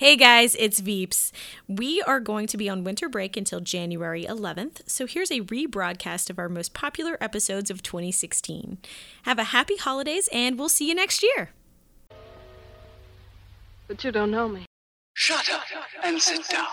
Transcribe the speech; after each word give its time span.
Hey 0.00 0.16
guys, 0.16 0.56
it's 0.58 0.80
Veeps. 0.80 1.30
We 1.68 2.00
are 2.06 2.20
going 2.20 2.46
to 2.46 2.56
be 2.56 2.70
on 2.70 2.84
winter 2.84 3.06
break 3.06 3.36
until 3.36 3.60
January 3.60 4.24
11th, 4.24 4.80
so 4.86 5.04
here's 5.04 5.30
a 5.30 5.42
rebroadcast 5.42 6.30
of 6.30 6.38
our 6.38 6.48
most 6.48 6.72
popular 6.72 7.18
episodes 7.20 7.70
of 7.70 7.82
2016. 7.82 8.78
Have 9.24 9.38
a 9.38 9.44
happy 9.52 9.76
holidays, 9.76 10.26
and 10.32 10.58
we'll 10.58 10.70
see 10.70 10.88
you 10.88 10.94
next 10.94 11.22
year. 11.22 11.50
But 13.88 14.02
you 14.02 14.10
don't 14.10 14.30
know 14.30 14.48
me. 14.48 14.64
Shut 15.12 15.50
up 15.52 15.64
and 16.02 16.18
sit 16.18 16.48
down. 16.48 16.64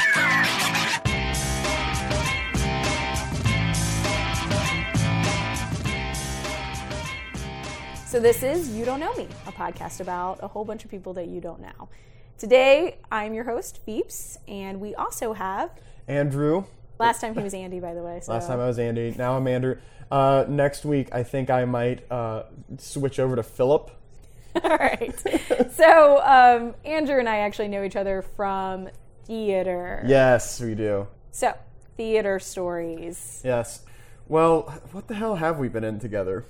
So 8.14 8.20
this 8.20 8.44
is 8.44 8.70
You 8.70 8.84
Don't 8.84 9.00
Know 9.00 9.12
Me, 9.16 9.26
a 9.44 9.50
podcast 9.50 9.98
about 9.98 10.38
a 10.40 10.46
whole 10.46 10.64
bunch 10.64 10.84
of 10.84 10.90
people 10.92 11.14
that 11.14 11.26
you 11.26 11.40
don't 11.40 11.60
know. 11.60 11.88
Today, 12.38 12.98
I'm 13.10 13.34
your 13.34 13.42
host, 13.42 13.80
Beeps, 13.88 14.36
and 14.46 14.80
we 14.80 14.94
also 14.94 15.32
have. 15.32 15.72
Andrew. 16.06 16.62
Last 17.00 17.20
time 17.20 17.34
he 17.34 17.42
was 17.42 17.54
Andy, 17.54 17.80
by 17.80 17.92
the 17.92 18.04
way. 18.04 18.20
So. 18.22 18.30
Last 18.30 18.46
time 18.46 18.60
I 18.60 18.68
was 18.68 18.78
Andy. 18.78 19.12
Now 19.18 19.36
I'm 19.36 19.48
Andrew. 19.48 19.78
Uh, 20.12 20.44
next 20.48 20.84
week, 20.84 21.08
I 21.12 21.24
think 21.24 21.50
I 21.50 21.64
might 21.64 22.08
uh, 22.08 22.44
switch 22.78 23.18
over 23.18 23.34
to 23.34 23.42
Philip. 23.42 23.90
All 24.62 24.76
right. 24.76 25.72
so 25.72 26.22
um, 26.22 26.74
Andrew 26.84 27.18
and 27.18 27.28
I 27.28 27.38
actually 27.38 27.66
know 27.66 27.82
each 27.82 27.96
other 27.96 28.22
from 28.22 28.90
theater. 29.24 30.04
Yes, 30.06 30.60
we 30.60 30.76
do. 30.76 31.08
So 31.32 31.52
theater 31.96 32.38
stories. 32.38 33.42
Yes. 33.44 33.82
Well, 34.28 34.72
what 34.92 35.08
the 35.08 35.14
hell 35.14 35.34
have 35.34 35.58
we 35.58 35.66
been 35.66 35.82
in 35.82 35.98
together? 35.98 36.44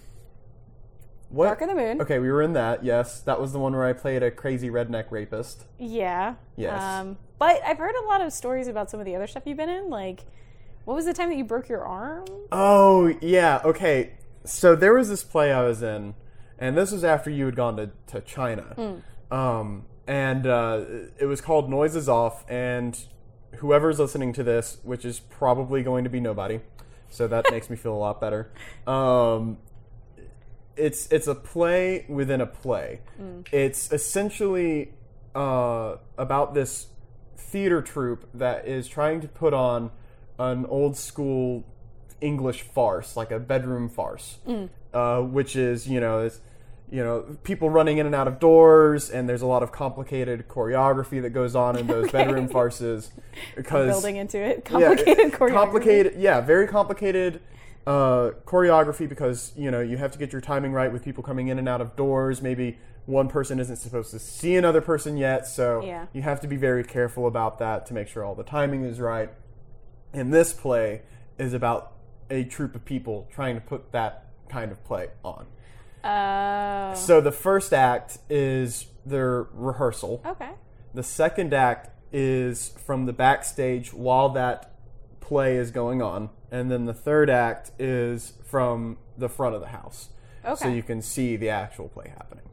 What? 1.34 1.46
Dark 1.46 1.62
of 1.62 1.68
the 1.68 1.74
Moon. 1.74 2.00
Okay, 2.00 2.18
we 2.18 2.30
were 2.30 2.42
in 2.42 2.52
that. 2.52 2.84
Yes, 2.84 3.20
that 3.22 3.40
was 3.40 3.52
the 3.52 3.58
one 3.58 3.72
where 3.72 3.84
I 3.84 3.92
played 3.92 4.22
a 4.22 4.30
crazy 4.30 4.70
redneck 4.70 5.10
rapist. 5.10 5.64
Yeah. 5.78 6.34
Yes. 6.56 6.80
Um, 6.80 7.18
but 7.38 7.60
I've 7.64 7.78
heard 7.78 7.94
a 7.96 8.06
lot 8.06 8.20
of 8.20 8.32
stories 8.32 8.68
about 8.68 8.90
some 8.90 9.00
of 9.00 9.06
the 9.06 9.16
other 9.16 9.26
stuff 9.26 9.42
you've 9.44 9.56
been 9.56 9.68
in. 9.68 9.90
Like, 9.90 10.24
what 10.84 10.94
was 10.94 11.06
the 11.06 11.12
time 11.12 11.30
that 11.30 11.36
you 11.36 11.44
broke 11.44 11.68
your 11.68 11.84
arm? 11.84 12.24
Oh 12.52 13.14
yeah. 13.20 13.60
Okay. 13.64 14.12
So 14.44 14.76
there 14.76 14.94
was 14.94 15.08
this 15.08 15.24
play 15.24 15.52
I 15.52 15.64
was 15.64 15.82
in, 15.82 16.14
and 16.58 16.76
this 16.76 16.92
was 16.92 17.02
after 17.02 17.30
you 17.30 17.46
had 17.46 17.56
gone 17.56 17.76
to 17.78 17.90
to 18.08 18.20
China. 18.20 19.00
Um, 19.30 19.86
and 20.06 20.46
uh, 20.46 20.84
it 21.18 21.26
was 21.26 21.40
called 21.40 21.68
Noises 21.68 22.08
Off, 22.08 22.44
and 22.48 22.98
whoever's 23.56 23.98
listening 23.98 24.32
to 24.34 24.42
this, 24.44 24.78
which 24.82 25.04
is 25.04 25.18
probably 25.18 25.82
going 25.82 26.04
to 26.04 26.10
be 26.10 26.20
nobody, 26.20 26.60
so 27.08 27.26
that 27.26 27.46
makes 27.50 27.70
me 27.70 27.76
feel 27.76 27.94
a 27.94 27.98
lot 27.98 28.20
better. 28.20 28.52
Um, 28.86 29.58
it's 30.76 31.06
it's 31.12 31.26
a 31.26 31.34
play 31.34 32.04
within 32.08 32.40
a 32.40 32.46
play. 32.46 33.00
It's 33.52 33.92
essentially 33.92 34.92
uh, 35.34 35.96
about 36.18 36.54
this 36.54 36.88
theater 37.36 37.82
troupe 37.82 38.28
that 38.34 38.66
is 38.66 38.88
trying 38.88 39.20
to 39.20 39.28
put 39.28 39.54
on 39.54 39.90
an 40.38 40.66
old 40.66 40.96
school 40.96 41.64
English 42.20 42.62
farce, 42.62 43.16
like 43.16 43.30
a 43.30 43.38
bedroom 43.38 43.88
farce, 43.88 44.38
uh, 44.92 45.20
which 45.20 45.54
is 45.56 45.86
you 45.88 46.00
know 46.00 46.28
you 46.90 47.02
know 47.02 47.24
people 47.44 47.70
running 47.70 47.98
in 47.98 48.06
and 48.06 48.14
out 48.14 48.26
of 48.28 48.38
doors, 48.40 49.10
and 49.10 49.28
there's 49.28 49.42
a 49.42 49.46
lot 49.46 49.62
of 49.62 49.70
complicated 49.72 50.48
choreography 50.48 51.22
that 51.22 51.30
goes 51.30 51.54
on 51.56 51.76
in 51.78 51.86
those 51.86 52.10
bedroom 52.10 52.48
farces 52.56 53.10
because 53.56 53.88
Building 53.88 54.16
into 54.16 54.38
it. 54.38 54.66
yeah, 54.70 54.70
Complicated 54.88 55.32
choreography. 55.32 55.52
complicated 55.52 56.14
yeah 56.18 56.40
very 56.40 56.66
complicated 56.66 57.40
uh, 57.86 58.30
choreography 58.46 59.08
because 59.08 59.52
you 59.56 59.70
know 59.70 59.80
you 59.80 59.96
have 59.96 60.10
to 60.12 60.18
get 60.18 60.32
your 60.32 60.40
timing 60.40 60.72
right 60.72 60.92
with 60.92 61.04
people 61.04 61.22
coming 61.22 61.48
in 61.48 61.58
and 61.58 61.68
out 61.68 61.80
of 61.80 61.94
doors 61.96 62.40
maybe 62.40 62.78
one 63.06 63.28
person 63.28 63.60
isn't 63.60 63.76
supposed 63.76 64.10
to 64.10 64.18
see 64.18 64.56
another 64.56 64.80
person 64.80 65.16
yet 65.18 65.46
so 65.46 65.82
Yeah. 65.84 66.06
you 66.14 66.22
have 66.22 66.40
to 66.40 66.46
be 66.48 66.56
very 66.56 66.82
careful 66.82 67.26
about 67.26 67.58
that 67.58 67.84
to 67.86 67.94
make 67.94 68.08
sure 68.08 68.24
all 68.24 68.34
the 68.34 68.42
timing 68.44 68.84
is 68.84 69.00
right 69.00 69.30
and 70.14 70.32
this 70.32 70.52
play 70.54 71.02
is 71.38 71.52
about 71.52 71.92
a 72.30 72.44
troop 72.44 72.74
of 72.74 72.84
people 72.86 73.28
trying 73.30 73.54
to 73.54 73.60
put 73.60 73.92
that 73.92 74.28
kind 74.48 74.72
of 74.72 74.82
play 74.84 75.08
on 75.22 75.46
Oh. 76.06 76.94
so 76.94 77.20
the 77.20 77.32
first 77.32 77.72
act 77.74 78.18
is 78.30 78.86
their 79.04 79.42
rehearsal 79.52 80.22
okay. 80.24 80.50
the 80.94 81.02
second 81.02 81.52
act 81.52 81.90
is 82.12 82.68
from 82.86 83.04
the 83.06 83.12
backstage 83.12 83.92
while 83.92 84.28
that 84.30 84.70
play 85.20 85.56
is 85.56 85.70
going 85.70 86.00
on, 86.02 86.28
and 86.54 86.70
then 86.70 86.84
the 86.84 86.94
third 86.94 87.28
act 87.28 87.72
is 87.80 88.34
from 88.44 88.96
the 89.18 89.28
front 89.28 89.56
of 89.56 89.60
the 89.60 89.66
house. 89.68 90.10
So 90.56 90.68
you 90.68 90.84
can 90.84 91.02
see 91.02 91.36
the 91.36 91.48
actual 91.48 91.88
play 91.88 92.12
happening. 92.16 92.44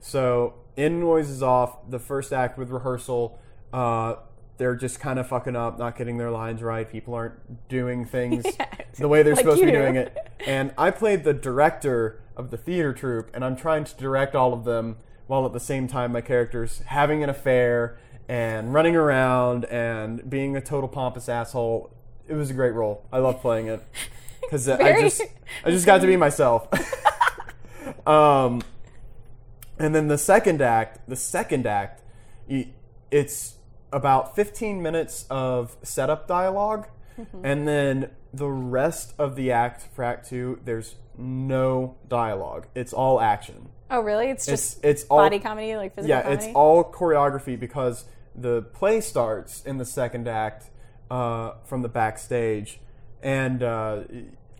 So 0.00 0.54
in 0.74 1.00
Noises 1.00 1.42
Off, 1.42 1.90
the 1.90 1.98
first 1.98 2.32
act 2.32 2.56
with 2.56 2.70
rehearsal, 2.70 3.38
uh, 3.70 4.14
they're 4.56 4.74
just 4.74 5.00
kind 5.00 5.18
of 5.18 5.28
fucking 5.28 5.54
up, 5.54 5.78
not 5.78 5.98
getting 5.98 6.16
their 6.16 6.30
lines 6.30 6.62
right. 6.62 6.90
People 6.90 7.12
aren't 7.12 7.68
doing 7.68 8.06
things 8.06 8.44
the 8.98 9.08
way 9.08 9.22
they're 9.22 9.34
Like 9.34 9.42
supposed 9.42 9.60
to 9.60 9.66
be 9.66 9.72
doing 9.72 9.96
it. 9.96 10.16
And 10.44 10.72
I 10.76 10.90
played 10.90 11.22
the 11.22 11.34
director 11.34 12.20
of 12.36 12.50
the 12.50 12.56
theater 12.56 12.92
troupe, 12.92 13.30
and 13.32 13.44
I'm 13.44 13.54
trying 13.54 13.84
to 13.84 13.96
direct 13.96 14.34
all 14.34 14.52
of 14.52 14.64
them 14.64 14.96
while 15.28 15.46
at 15.46 15.52
the 15.52 15.60
same 15.60 15.86
time 15.86 16.10
my 16.10 16.20
character's 16.20 16.80
having 16.86 17.22
an 17.22 17.30
affair 17.30 17.96
and 18.28 18.74
running 18.74 18.96
around 18.96 19.66
and 19.66 20.28
being 20.28 20.56
a 20.56 20.60
total 20.60 20.88
pompous 20.88 21.28
asshole. 21.28 21.92
It 22.32 22.36
was 22.36 22.48
a 22.48 22.54
great 22.54 22.72
role. 22.72 23.04
I 23.12 23.18
love 23.18 23.42
playing 23.42 23.66
it 23.66 23.84
because 24.40 24.66
I 24.66 25.02
just 25.02 25.20
I 25.66 25.70
just 25.70 25.84
got 25.84 26.00
to 26.00 26.06
be 26.06 26.16
myself. 26.16 26.66
um, 28.06 28.62
and 29.78 29.94
then 29.94 30.08
the 30.08 30.16
second 30.16 30.62
act, 30.62 31.06
the 31.06 31.16
second 31.16 31.66
act, 31.66 32.00
it's 33.10 33.56
about 33.92 34.34
15 34.34 34.80
minutes 34.80 35.26
of 35.28 35.76
setup 35.82 36.26
dialog 36.26 36.86
and 37.42 37.68
then 37.68 38.10
the 38.32 38.48
rest 38.48 39.12
of 39.18 39.36
the 39.36 39.52
act 39.52 39.82
for 39.94 40.02
Act 40.02 40.28
Two, 40.28 40.58
there's 40.64 40.94
no 41.18 41.96
dialogue. 42.08 42.66
It's 42.74 42.94
all 42.94 43.20
action. 43.20 43.68
Oh, 43.90 44.00
really? 44.00 44.30
It's 44.30 44.48
It's 44.48 44.72
just 44.72 44.84
it's 44.84 45.04
all 45.04 45.18
body 45.18 45.38
comedy, 45.38 45.76
like 45.76 45.94
physical 45.94 46.08
yeah, 46.08 46.22
comedy? 46.22 46.46
it's 46.46 46.54
all 46.54 46.82
choreography 46.82 47.60
because 47.60 48.06
the 48.34 48.62
play 48.62 49.02
starts 49.02 49.62
in 49.64 49.76
the 49.76 49.84
second 49.84 50.26
act 50.26 50.70
uh, 51.12 51.54
from 51.64 51.82
the 51.82 51.88
backstage, 51.88 52.80
and 53.22 53.62
uh, 53.62 54.00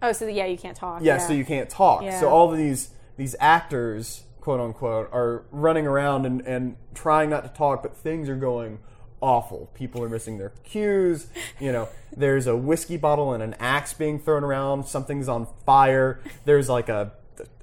Oh, 0.02 0.12
so 0.12 0.26
yeah, 0.26 0.46
you 0.46 0.58
can't 0.58 0.76
talk. 0.76 1.00
yeah, 1.02 1.18
so 1.18 1.32
you 1.32 1.44
can't 1.44 1.70
talk. 1.70 2.02
Yeah. 2.02 2.20
So 2.20 2.28
all 2.28 2.50
of 2.52 2.58
these 2.58 2.90
these 3.16 3.34
actors, 3.40 4.24
quote 4.40 4.60
unquote, 4.60 5.08
are 5.12 5.44
running 5.50 5.86
around 5.86 6.26
and, 6.26 6.40
and 6.42 6.76
trying 6.94 7.30
not 7.30 7.42
to 7.44 7.48
talk, 7.50 7.82
but 7.82 7.96
things 7.96 8.28
are 8.28 8.36
going 8.36 8.80
awful. 9.20 9.70
People 9.74 10.02
are 10.02 10.08
missing 10.08 10.38
their 10.38 10.50
cues. 10.64 11.28
You 11.60 11.72
know, 11.72 11.88
there's 12.16 12.46
a 12.46 12.56
whiskey 12.56 12.96
bottle 12.96 13.32
and 13.32 13.42
an 13.42 13.54
axe 13.58 13.94
being 13.94 14.18
thrown 14.18 14.44
around. 14.44 14.84
Something's 14.86 15.28
on 15.28 15.46
fire. 15.64 16.20
There's 16.44 16.68
like 16.68 16.88
a 16.88 17.12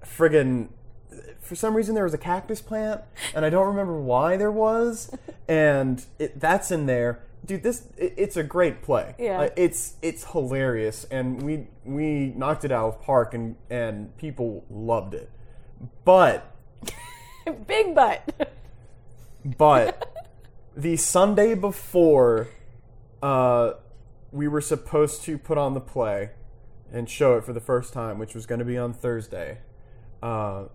friggin' 0.04 0.70
for 1.42 1.56
some 1.56 1.76
reason 1.76 1.96
there 1.96 2.04
was 2.04 2.14
a 2.14 2.18
cactus 2.18 2.62
plant, 2.62 3.02
and 3.36 3.44
I 3.44 3.50
don't 3.50 3.68
remember 3.68 4.00
why 4.00 4.38
there 4.38 4.52
was, 4.52 5.12
and 5.48 6.04
it, 6.20 6.40
that's 6.40 6.72
in 6.72 6.86
there. 6.86 7.22
Dude, 7.46 7.64
this 7.64 7.88
it, 7.98 8.14
it's 8.18 8.38
a 8.38 8.44
great 8.44 8.82
play. 8.82 9.16
Yeah. 9.18 9.40
Like, 9.40 9.54
it's 9.56 9.96
it's 10.02 10.24
hilarious, 10.32 11.06
and 11.10 11.42
we 11.42 11.68
we 11.86 12.34
knocked 12.36 12.66
it 12.66 12.72
out 12.72 12.88
of 12.90 13.02
park, 13.02 13.34
and 13.34 13.56
and 13.70 14.16
people 14.18 14.66
loved 14.70 15.14
it. 15.14 15.30
But 16.06 16.56
Big 17.68 17.96
butt. 17.96 18.56
but 19.58 20.28
the 20.76 20.98
Sunday 20.98 21.56
before 21.56 22.48
uh, 23.24 23.74
we 24.32 24.48
were 24.48 24.62
supposed 24.62 25.24
to 25.24 25.38
put 25.38 25.58
on 25.58 25.74
the 25.74 25.82
play 25.82 26.32
and 26.92 27.10
show 27.10 27.38
it 27.38 27.44
for 27.44 27.54
the 27.54 27.62
first 27.62 27.94
time, 27.94 28.20
which 28.20 28.34
was 28.34 28.46
going 28.46 28.60
to 28.60 28.66
be 28.66 28.78
on 28.78 28.94
Thursday, 28.94 29.60
uh, 30.22 30.66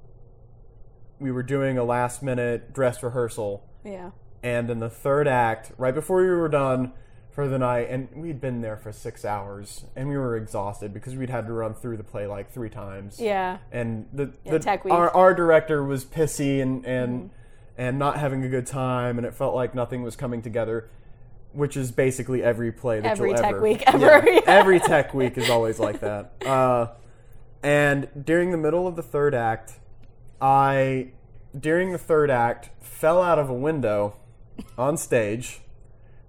we 1.18 1.30
were 1.30 1.42
doing 1.42 1.78
a 1.78 1.84
last 1.84 2.22
minute 2.22 2.72
dress 2.72 3.02
rehearsal. 3.02 3.68
yeah. 3.84 4.10
And 4.44 4.68
in 4.68 4.78
the 4.78 4.90
third 4.90 5.26
act, 5.26 5.72
right 5.78 5.94
before 5.94 6.20
we 6.20 6.28
were 6.28 6.50
done 6.50 6.92
for 7.32 7.48
the 7.48 7.58
night, 7.58 7.88
and 7.88 8.08
we'd 8.14 8.40
been 8.42 8.60
there 8.60 8.76
for 8.76 8.92
six 8.92 9.24
hours, 9.24 9.86
and 9.96 10.08
we 10.08 10.18
were 10.18 10.36
exhausted 10.36 10.92
because 10.92 11.16
we'd 11.16 11.30
had 11.30 11.46
to 11.46 11.52
run 11.54 11.72
through 11.74 11.96
the 11.96 12.04
play 12.04 12.26
like 12.26 12.52
three 12.52 12.68
times 12.68 13.18
Yeah. 13.18 13.56
and 13.72 14.06
the, 14.12 14.32
Yeah, 14.44 14.52
the 14.52 14.58
tech 14.58 14.84
week. 14.84 14.92
Our, 14.92 15.10
our 15.10 15.34
director 15.34 15.82
was 15.82 16.04
pissy 16.04 16.60
and 16.62 16.84
and 16.84 17.30
and 17.78 17.98
not 17.98 18.18
having 18.18 18.44
a 18.44 18.48
good 18.48 18.66
time 18.66 19.16
and 19.18 19.26
it 19.26 19.34
felt 19.34 19.54
like 19.54 19.74
nothing 19.74 20.02
was 20.02 20.14
coming 20.14 20.42
together 20.42 20.88
which 21.52 21.76
is 21.76 21.90
basically 21.90 22.42
every 22.42 22.70
play 22.70 23.00
that 23.00 23.12
Every 23.12 23.30
you'll 23.30 23.38
tech 23.38 23.50
ever 23.50 23.60
week 23.60 23.82
ever, 23.86 24.28
yeah. 24.30 24.40
every 24.46 24.78
tech 24.78 25.12
week 25.14 25.36
is 25.38 25.50
always 25.50 25.80
like 25.80 26.00
that 26.00 26.32
uh, 26.46 26.88
and 27.64 28.08
during 28.24 28.52
the 28.52 28.56
middle 28.56 28.86
of 28.86 28.94
the 28.94 29.02
third 29.02 29.34
act 29.34 29.80
i 30.40 31.08
during 31.58 31.90
the 31.90 31.98
third 31.98 32.30
act 32.30 32.70
fell 32.80 33.20
out 33.20 33.38
of 33.40 33.48
a 33.50 33.54
window 33.54 34.16
on 34.78 34.96
stage 34.96 35.60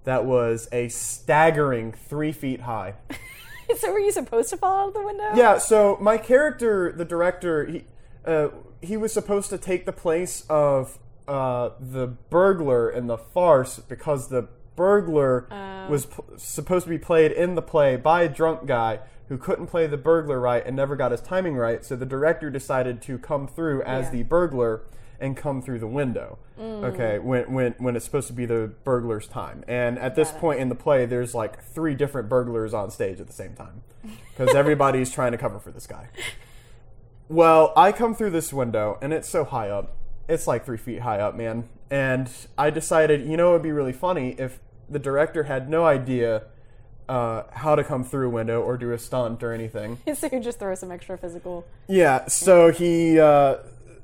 that 0.04 0.26
was 0.26 0.68
a 0.72 0.88
staggering 0.90 1.92
three 1.92 2.32
feet 2.32 2.62
high 2.62 2.94
so 3.78 3.92
were 3.92 4.00
you 4.00 4.12
supposed 4.12 4.50
to 4.52 4.58
fall 4.58 4.84
out 4.84 4.88
of 4.90 4.94
the 4.94 5.04
window? 5.04 5.32
Yeah, 5.36 5.58
so 5.58 5.98
my 6.00 6.18
character, 6.20 6.92
the 6.92 7.06
director, 7.06 7.66
he 7.66 7.84
uh, 8.26 8.50
he 8.82 8.96
was 8.98 9.12
supposed 9.12 9.50
to 9.50 9.58
take 9.58 9.86
the 9.88 9.92
place 9.92 10.46
of 10.50 11.00
uh, 11.28 11.72
the 11.80 12.06
burglar 12.08 12.90
in 12.90 13.08
the 13.08 13.18
farce 13.18 13.80
because 13.80 14.28
the 14.30 14.48
burglar 14.76 15.48
was 15.90 16.06
p- 16.06 16.22
supposed 16.38 16.84
to 16.84 16.90
be 16.92 17.00
played 17.00 17.32
in 17.32 17.56
the 17.56 17.62
play 17.64 17.96
by 17.96 18.22
a 18.22 18.30
drunk 18.30 18.68
guy 18.68 19.00
who 19.30 19.38
couldn't 19.40 19.66
play 19.68 19.88
the 19.88 19.98
burglar 19.98 20.40
right 20.40 20.64
and 20.66 20.76
never 20.76 20.96
got 20.96 21.12
his 21.12 21.22
timing 21.22 21.56
right. 21.56 21.84
So 21.84 21.96
the 21.96 22.06
director 22.06 22.52
decided 22.52 23.02
to 23.04 23.18
come 23.18 23.48
through 23.48 23.82
as 23.82 24.06
Yeah. 24.06 24.12
the 24.12 24.24
burglar 24.24 24.82
and 25.20 25.36
come 25.36 25.62
through 25.62 25.80
the 25.80 25.88
window. 25.88 26.38
Okay, 26.60 27.20
when 27.20 27.52
when 27.54 27.76
when 27.80 27.96
it's 27.96 28.06
supposed 28.06 28.28
to 28.28 28.34
be 28.34 28.46
the 28.46 28.72
burglar's 28.84 29.28
time. 29.28 29.64
And 29.68 30.00
at 30.00 30.16
this 30.16 30.32
point 30.32 30.60
in 30.60 30.70
the 30.70 30.76
play, 30.76 31.06
there's 31.06 31.36
like 31.36 31.64
three 31.64 31.96
different 31.96 32.30
burglars 32.30 32.74
on 32.74 32.92
stage 32.92 33.20
at 33.20 33.28
the 33.28 33.34
same 33.34 33.56
time 33.56 33.82
because 34.30 34.56
everybody's 34.56 35.12
trying 35.12 35.34
to 35.34 35.38
cover 35.38 35.60
for 35.60 35.72
this 35.72 35.86
guy. 35.86 36.08
Well, 37.28 37.74
I 37.76 37.92
come 37.92 38.16
through 38.16 38.30
this 38.32 38.54
window 38.54 38.98
and 39.02 39.12
it's 39.12 39.28
so 39.28 39.44
high 39.44 39.70
up. 39.70 39.98
It's 40.30 40.48
like 40.48 40.66
three 40.66 40.78
feet 40.78 41.02
high 41.02 41.20
up, 41.20 41.36
man. 41.36 41.68
And 41.90 42.30
I 42.58 42.70
decided, 42.70 43.28
you 43.28 43.38
know, 43.38 43.50
it 43.50 43.54
would 43.54 43.64
be 43.64 43.72
really 43.72 43.94
funny 43.94 44.36
if 44.38 44.60
the 44.90 45.00
director 45.00 45.44
had 45.44 45.70
no 45.70 45.86
idea 45.86 46.44
uh, 47.08 47.44
how 47.52 47.76
to 47.76 47.84
come 47.84 48.04
through 48.04 48.28
a 48.28 48.30
window 48.30 48.62
or 48.62 48.78
do 48.78 48.92
a 48.92 48.98
stunt 48.98 49.44
or 49.44 49.52
anything. 49.54 49.98
so 50.16 50.30
you 50.32 50.40
just 50.40 50.60
throw 50.60 50.74
some 50.76 50.92
extra 50.92 51.18
physical. 51.18 51.66
Yeah, 51.88 52.28
so 52.28 52.72
he, 52.72 53.20
uh, 53.20 53.58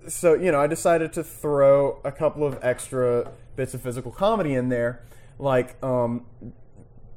so, 0.08 0.34
you 0.34 0.52
know, 0.52 0.60
I 0.60 0.68
decided 0.68 1.14
to 1.14 1.24
throw 1.24 2.00
a 2.04 2.12
couple 2.12 2.46
of 2.46 2.60
extra 2.62 3.32
bits 3.56 3.74
of 3.74 3.82
physical 3.82 4.12
comedy 4.12 4.54
in 4.54 4.70
there, 4.70 5.04
like, 5.40 5.82
um, 5.84 6.26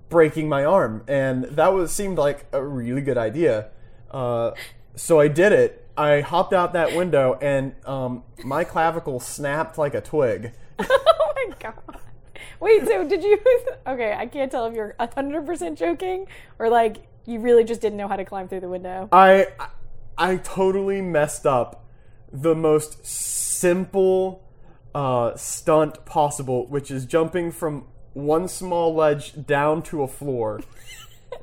breaking 0.08 0.48
my 0.48 0.64
arm. 0.64 1.04
And 1.08 1.44
that 1.44 1.72
was, 1.72 1.92
seemed 1.92 2.18
like 2.18 2.46
a 2.52 2.62
really 2.62 3.02
good 3.02 3.18
idea. 3.18 3.68
Uh, 4.10 4.52
so 4.96 5.20
I 5.20 5.28
did 5.28 5.52
it. 5.52 5.88
I 5.96 6.20
hopped 6.20 6.52
out 6.52 6.72
that 6.72 6.94
window 6.96 7.38
and, 7.40 7.74
um, 7.86 8.24
my 8.44 8.64
clavicle 8.64 9.20
snapped 9.20 9.78
like 9.78 9.94
a 9.94 10.00
twig. 10.00 10.52
oh 10.78 11.32
my 11.36 11.54
god. 11.58 12.00
Wait, 12.60 12.86
so 12.86 13.06
did 13.06 13.22
you? 13.22 13.38
Okay, 13.86 14.14
I 14.16 14.24
can't 14.24 14.50
tell 14.50 14.64
if 14.64 14.74
you're 14.74 14.96
hundred 14.98 15.44
percent 15.44 15.78
joking 15.78 16.26
or 16.58 16.70
like 16.70 17.06
you 17.26 17.38
really 17.38 17.64
just 17.64 17.82
didn't 17.82 17.98
know 17.98 18.08
how 18.08 18.16
to 18.16 18.24
climb 18.24 18.48
through 18.48 18.60
the 18.60 18.68
window. 18.68 19.10
I 19.12 19.48
I 20.16 20.36
totally 20.36 21.02
messed 21.02 21.46
up 21.46 21.83
the 22.34 22.54
most 22.54 23.06
simple 23.06 24.42
uh, 24.94 25.34
stunt 25.36 26.04
possible, 26.04 26.66
which 26.66 26.90
is 26.90 27.06
jumping 27.06 27.52
from 27.52 27.84
one 28.12 28.48
small 28.48 28.94
ledge 28.94 29.46
down 29.46 29.82
to 29.82 30.02
a 30.02 30.08
floor. 30.08 30.60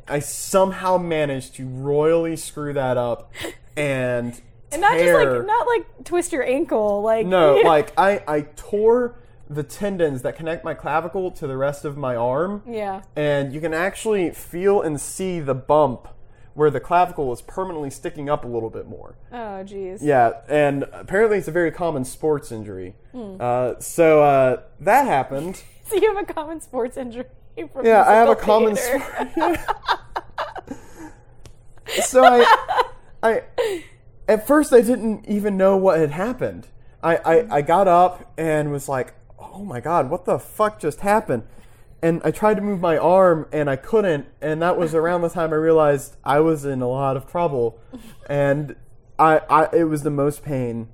I 0.08 0.20
somehow 0.20 0.98
managed 0.98 1.56
to 1.56 1.68
royally 1.68 2.36
screw 2.36 2.74
that 2.74 2.98
up 2.98 3.32
and 3.76 4.40
And 4.72 4.82
not 4.82 4.98
just 4.98 5.14
like 5.14 5.46
not 5.46 5.68
like 5.68 6.04
twist 6.04 6.32
your 6.34 6.44
ankle, 6.44 7.02
like 7.02 7.26
no, 7.26 7.56
like 7.64 7.98
I 7.98 8.24
I 8.28 8.42
tore 8.56 9.16
the 9.50 9.64
tendons 9.64 10.22
that 10.22 10.36
connect 10.36 10.64
my 10.64 10.74
clavicle 10.74 11.30
to 11.30 11.46
the 11.46 11.58
rest 11.58 11.84
of 11.84 11.98
my 11.98 12.16
arm 12.16 12.64
yeah. 12.66 13.02
and 13.18 13.54
you 13.54 13.60
can 13.60 13.74
actually 13.74 14.32
feel 14.32 14.82
and 14.82 15.00
see 15.00 15.42
the 15.42 15.54
bump 15.54 16.08
where 16.54 16.70
the 16.70 16.80
clavicle 16.80 17.32
is 17.32 17.42
permanently 17.42 17.90
sticking 17.90 18.30
up 18.30 18.44
a 18.44 18.48
little 18.48 18.70
bit 18.70 18.88
more. 18.88 19.16
Oh 19.32 19.64
jeez. 19.64 20.00
Yeah, 20.02 20.34
and 20.50 20.84
apparently 20.92 21.38
it's 21.38 21.48
a 21.48 21.52
very 21.52 21.72
common 21.72 22.04
sports 22.06 22.52
injury. 22.52 22.96
Uh, 23.14 23.80
so 23.80 24.22
uh, 24.24 24.62
that 24.80 25.06
happened. 25.08 25.64
So 25.84 25.98
you 25.98 26.16
have 26.16 26.30
a 26.30 26.34
common 26.34 26.62
sports 26.62 26.96
injury. 26.96 27.26
From 27.74 27.86
Yeah, 27.86 28.06
I 28.08 28.14
have 28.14 28.30
a 28.30 28.36
common. 28.36 28.78
theater. 28.78 29.04
sport. 29.34 29.60
so 32.04 32.24
I, 32.24 32.46
I, 33.22 33.44
at 34.30 34.48
first 34.48 34.72
I 34.72 34.80
didn't 34.80 35.28
even 35.28 35.58
know 35.58 35.76
what 35.76 36.00
had 36.00 36.12
happened. 36.12 36.68
I, 37.04 37.18
I, 37.18 37.58
I 37.58 37.62
got 37.62 37.88
up 37.90 38.32
and 38.38 38.72
was 38.72 38.88
like, 38.88 39.16
"Oh 39.38 39.64
my 39.66 39.82
god, 39.82 40.10
what 40.10 40.24
the 40.24 40.40
fuck 40.40 40.80
just 40.80 41.02
happened?" 41.02 41.44
And 42.02 42.22
I 42.24 42.32
tried 42.32 42.56
to 42.56 42.62
move 42.62 42.80
my 42.80 42.98
arm 42.98 43.48
and 43.52 43.70
I 43.70 43.76
couldn't. 43.76 44.28
And 44.42 44.62
that 44.62 44.78
was 44.78 44.96
around 44.96 45.22
the 45.22 45.30
time 45.30 45.52
I 45.52 45.58
realized 45.58 46.18
I 46.24 46.40
was 46.40 46.66
in 46.66 46.82
a 46.82 46.88
lot 46.88 47.16
of 47.16 47.30
trouble. 47.30 47.80
And 48.28 48.76
I, 49.20 49.42
I 49.50 49.70
it 49.74 49.84
was 49.84 50.04
the 50.04 50.10
most 50.10 50.44
pain, 50.44 50.90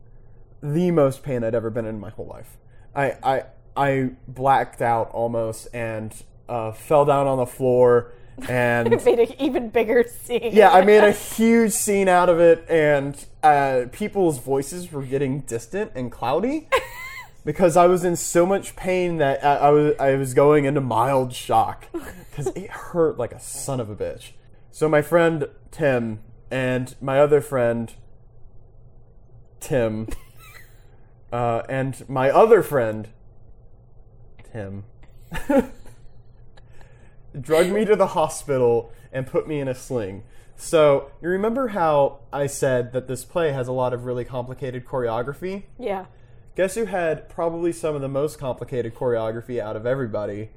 the 0.62 0.92
most 0.92 1.24
pain 1.24 1.44
I'd 1.44 1.56
ever 1.56 1.70
been 1.70 1.86
in 1.86 2.00
my 2.00 2.10
whole 2.10 2.28
life. 2.28 2.58
I, 2.94 3.14
I, 3.24 3.44
I 3.76 4.10
blacked 4.28 4.82
out 4.82 5.10
almost 5.12 5.68
and 5.74 6.14
uh, 6.50 6.72
fell 6.72 7.06
down 7.06 7.28
on 7.28 7.38
the 7.38 7.46
floor 7.46 8.12
and 8.48 8.90
Made 9.06 9.20
an 9.20 9.42
even 9.42 9.70
bigger 9.70 10.04
scene. 10.04 10.52
yeah, 10.54 10.70
I 10.72 10.84
made 10.84 11.04
a 11.04 11.12
huge 11.12 11.72
scene 11.72 12.08
out 12.08 12.30
of 12.30 12.40
it, 12.40 12.66
and 12.70 13.26
uh, 13.42 13.86
people's 13.92 14.40
voices 14.40 14.92
were 14.92 15.04
getting 15.04 15.42
distant 15.42 15.92
and 15.96 16.12
cloudy 16.12 16.70
because 17.48 17.78
I 17.78 17.88
was 17.88 18.04
in 18.04 18.18
so 18.18 18.46
much 18.46 18.76
pain 18.76 19.20
that 19.20 19.42
I, 19.42 19.56
I 19.56 19.70
was 19.70 19.94
I 20.00 20.16
was 20.16 20.34
going 20.34 20.66
into 20.66 20.82
mild 20.82 21.32
shock 21.32 21.88
because 21.94 22.48
it 22.48 22.70
hurt 22.70 23.18
like 23.18 23.32
a 23.32 23.40
son 23.40 23.80
of 23.80 23.90
a 23.90 23.96
bitch. 23.96 24.32
So 24.70 24.90
my 24.90 25.02
friend 25.02 25.48
Tim 25.72 26.20
and 26.52 26.94
my 27.00 27.22
other 27.22 27.40
friend 27.40 27.94
Tim 29.62 30.10
uh, 31.32 31.62
and 31.70 32.04
my 32.10 32.30
other 32.30 32.62
friend 32.62 33.08
Tim 34.52 34.84
drugged 37.40 37.72
me 37.72 37.86
to 37.86 37.96
the 37.96 38.08
hospital 38.08 38.92
and 39.14 39.26
put 39.26 39.48
me 39.48 39.62
in 39.62 39.70
a 39.70 39.76
sling. 39.76 40.24
So, 40.60 41.12
you 41.22 41.30
remember 41.30 41.68
how 41.68 42.22
I 42.34 42.48
said 42.48 42.92
that 42.94 43.08
this 43.08 43.24
play 43.24 43.52
has 43.52 43.68
a 43.68 43.72
lot 43.72 43.94
of 43.94 44.06
really 44.06 44.26
complicated 44.26 44.86
choreography? 44.86 45.66
Yeah. 45.78 46.06
Guess 46.58 46.74
who 46.74 46.86
had 46.86 47.30
probably 47.30 47.72
some 47.72 47.94
of 47.94 48.02
the 48.02 48.08
most 48.08 48.40
complicated 48.40 48.96
choreography 48.96 49.60
out 49.60 49.76
of 49.76 49.86
everybody? 49.86 50.50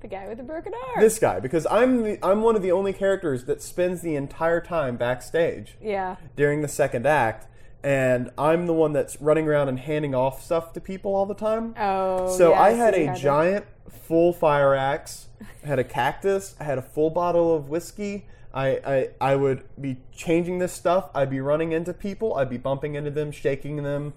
The 0.00 0.08
guy 0.08 0.26
with 0.26 0.38
the 0.38 0.42
broken 0.42 0.72
arm. 0.74 1.00
This 1.00 1.20
guy, 1.20 1.38
because 1.38 1.68
I'm 1.70 2.02
the, 2.02 2.18
I'm 2.20 2.42
one 2.42 2.56
of 2.56 2.62
the 2.62 2.72
only 2.72 2.92
characters 2.92 3.44
that 3.44 3.62
spends 3.62 4.00
the 4.00 4.16
entire 4.16 4.60
time 4.60 4.96
backstage 4.96 5.76
yeah. 5.80 6.16
during 6.34 6.62
the 6.62 6.68
second 6.68 7.06
act, 7.06 7.46
and 7.84 8.32
I'm 8.36 8.66
the 8.66 8.72
one 8.72 8.92
that's 8.92 9.22
running 9.22 9.46
around 9.46 9.68
and 9.68 9.78
handing 9.78 10.16
off 10.16 10.42
stuff 10.42 10.72
to 10.72 10.80
people 10.80 11.14
all 11.14 11.26
the 11.26 11.34
time. 11.34 11.76
Oh. 11.78 12.36
So 12.36 12.50
yeah, 12.50 12.60
I 12.60 12.70
had 12.72 12.96
you 12.96 13.04
a 13.04 13.06
had 13.06 13.16
giant 13.16 13.66
full 13.88 14.32
fire 14.32 14.74
axe. 14.74 15.28
I 15.62 15.68
had 15.68 15.78
a 15.78 15.84
cactus. 15.84 16.56
I 16.58 16.64
had 16.64 16.76
a 16.76 16.82
full 16.82 17.10
bottle 17.10 17.54
of 17.54 17.68
whiskey. 17.68 18.26
I, 18.52 18.80
I 18.84 19.08
I 19.20 19.36
would 19.36 19.62
be 19.80 19.98
changing 20.10 20.58
this 20.58 20.72
stuff. 20.72 21.08
I'd 21.14 21.30
be 21.30 21.38
running 21.38 21.70
into 21.70 21.92
people. 21.92 22.34
I'd 22.34 22.50
be 22.50 22.58
bumping 22.58 22.96
into 22.96 23.12
them, 23.12 23.30
shaking 23.30 23.84
them. 23.84 24.12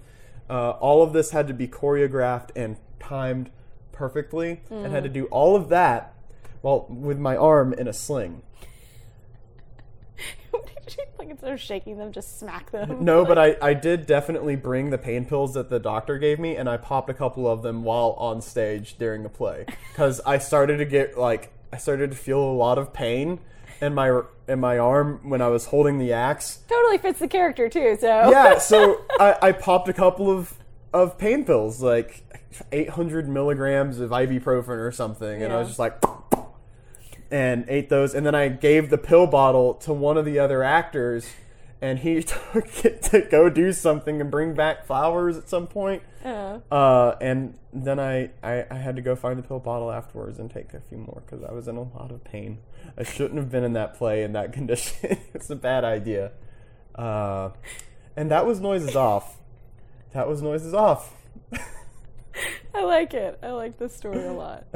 Uh, 0.50 0.70
all 0.80 1.02
of 1.02 1.12
this 1.12 1.30
had 1.30 1.46
to 1.48 1.54
be 1.54 1.68
choreographed 1.68 2.50
and 2.56 2.76
timed 2.98 3.50
perfectly, 3.92 4.60
and 4.68 4.86
Mm. 4.86 4.90
had 4.90 5.04
to 5.04 5.08
do 5.08 5.26
all 5.26 5.54
of 5.54 5.68
that 5.68 6.12
while 6.60 6.86
with 6.90 7.18
my 7.18 7.36
arm 7.36 7.72
in 7.72 7.86
a 7.88 7.92
sling. 7.92 8.42
Like 11.18 11.28
instead 11.30 11.52
of 11.52 11.60
shaking 11.60 11.98
them, 11.98 12.10
just 12.10 12.40
smack 12.40 12.70
them? 12.72 13.04
No, 13.04 13.24
but 13.24 13.38
I, 13.46 13.56
I 13.62 13.74
did 13.74 14.06
definitely 14.06 14.56
bring 14.56 14.90
the 14.90 14.98
pain 14.98 15.24
pills 15.24 15.54
that 15.54 15.70
the 15.70 15.78
doctor 15.78 16.18
gave 16.18 16.40
me, 16.40 16.56
and 16.56 16.68
I 16.68 16.78
popped 16.78 17.08
a 17.10 17.14
couple 17.14 17.46
of 17.46 17.62
them 17.62 17.84
while 17.84 18.12
on 18.18 18.40
stage 18.40 18.96
during 18.98 19.22
the 19.22 19.28
play 19.28 19.66
because 19.92 20.20
I 20.26 20.38
started 20.38 20.78
to 20.78 20.84
get 20.84 21.16
like 21.16 21.52
I 21.72 21.76
started 21.76 22.10
to 22.10 22.16
feel 22.16 22.40
a 22.40 22.50
lot 22.52 22.76
of 22.78 22.92
pain 22.92 23.38
in 23.80 23.94
my 23.94 24.22
in 24.48 24.60
my 24.60 24.78
arm 24.78 25.20
when 25.22 25.40
I 25.40 25.48
was 25.48 25.66
holding 25.66 25.98
the 25.98 26.12
axe. 26.12 26.60
totally 26.68 26.98
fits 26.98 27.18
the 27.18 27.28
character 27.28 27.68
too. 27.68 27.96
So 28.00 28.30
Yeah, 28.30 28.58
so 28.58 29.04
I, 29.18 29.36
I 29.42 29.52
popped 29.52 29.88
a 29.88 29.92
couple 29.92 30.30
of 30.30 30.54
of 30.92 31.18
pain 31.18 31.44
pills, 31.44 31.80
like 31.80 32.24
800 32.72 33.28
milligrams 33.28 34.00
of 34.00 34.10
ibuprofen 34.10 34.68
or 34.68 34.90
something, 34.92 35.42
and 35.42 35.52
I 35.52 35.58
was 35.58 35.68
just 35.68 35.78
like. 35.78 36.02
And 37.32 37.64
ate 37.68 37.88
those, 37.90 38.12
and 38.12 38.26
then 38.26 38.34
I 38.34 38.48
gave 38.48 38.90
the 38.90 38.98
pill 38.98 39.28
bottle 39.28 39.74
to 39.74 39.92
one 39.92 40.18
of 40.18 40.24
the 40.24 40.40
other 40.40 40.64
actors, 40.64 41.28
and 41.82 42.00
he 42.00 42.22
took 42.52 42.84
it 42.84 43.02
to 43.02 43.22
go 43.22 43.48
do 43.48 43.72
something 43.72 44.20
and 44.20 44.30
bring 44.30 44.54
back 44.54 44.86
flowers 44.86 45.36
at 45.36 45.48
some 45.48 45.66
point. 45.66 46.02
Uh, 46.24 47.16
and 47.20 47.58
then 47.72 47.98
I, 47.98 48.30
I, 48.42 48.66
I 48.70 48.74
had 48.74 48.96
to 48.96 49.02
go 49.02 49.16
find 49.16 49.38
the 49.38 49.42
pill 49.42 49.58
bottle 49.58 49.90
afterwards 49.90 50.38
and 50.38 50.50
take 50.50 50.74
a 50.74 50.80
few 50.80 50.98
more 50.98 51.22
because 51.24 51.42
I 51.42 51.52
was 51.52 51.68
in 51.68 51.76
a 51.76 51.82
lot 51.82 52.10
of 52.10 52.22
pain. 52.24 52.58
I 52.98 53.02
shouldn't 53.02 53.36
have 53.36 53.50
been 53.50 53.64
in 53.64 53.72
that 53.74 53.94
play 53.94 54.22
in 54.22 54.32
that 54.32 54.52
condition. 54.54 55.18
it's 55.34 55.48
a 55.50 55.56
bad 55.56 55.84
idea. 55.84 56.32
Uh, 56.94 57.50
and 58.16 58.30
that 58.30 58.44
was 58.46 58.60
noises 58.60 58.96
off. 58.96 59.38
That 60.12 60.28
was 60.28 60.42
noises 60.42 60.74
off. 60.74 61.14
I 62.74 62.82
like 62.82 63.14
it. 63.14 63.38
I 63.42 63.50
like 63.50 63.78
this 63.78 63.94
story 63.96 64.24
a 64.24 64.32
lot. 64.32 64.66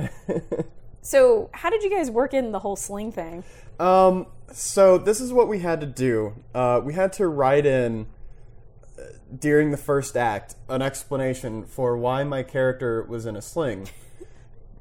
so, 1.02 1.50
how 1.52 1.70
did 1.70 1.82
you 1.82 1.90
guys 1.90 2.11
work 2.11 2.32
in 2.32 2.52
the 2.52 2.61
whole 2.61 2.76
sling 2.76 3.12
thing? 3.12 3.44
Um, 3.78 4.26
so 4.52 4.98
this 4.98 5.20
is 5.20 5.32
what 5.32 5.48
we 5.48 5.60
had 5.60 5.80
to 5.80 5.86
do. 5.86 6.34
Uh, 6.54 6.80
we 6.82 6.94
had 6.94 7.12
to 7.14 7.26
write 7.28 7.66
in 7.66 8.06
uh, 8.98 9.02
during 9.38 9.70
the 9.70 9.76
first 9.76 10.16
act 10.16 10.54
an 10.68 10.82
explanation 10.82 11.64
for 11.64 11.96
why 11.96 12.24
my 12.24 12.42
character 12.42 13.02
was 13.04 13.26
in 13.26 13.36
a 13.36 13.42
sling. 13.42 13.88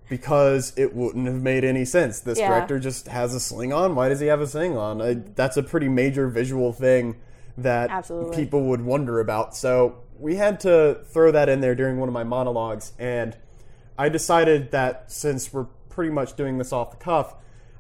because 0.10 0.74
it 0.76 0.94
wouldn't 0.96 1.26
have 1.26 1.42
made 1.42 1.64
any 1.64 1.86
sense. 1.86 2.20
This 2.20 2.38
Yeah. 2.38 2.50
director 2.50 2.78
just 2.78 3.08
has 3.08 3.34
a 3.34 3.40
sling 3.40 3.74
on. 3.74 3.96
Why 3.96 4.10
does 4.10 4.20
he 4.20 4.28
have 4.28 4.42
a 4.42 4.48
sling 4.48 4.78
on? 4.78 5.02
I, 5.02 5.14
that's 5.36 5.58
a 5.58 5.64
pretty 5.64 5.88
major 5.90 6.28
visual 6.28 6.72
thing 6.74 7.16
that 7.58 7.90
Absolutely. 7.90 8.36
people 8.36 8.64
would 8.66 8.82
wonder 8.82 9.20
about. 9.20 9.56
So 9.56 9.96
we 10.20 10.36
had 10.36 10.60
to 10.62 11.00
throw 11.06 11.32
that 11.32 11.50
in 11.50 11.62
there 11.62 11.74
during 11.74 12.00
one 12.00 12.10
of 12.10 12.14
my 12.14 12.24
monologues, 12.24 12.92
and 13.00 13.36
I 13.98 14.10
decided 14.10 14.72
that 14.72 15.12
since 15.12 15.54
we're 15.54 15.68
pretty 15.90 16.12
much 16.12 16.36
doing 16.36 16.58
this 16.58 16.74
off 16.74 16.92
the 16.92 16.98
cuff, 16.98 17.36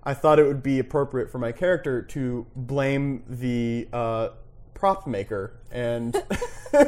I 0.05 0.13
thought 0.13 0.39
it 0.39 0.45
would 0.45 0.63
be 0.63 0.79
appropriate 0.79 1.31
for 1.31 1.39
my 1.39 1.51
character 1.51 2.01
to 2.01 2.45
blame 2.55 3.23
the 3.27 3.87
uh, 3.93 4.29
prop 4.73 5.07
maker 5.07 5.53
and 5.71 6.21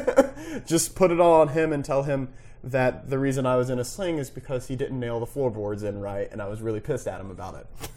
just 0.66 0.94
put 0.94 1.10
it 1.10 1.18
all 1.18 1.40
on 1.40 1.48
him 1.48 1.72
and 1.72 1.84
tell 1.84 2.02
him 2.02 2.28
that 2.62 3.08
the 3.08 3.18
reason 3.18 3.46
I 3.46 3.56
was 3.56 3.70
in 3.70 3.78
a 3.78 3.84
sling 3.84 4.18
is 4.18 4.28
because 4.28 4.68
he 4.68 4.76
didn't 4.76 4.98
nail 4.98 5.20
the 5.20 5.26
floorboards 5.26 5.82
in 5.82 6.00
right, 6.00 6.30
and 6.30 6.42
I 6.42 6.48
was 6.48 6.60
really 6.60 6.80
pissed 6.80 7.06
at 7.06 7.20
him 7.20 7.30
about 7.30 7.54
it. 7.54 7.66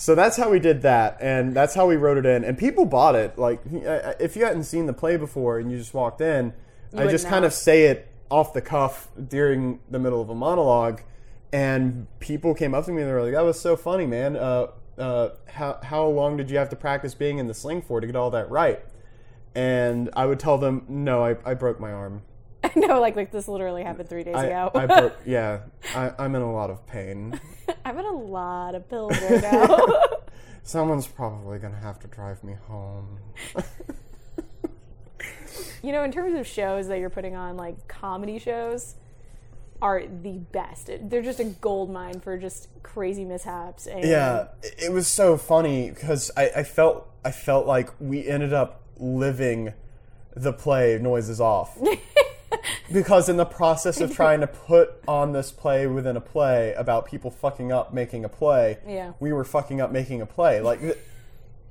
So 0.00 0.14
that's 0.14 0.36
how 0.36 0.48
we 0.48 0.60
did 0.60 0.82
that, 0.82 1.18
and 1.20 1.52
that's 1.52 1.74
how 1.74 1.88
we 1.88 1.96
wrote 1.96 2.18
it 2.18 2.24
in, 2.24 2.44
and 2.44 2.56
people 2.56 2.84
bought 2.84 3.16
it. 3.16 3.36
Like, 3.36 3.60
if 3.66 4.36
you 4.36 4.44
hadn't 4.44 4.62
seen 4.62 4.86
the 4.86 4.92
play 4.92 5.16
before 5.16 5.58
and 5.58 5.72
you 5.72 5.76
just 5.76 5.92
walked 5.92 6.20
in, 6.20 6.52
I 6.96 7.08
just 7.08 7.24
not. 7.24 7.30
kind 7.30 7.44
of 7.44 7.52
say 7.52 7.86
it 7.86 8.06
off 8.30 8.52
the 8.52 8.60
cuff 8.60 9.08
during 9.26 9.80
the 9.90 9.98
middle 9.98 10.22
of 10.22 10.30
a 10.30 10.36
monologue, 10.36 11.02
and 11.52 12.06
people 12.20 12.54
came 12.54 12.74
up 12.74 12.84
to 12.86 12.92
me 12.92 13.02
and 13.02 13.10
they 13.10 13.14
were 13.14 13.22
like, 13.22 13.32
"That 13.32 13.44
was 13.44 13.60
so 13.60 13.76
funny, 13.76 14.06
man. 14.06 14.36
Uh, 14.36 14.68
uh, 14.98 15.30
how 15.46 15.78
how 15.82 16.06
long 16.06 16.36
did 16.36 16.50
you 16.50 16.58
have 16.58 16.68
to 16.70 16.76
practice 16.76 17.14
being 17.14 17.38
in 17.38 17.46
the 17.46 17.54
sling 17.54 17.82
for 17.82 18.00
to 18.00 18.06
get 18.06 18.16
all 18.16 18.30
that 18.30 18.50
right?" 18.50 18.84
And 19.54 20.10
I 20.14 20.26
would 20.26 20.38
tell 20.38 20.58
them, 20.58 20.84
"No, 20.88 21.24
I, 21.24 21.36
I 21.44 21.54
broke 21.54 21.80
my 21.80 21.92
arm. 21.92 22.22
I 22.64 22.72
know, 22.76 23.00
like 23.00 23.16
like 23.16 23.32
this 23.32 23.48
literally 23.48 23.82
happened 23.82 24.08
three 24.08 24.24
days 24.24 24.36
I, 24.36 24.44
ago. 24.46 24.70
I 24.74 24.86
broke. 25.00 25.16
Yeah, 25.24 25.60
I, 25.94 26.12
I'm 26.18 26.34
in 26.34 26.42
a 26.42 26.52
lot 26.52 26.70
of 26.70 26.86
pain. 26.86 27.40
I'm 27.84 27.98
in 27.98 28.04
a 28.04 28.12
lot 28.12 28.74
of 28.74 28.88
pills 28.88 29.18
right 29.22 29.42
now. 29.42 29.78
Someone's 30.62 31.06
probably 31.06 31.58
gonna 31.58 31.80
have 31.80 31.98
to 32.00 32.08
drive 32.08 32.44
me 32.44 32.54
home." 32.66 33.18
you 35.82 35.92
know, 35.92 36.02
in 36.02 36.12
terms 36.12 36.38
of 36.38 36.46
shows 36.46 36.88
that 36.88 36.98
you're 36.98 37.08
putting 37.08 37.36
on, 37.36 37.56
like 37.56 37.88
comedy 37.88 38.38
shows 38.38 38.96
are 39.80 40.02
the 40.06 40.38
best. 40.52 40.90
They're 41.02 41.22
just 41.22 41.40
a 41.40 41.44
gold 41.44 41.90
mine 41.90 42.20
for 42.20 42.36
just 42.36 42.68
crazy 42.82 43.24
mishaps. 43.24 43.86
And 43.86 44.04
Yeah, 44.04 44.48
it- 44.62 44.92
was 44.92 45.06
so 45.08 45.36
funny 45.36 45.90
because 45.90 46.30
I, 46.36 46.50
I 46.56 46.62
felt 46.64 47.08
I 47.24 47.30
felt 47.30 47.66
like 47.66 47.90
we 48.00 48.26
ended 48.26 48.52
up 48.52 48.82
living 48.96 49.72
the 50.34 50.52
play 50.52 50.98
noises 51.00 51.40
off 51.40 51.76
because 52.92 53.28
in 53.28 53.36
the 53.36 53.44
process 53.44 54.00
of 54.00 54.14
trying 54.14 54.40
to 54.40 54.46
put 54.66 54.90
on 55.06 55.32
this 55.32 55.50
play 55.52 55.86
within 55.86 56.16
a 56.16 56.20
play 56.20 56.72
about 56.74 57.06
people 57.06 57.30
fucking 57.30 57.72
up 57.72 57.92
making 57.92 58.24
a 58.24 58.28
play 58.28 58.78
Yeah. 58.86 59.12
we 59.20 59.32
were 59.32 59.44
fucking 59.44 59.80
up 59.80 59.90
making 59.92 60.20
a 60.20 60.26
play 60.26 60.60
like 60.60 60.80
the, 60.80 60.96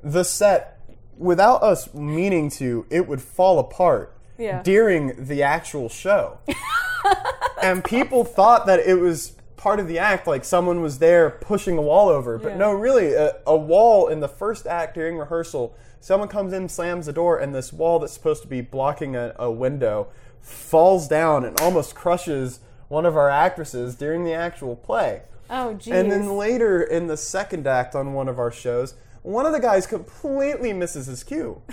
the 0.03 0.23
set 0.23 0.79
without 1.17 1.63
us 1.63 1.93
meaning 1.93 2.49
to 2.51 2.85
it 2.89 3.07
would 3.07 3.21
fall 3.21 3.57
apart 3.59 4.17
Yeah. 4.37 4.61
during 4.63 5.25
the 5.27 5.43
actual 5.43 5.89
show 5.89 6.39
and 7.61 7.83
people 7.83 8.23
thought 8.23 8.65
that 8.65 8.79
it 8.79 8.95
was 8.99 9.33
part 9.55 9.79
of 9.79 9.87
the 9.87 9.97
act 9.99 10.27
like 10.27 10.45
someone 10.45 10.81
was 10.81 10.99
there 10.99 11.29
pushing 11.31 11.77
a 11.77 11.81
wall 11.81 12.09
over 12.09 12.37
but 12.37 12.49
Yeah. 12.49 12.57
no 12.57 12.71
really 12.71 13.13
a, 13.13 13.35
a 13.45 13.55
wall 13.57 14.07
in 14.07 14.19
the 14.19 14.27
first 14.27 14.67
act 14.67 14.93
during 14.95 15.17
rehearsal 15.17 15.75
someone 15.99 16.29
comes 16.29 16.53
in 16.53 16.69
slams 16.69 17.07
the 17.07 17.13
door 17.13 17.37
and 17.39 17.53
this 17.55 17.73
wall 17.73 17.99
that's 17.99 18.13
supposed 18.13 18.41
to 18.43 18.47
be 18.47 18.61
blocking 18.61 19.15
a, 19.15 19.33
a 19.37 19.51
window 19.51 20.07
falls 20.41 21.07
down 21.07 21.43
and 21.43 21.59
almost 21.59 21.95
crushes 21.95 22.59
one 22.87 23.05
of 23.05 23.17
our 23.17 23.29
actresses 23.29 23.95
during 23.95 24.23
the 24.23 24.33
actual 24.33 24.75
play 24.75 25.23
Oh, 25.49 25.73
geez. 25.73 25.93
and 25.93 26.11
then 26.11 26.37
later 26.37 26.81
in 26.83 27.07
the 27.07 27.17
second 27.17 27.65
act 27.67 27.95
on 27.95 28.13
one 28.13 28.27
of 28.27 28.37
our 28.37 28.51
shows, 28.51 28.95
one 29.23 29.45
of 29.45 29.53
the 29.53 29.59
guys 29.61 29.87
completely 29.87 30.71
misses 30.73 31.07
his 31.07 31.23
cue. 31.23 31.61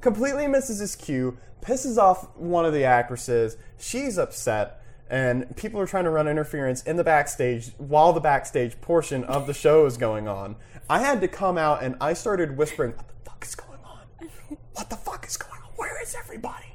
completely 0.00 0.46
misses 0.46 0.78
his 0.78 0.96
cue, 0.96 1.38
pisses 1.60 1.98
off 1.98 2.36
one 2.36 2.64
of 2.64 2.72
the 2.72 2.84
actresses. 2.84 3.56
She's 3.78 4.18
upset, 4.18 4.82
and 5.08 5.54
people 5.56 5.80
are 5.80 5.86
trying 5.86 6.04
to 6.04 6.10
run 6.10 6.28
interference 6.28 6.82
in 6.82 6.96
the 6.96 7.04
backstage 7.04 7.72
while 7.78 8.12
the 8.12 8.20
backstage 8.20 8.80
portion 8.80 9.24
of 9.24 9.46
the 9.46 9.54
show 9.54 9.86
is 9.86 9.96
going 9.96 10.28
on. 10.28 10.56
I 10.88 11.00
had 11.00 11.20
to 11.20 11.28
come 11.28 11.56
out 11.58 11.82
and 11.82 11.96
I 12.00 12.14
started 12.14 12.56
whispering, 12.56 12.92
What 12.92 13.08
the 13.08 13.30
fuck 13.30 13.44
is 13.44 13.54
going 13.54 13.78
on? 13.84 14.28
What 14.74 14.90
the 14.90 14.96
fuck 14.96 15.26
is 15.26 15.36
going 15.36 15.62
on? 15.62 15.68
Where 15.76 16.02
is 16.02 16.14
everybody? 16.18 16.66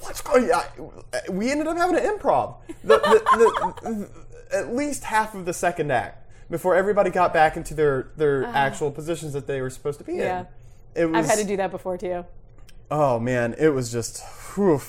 What's 0.00 0.20
going 0.20 0.50
on? 0.50 1.02
We 1.30 1.50
ended 1.50 1.66
up 1.66 1.76
having 1.76 1.96
an 1.96 2.02
improv. 2.02 2.56
The, 2.82 2.98
the, 2.98 3.74
the, 3.82 4.56
at 4.56 4.74
least 4.74 5.04
half 5.04 5.34
of 5.34 5.44
the 5.44 5.52
second 5.52 5.90
act 5.90 6.28
before 6.50 6.74
everybody 6.74 7.10
got 7.10 7.32
back 7.32 7.56
into 7.56 7.74
their, 7.74 8.12
their 8.16 8.44
uh-huh. 8.44 8.56
actual 8.56 8.90
positions 8.90 9.32
that 9.32 9.46
they 9.46 9.60
were 9.60 9.70
supposed 9.70 9.98
to 9.98 10.04
be 10.04 10.14
Yeah. 10.14 10.40
in. 10.40 10.46
It 10.94 11.06
was, 11.06 11.24
I've 11.24 11.30
had 11.30 11.38
to 11.42 11.44
do 11.44 11.56
that 11.56 11.70
before 11.70 11.98
too. 11.98 12.24
Oh 12.90 13.18
man, 13.18 13.54
it 13.58 13.68
was 13.68 13.90
just 13.90 14.22
whew, 14.54 14.80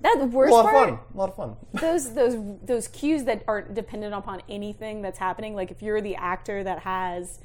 That 0.00 0.16
the 0.18 0.24
a 0.24 0.26
worst 0.26 0.52
lot 0.52 0.66
of 0.66 0.72
fun. 0.72 0.98
A 1.14 1.16
lot 1.16 1.28
of 1.30 1.36
fun. 1.36 1.56
those 1.72 2.14
those 2.14 2.36
those 2.64 2.88
cues 2.88 3.24
that 3.24 3.42
aren't 3.48 3.74
dependent 3.74 4.14
upon 4.14 4.42
anything 4.48 5.02
that's 5.02 5.18
happening 5.18 5.54
like 5.54 5.70
if 5.70 5.82
you're 5.82 6.00
the 6.00 6.16
actor 6.16 6.62
that 6.62 6.80
has 6.80 7.38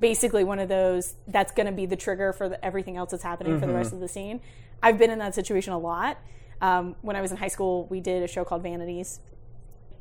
basically 0.00 0.44
one 0.44 0.58
of 0.58 0.68
those 0.68 1.14
that's 1.28 1.52
going 1.52 1.66
to 1.66 1.72
be 1.72 1.86
the 1.86 1.96
trigger 1.96 2.32
for 2.32 2.48
the, 2.48 2.64
everything 2.64 2.96
else 2.96 3.10
that's 3.12 3.22
happening 3.22 3.58
for 3.58 3.66
the 3.66 3.72
rest 3.72 3.92
of 3.92 4.00
the 4.00 4.08
scene 4.08 4.40
i've 4.82 4.98
been 4.98 5.08
in 5.08 5.18
that 5.18 5.34
situation 5.34 5.72
a 5.72 5.78
lot 5.78 6.18
um, 6.60 6.96
when 7.00 7.16
i 7.16 7.22
was 7.22 7.30
in 7.30 7.36
high 7.36 7.48
school 7.48 7.86
we 7.86 8.00
did 8.00 8.22
a 8.22 8.28
show 8.28 8.44
called 8.44 8.62
vanities 8.62 9.20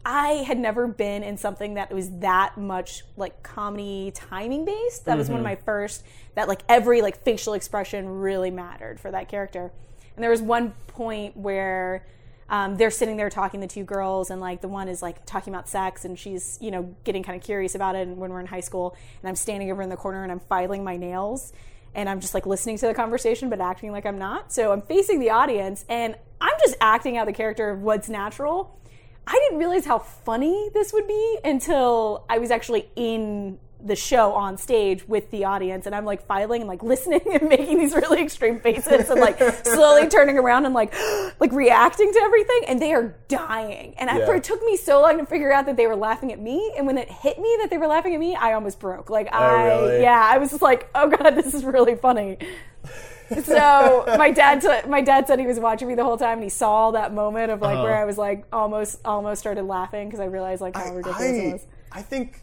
I 0.05 0.43
had 0.45 0.59
never 0.59 0.87
been 0.87 1.23
in 1.23 1.37
something 1.37 1.75
that 1.75 1.91
was 1.91 2.09
that 2.19 2.57
much 2.57 3.03
like 3.15 3.41
comedy 3.41 4.11
timing 4.13 4.65
based. 4.65 5.05
That 5.05 5.17
was 5.17 5.29
one 5.29 5.39
of 5.39 5.45
my 5.45 5.55
first 5.55 6.03
that 6.35 6.47
like 6.47 6.61
every 6.67 7.01
like 7.01 7.23
facial 7.23 7.53
expression 7.53 8.19
really 8.19 8.51
mattered 8.51 8.99
for 8.99 9.11
that 9.11 9.29
character. 9.29 9.71
And 10.15 10.23
there 10.23 10.29
was 10.29 10.41
one 10.41 10.71
point 10.87 11.37
where 11.37 12.05
um, 12.49 12.75
they're 12.75 12.91
sitting 12.91 13.17
there 13.17 13.29
talking, 13.29 13.61
the 13.61 13.67
two 13.67 13.83
girls, 13.83 14.29
and 14.29 14.41
like 14.41 14.61
the 14.61 14.67
one 14.67 14.89
is 14.89 15.01
like 15.01 15.25
talking 15.25 15.53
about 15.53 15.69
sex, 15.69 16.05
and 16.05 16.19
she's 16.19 16.57
you 16.61 16.69
know 16.69 16.95
getting 17.03 17.23
kind 17.23 17.37
of 17.37 17.43
curious 17.43 17.73
about 17.73 17.95
it. 17.95 18.07
And 18.07 18.17
when 18.17 18.31
we're 18.31 18.41
in 18.41 18.47
high 18.47 18.59
school, 18.59 18.95
and 19.21 19.29
I'm 19.29 19.35
standing 19.35 19.71
over 19.71 19.81
in 19.81 19.89
the 19.89 19.95
corner 19.95 20.23
and 20.23 20.31
I'm 20.31 20.41
filing 20.41 20.83
my 20.83 20.97
nails, 20.97 21.53
and 21.95 22.09
I'm 22.09 22.19
just 22.19 22.33
like 22.33 22.45
listening 22.45 22.77
to 22.79 22.87
the 22.87 22.93
conversation 22.93 23.49
but 23.49 23.61
acting 23.61 23.91
like 23.91 24.05
I'm 24.05 24.17
not. 24.17 24.51
So 24.51 24.71
I'm 24.71 24.81
facing 24.81 25.19
the 25.19 25.29
audience, 25.29 25.85
and 25.87 26.15
I'm 26.41 26.53
just 26.59 26.75
acting 26.81 27.17
out 27.17 27.25
the 27.25 27.33
character 27.33 27.69
of 27.69 27.81
what's 27.81 28.09
natural. 28.09 28.77
I 29.25 29.33
didn't 29.45 29.57
realize 29.59 29.85
how 29.85 29.99
funny 29.99 30.69
this 30.73 30.91
would 30.93 31.07
be 31.07 31.37
until 31.43 32.25
I 32.29 32.37
was 32.39 32.51
actually 32.51 32.89
in 32.95 33.57
the 33.85 33.95
show 33.97 34.31
on 34.31 34.57
stage 34.57 35.05
with 35.09 35.29
the 35.31 35.43
audience 35.43 35.85
and 35.85 35.93
I'm 35.93 36.05
like 36.05 36.25
filing 36.25 36.61
and 36.61 36.69
like 36.69 36.81
listening 36.93 37.19
and 37.33 37.49
making 37.49 37.79
these 37.79 37.93
really 37.93 38.21
extreme 38.21 38.61
faces 38.61 39.09
and 39.09 39.19
like 39.19 39.37
slowly 39.65 40.07
turning 40.07 40.37
around 40.37 40.65
and 40.65 40.73
like 40.73 40.93
like 41.41 41.51
reacting 41.51 42.11
to 42.13 42.19
everything 42.19 42.61
and 42.67 42.81
they 42.81 42.93
are 42.93 43.15
dying. 43.27 43.93
And 43.97 44.09
Yeah. 44.09 44.19
after 44.19 44.35
it 44.35 44.43
took 44.45 44.63
me 44.63 44.77
so 44.77 45.01
long 45.01 45.17
to 45.17 45.25
figure 45.25 45.51
out 45.51 45.65
that 45.65 45.75
they 45.75 45.87
were 45.87 45.97
laughing 45.97 46.31
at 46.31 46.39
me 46.39 46.73
and 46.77 46.87
when 46.87 46.97
it 46.97 47.09
hit 47.09 47.37
me 47.39 47.57
that 47.61 47.69
they 47.69 47.77
were 47.77 47.87
laughing 47.87 48.13
at 48.13 48.19
me, 48.21 48.35
I 48.35 48.53
almost 48.53 48.79
broke. 48.79 49.09
Like 49.09 49.27
oh, 49.33 49.37
I 49.37 49.63
really? 49.65 50.01
yeah, 50.01 50.29
I 50.33 50.37
was 50.37 50.51
just 50.51 50.61
like, 50.61 50.89
"Oh 50.95 51.09
god, 51.09 51.31
this 51.31 51.53
is 51.53 51.63
really 51.65 51.95
funny." 51.95 52.37
so 53.43 54.03
my 54.17 54.31
dad 54.31 54.61
t- 54.61 54.87
my 54.89 55.01
dad 55.01 55.27
said 55.27 55.39
he 55.39 55.47
was 55.47 55.59
watching 55.59 55.87
me 55.87 55.95
the 55.95 56.03
whole 56.03 56.17
time 56.17 56.33
and 56.39 56.43
he 56.43 56.49
saw 56.49 56.91
that 56.91 57.13
moment 57.13 57.51
of 57.51 57.61
like 57.61 57.77
where 57.83 57.95
I 57.95 58.05
was 58.05 58.17
like 58.17 58.45
almost 58.53 58.99
almost 59.05 59.39
started 59.39 59.63
laughing 59.63 60.07
because 60.07 60.19
I 60.19 60.25
realized 60.25 60.61
like 60.61 60.75
how 60.75 60.93
ridiculous 60.93 61.21
it 61.21 61.49
I, 61.49 61.53
was. 61.53 61.65
I 61.91 62.01
think 62.01 62.41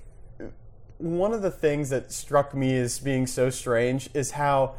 one 0.99 1.32
of 1.32 1.42
the 1.42 1.50
things 1.50 1.88
that 1.90 2.12
struck 2.12 2.54
me 2.54 2.76
as 2.76 2.99
being 2.99 3.26
so 3.26 3.50
strange 3.50 4.10
is 4.14 4.32
how 4.32 4.75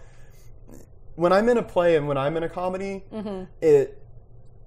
when 1.15 1.33
I'm 1.33 1.49
in 1.49 1.57
a 1.57 1.63
play 1.63 1.95
and 1.95 2.07
when 2.07 2.17
I'm 2.17 2.37
in 2.37 2.43
a 2.43 2.49
comedy, 2.49 3.03
Mm-hmm. 3.11 3.43
it 3.61 3.97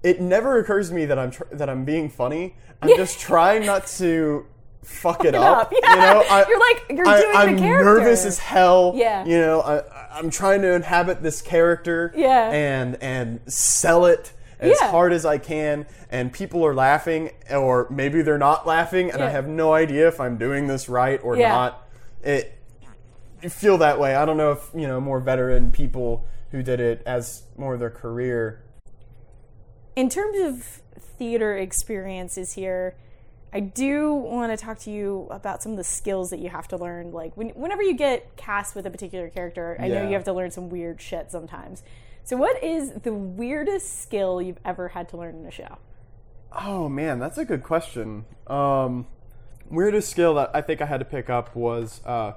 it 0.03 0.21
never 0.21 0.59
occurs 0.59 0.89
to 0.89 0.95
me 0.95 1.05
that 1.05 1.17
I'm 1.17 1.31
tr- 1.31 1.43
that 1.51 1.69
I'm 1.69 1.83
being 1.85 2.09
funny. 2.09 2.55
I'm 2.81 2.89
just 2.95 3.19
trying 3.19 3.65
not 3.65 3.87
to 3.97 4.45
fuck 4.85 5.25
it, 5.25 5.35
up. 5.35 5.57
up. 5.67 5.73
Yeah. 5.73 5.89
You 5.89 5.95
know, 5.99 6.23
I, 6.29 6.45
You're 6.47 6.59
like- 6.59 6.85
you're 6.89 7.07
I, 7.07 7.21
doing 7.45 7.55
the 7.55 7.61
character. 7.61 7.89
I'm 7.89 7.95
nervous 7.97 8.25
as 8.25 8.39
hell. 8.39 8.93
Yeah. 8.95 9.25
You 9.25 9.37
know, 9.39 9.61
I, 9.61 10.17
I'm 10.17 10.29
trying 10.29 10.61
to 10.61 10.73
inhabit 10.73 11.21
this 11.23 11.41
character. 11.41 12.13
Yeah. 12.15 12.49
And 12.51 12.97
and 13.01 13.39
sell 13.51 14.05
it 14.05 14.31
as 14.59 14.77
Yeah. 14.79 14.89
hard 14.91 15.11
as 15.11 15.25
I 15.25 15.37
can, 15.37 15.85
and 16.09 16.31
people 16.31 16.65
are 16.65 16.73
laughing, 16.73 17.31
or 17.51 17.87
maybe 17.89 18.21
they're 18.21 18.37
not 18.37 18.65
laughing, 18.65 19.11
and 19.11 19.21
I 19.21 19.29
have 19.29 19.47
no 19.47 19.73
idea 19.73 20.07
if 20.07 20.19
I'm 20.21 20.37
doing 20.37 20.67
this 20.67 20.87
right 20.87 21.19
or 21.23 21.35
Yeah. 21.35 21.49
not. 21.49 21.87
It 22.23 22.53
you 23.43 23.49
feel 23.49 23.77
that 23.79 23.99
way. 23.99 24.15
I 24.15 24.25
don't 24.25 24.37
know 24.37 24.53
if 24.53 24.69
you 24.73 24.87
know 24.87 25.01
more 25.01 25.19
veteran 25.19 25.71
people 25.71 26.25
who 26.51 26.63
did 26.63 26.79
it 26.79 27.03
as 27.05 27.43
more 27.57 27.73
of 27.73 27.79
their 27.81 27.89
career. 27.89 28.61
In 29.95 30.09
terms 30.09 30.37
of 30.39 30.81
theater 31.17 31.55
experiences 31.57 32.53
here, 32.53 32.95
I 33.55 33.61
do 33.61 34.13
want 34.13 34.51
to 34.51 34.63
talk 34.63 34.79
to 34.79 34.91
you 34.91 35.29
about 35.31 35.63
some 35.63 35.71
of 35.71 35.77
the 35.77 35.83
skills 35.85 36.29
that 36.31 36.39
you 36.39 36.49
have 36.49 36.67
to 36.67 36.77
learn. 36.77 37.13
Like 37.13 37.37
when, 37.37 37.51
whenever 37.51 37.81
you 37.81 37.93
get 37.93 38.35
cast 38.35 38.75
with 38.75 38.85
a 38.85 38.91
particular 38.91 39.29
character, 39.29 39.77
I 39.79 39.87
know 39.87 40.05
you 40.05 40.13
have 40.13 40.25
to 40.25 40.33
learn 40.33 40.51
some 40.51 40.69
weird 40.69 40.99
shit 40.99 41.31
sometimes. 41.31 41.81
So, 42.25 42.35
what 42.35 42.61
is 42.61 42.91
the 42.91 43.13
weirdest 43.13 44.01
skill 44.01 44.41
you've 44.41 44.59
ever 44.65 44.89
had 44.89 45.07
to 45.09 45.17
learn 45.17 45.35
in 45.35 45.45
a 45.45 45.51
show? 45.51 45.77
Oh 46.51 46.89
man, 46.89 47.17
that's 47.17 47.37
a 47.37 47.45
good 47.45 47.63
question. 47.63 48.25
Um, 48.47 49.07
weirdest 49.69 50.09
skill 50.09 50.33
that 50.33 50.51
I 50.53 50.59
think 50.59 50.81
I 50.81 50.85
had 50.85 50.99
to 50.99 51.05
pick 51.05 51.29
up 51.29 51.55
was 51.55 52.01
uh, 52.05 52.33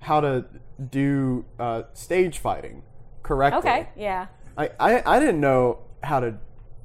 how 0.00 0.20
to 0.22 0.46
do 0.90 1.44
uh, 1.58 1.82
stage 1.92 2.38
fighting 2.38 2.82
correctly. 3.22 3.58
Okay. 3.58 3.88
Yeah. 3.94 4.28
I, 4.56 4.70
I, 4.80 5.16
I 5.16 5.20
didn't 5.20 5.40
know 5.40 5.80
how 6.02 6.20
to 6.20 6.38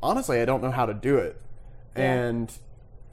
honestly 0.03 0.41
I 0.41 0.45
don't 0.45 0.61
know 0.61 0.71
how 0.71 0.85
to 0.85 0.93
do 0.93 1.17
it. 1.19 1.41
And 1.95 2.51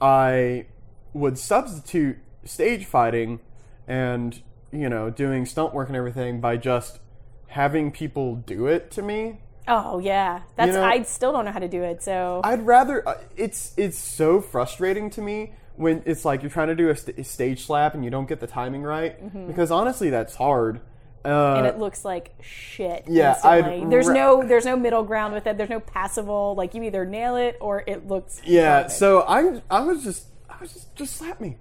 I 0.05 0.65
would 1.13 1.37
substitute 1.39 2.17
stage 2.43 2.85
fighting 2.85 3.39
and 3.87 4.39
you 4.71 4.87
know 4.87 5.09
doing 5.09 5.45
stunt 5.47 5.73
work 5.73 5.87
and 5.87 5.97
everything 5.97 6.39
by 6.41 6.57
just 6.57 6.99
having 7.47 7.91
people 7.91 8.35
do 8.35 8.67
it 8.67 8.91
to 8.91 9.01
me. 9.01 9.39
Oh 9.67 9.97
yeah. 9.97 10.41
That's 10.57 10.73
know- 10.73 10.83
I 10.83 11.01
still 11.01 11.31
don't 11.31 11.45
know 11.45 11.51
how 11.51 11.59
to 11.59 11.67
do 11.67 11.81
it. 11.81 12.03
So 12.03 12.41
I'd 12.43 12.65
rather 12.67 13.07
uh, 13.07 13.15
it's 13.35 13.73
it's 13.77 13.97
so 13.97 14.41
frustrating 14.41 15.09
to 15.11 15.21
me 15.21 15.53
when 15.75 16.03
it's 16.05 16.23
like 16.23 16.43
you're 16.43 16.51
trying 16.51 16.67
to 16.67 16.75
do 16.75 16.89
a, 16.89 16.95
st- 16.95 17.17
a 17.17 17.23
stage 17.23 17.65
slap 17.65 17.95
and 17.95 18.05
you 18.05 18.11
don't 18.11 18.29
get 18.29 18.39
the 18.39 18.47
timing 18.47 18.83
right 18.83 19.15
because 19.47 19.71
honestly 19.71 20.09
that's 20.11 20.35
hard. 20.35 20.81
Uh, 21.25 21.55
and 21.57 21.65
it 21.65 21.77
looks 21.77 22.05
like 22.05 22.33
shit. 22.41 23.05
yeah, 23.07 23.33
instantly. 23.33 23.85
There's 23.89 24.07
ra- 24.07 24.13
no 24.13 24.47
there's 24.47 24.65
no 24.65 24.75
middle 24.77 25.03
ground 25.03 25.33
with 25.33 25.47
it. 25.47 25.57
There's 25.57 25.69
no 25.69 25.79
passable. 25.79 26.55
Like 26.55 26.73
you 26.73 26.83
either 26.83 27.05
nail 27.05 27.35
it 27.35 27.57
or 27.59 27.83
it 27.87 28.07
looks. 28.07 28.41
Yeah, 28.45 28.81
garbage. 28.81 28.91
so 28.93 29.21
I 29.21 29.61
I 29.69 29.81
was 29.81 30.03
just 30.03 30.27
I 30.49 30.55
was 30.61 30.73
just 30.73 30.95
just 30.95 31.15
slap 31.15 31.41
me. 31.41 31.57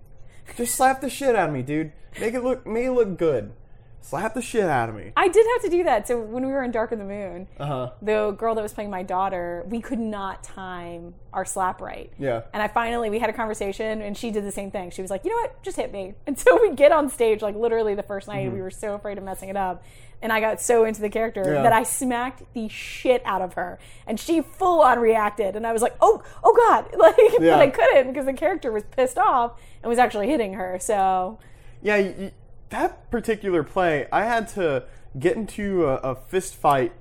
Just 0.57 0.75
slap 0.75 1.01
the 1.01 1.09
shit 1.11 1.35
out 1.35 1.49
of 1.49 1.55
me, 1.55 1.63
dude. 1.63 1.93
Make 2.21 2.35
it 2.35 2.43
look 2.45 2.67
make 2.67 2.85
it 2.85 2.93
look 2.93 3.19
good. 3.19 3.53
Slap 4.05 4.35
the 4.35 4.43
shit 4.43 4.65
out 4.65 4.91
of 4.91 4.95
me. 4.95 5.13
I 5.17 5.29
did 5.29 5.47
have 5.55 5.63
to 5.63 5.71
do 5.71 5.83
that. 5.85 6.07
So 6.07 6.21
when 6.21 6.45
we 6.45 6.53
were 6.53 6.63
in 6.63 6.71
Dark 6.71 6.93
of 6.93 6.99
the 6.99 7.07
Moon, 7.07 7.47
Uh-huh. 7.59 7.91
the 8.03 8.33
girl 8.33 8.55
that 8.55 8.61
was 8.61 8.75
playing 8.75 8.91
my 8.91 9.03
daughter, 9.03 9.65
we 9.67 9.81
could 9.81 9.99
not 9.99 10.45
time 10.45 11.15
our 11.33 11.47
slap 11.47 11.81
right. 11.81 12.13
Yeah. 12.19 12.43
And 12.53 12.63
I 12.63 12.69
finally 12.69 13.09
we 13.09 13.19
had 13.19 13.31
a 13.31 13.33
conversation 13.33 14.03
and 14.03 14.15
she 14.15 14.31
did 14.31 14.45
the 14.45 14.53
same 14.53 14.71
thing. 14.71 14.91
She 14.91 15.01
was 15.01 15.11
like, 15.11 15.25
"You 15.25 15.31
know 15.31 15.37
what? 15.39 15.63
Just 15.63 15.79
hit 15.79 15.91
me." 15.91 16.15
And 16.27 16.39
so 16.39 16.61
we 16.61 16.75
get 16.75 16.93
on 16.93 17.09
stage 17.09 17.41
like 17.41 17.57
literally 17.57 17.95
the 17.95 18.03
first 18.03 18.29
night 18.29 18.53
we 18.53 18.61
were 18.61 18.71
so 18.71 18.93
afraid 18.95 19.17
of 19.17 19.25
messing 19.25 19.49
it 19.49 19.57
up. 19.57 19.83
And 20.21 20.33
I 20.33 20.41
got 20.41 20.61
so 20.61 20.85
into 20.85 21.01
the 21.01 21.09
character 21.09 21.43
Mm-hmm. 21.43 21.55
Yeah. 21.55 21.63
that 21.63 21.73
I 21.73 21.83
smacked 21.83 22.43
the 22.53 22.69
shit 22.69 23.23
out 23.25 23.41
of 23.41 23.55
her. 23.55 23.79
And 24.07 24.21
she 24.21 24.43
full 24.43 24.83
on 24.83 24.99
reacted 24.99 25.57
and 25.57 25.67
I 25.67 25.73
was 25.73 25.81
like, 25.81 25.95
"Oh, 26.03 26.23
oh 26.43 26.55
god." 26.69 26.91
Like 26.99 27.17
Yeah. 27.41 27.57
but 27.57 27.61
I 27.61 27.71
couldn't 27.71 28.09
because 28.09 28.27
the 28.27 28.35
character 28.35 28.71
was 28.71 28.83
pissed 28.85 29.17
off 29.17 29.53
and 29.83 29.89
was 29.89 29.99
actually 29.99 30.29
hitting 30.29 30.53
her. 30.55 30.79
So 30.79 31.39
Yeah, 31.81 31.97
y 31.97 32.15
y 32.19 32.33
that 32.71 33.11
particular 33.11 33.63
play, 33.63 34.07
I 34.13 34.25
had 34.25 34.49
to 34.49 34.85
get 35.19 35.37
into 35.37 35.87
a, 35.87 35.97
a 35.97 36.15
fist 36.15 36.57
fight 36.57 36.93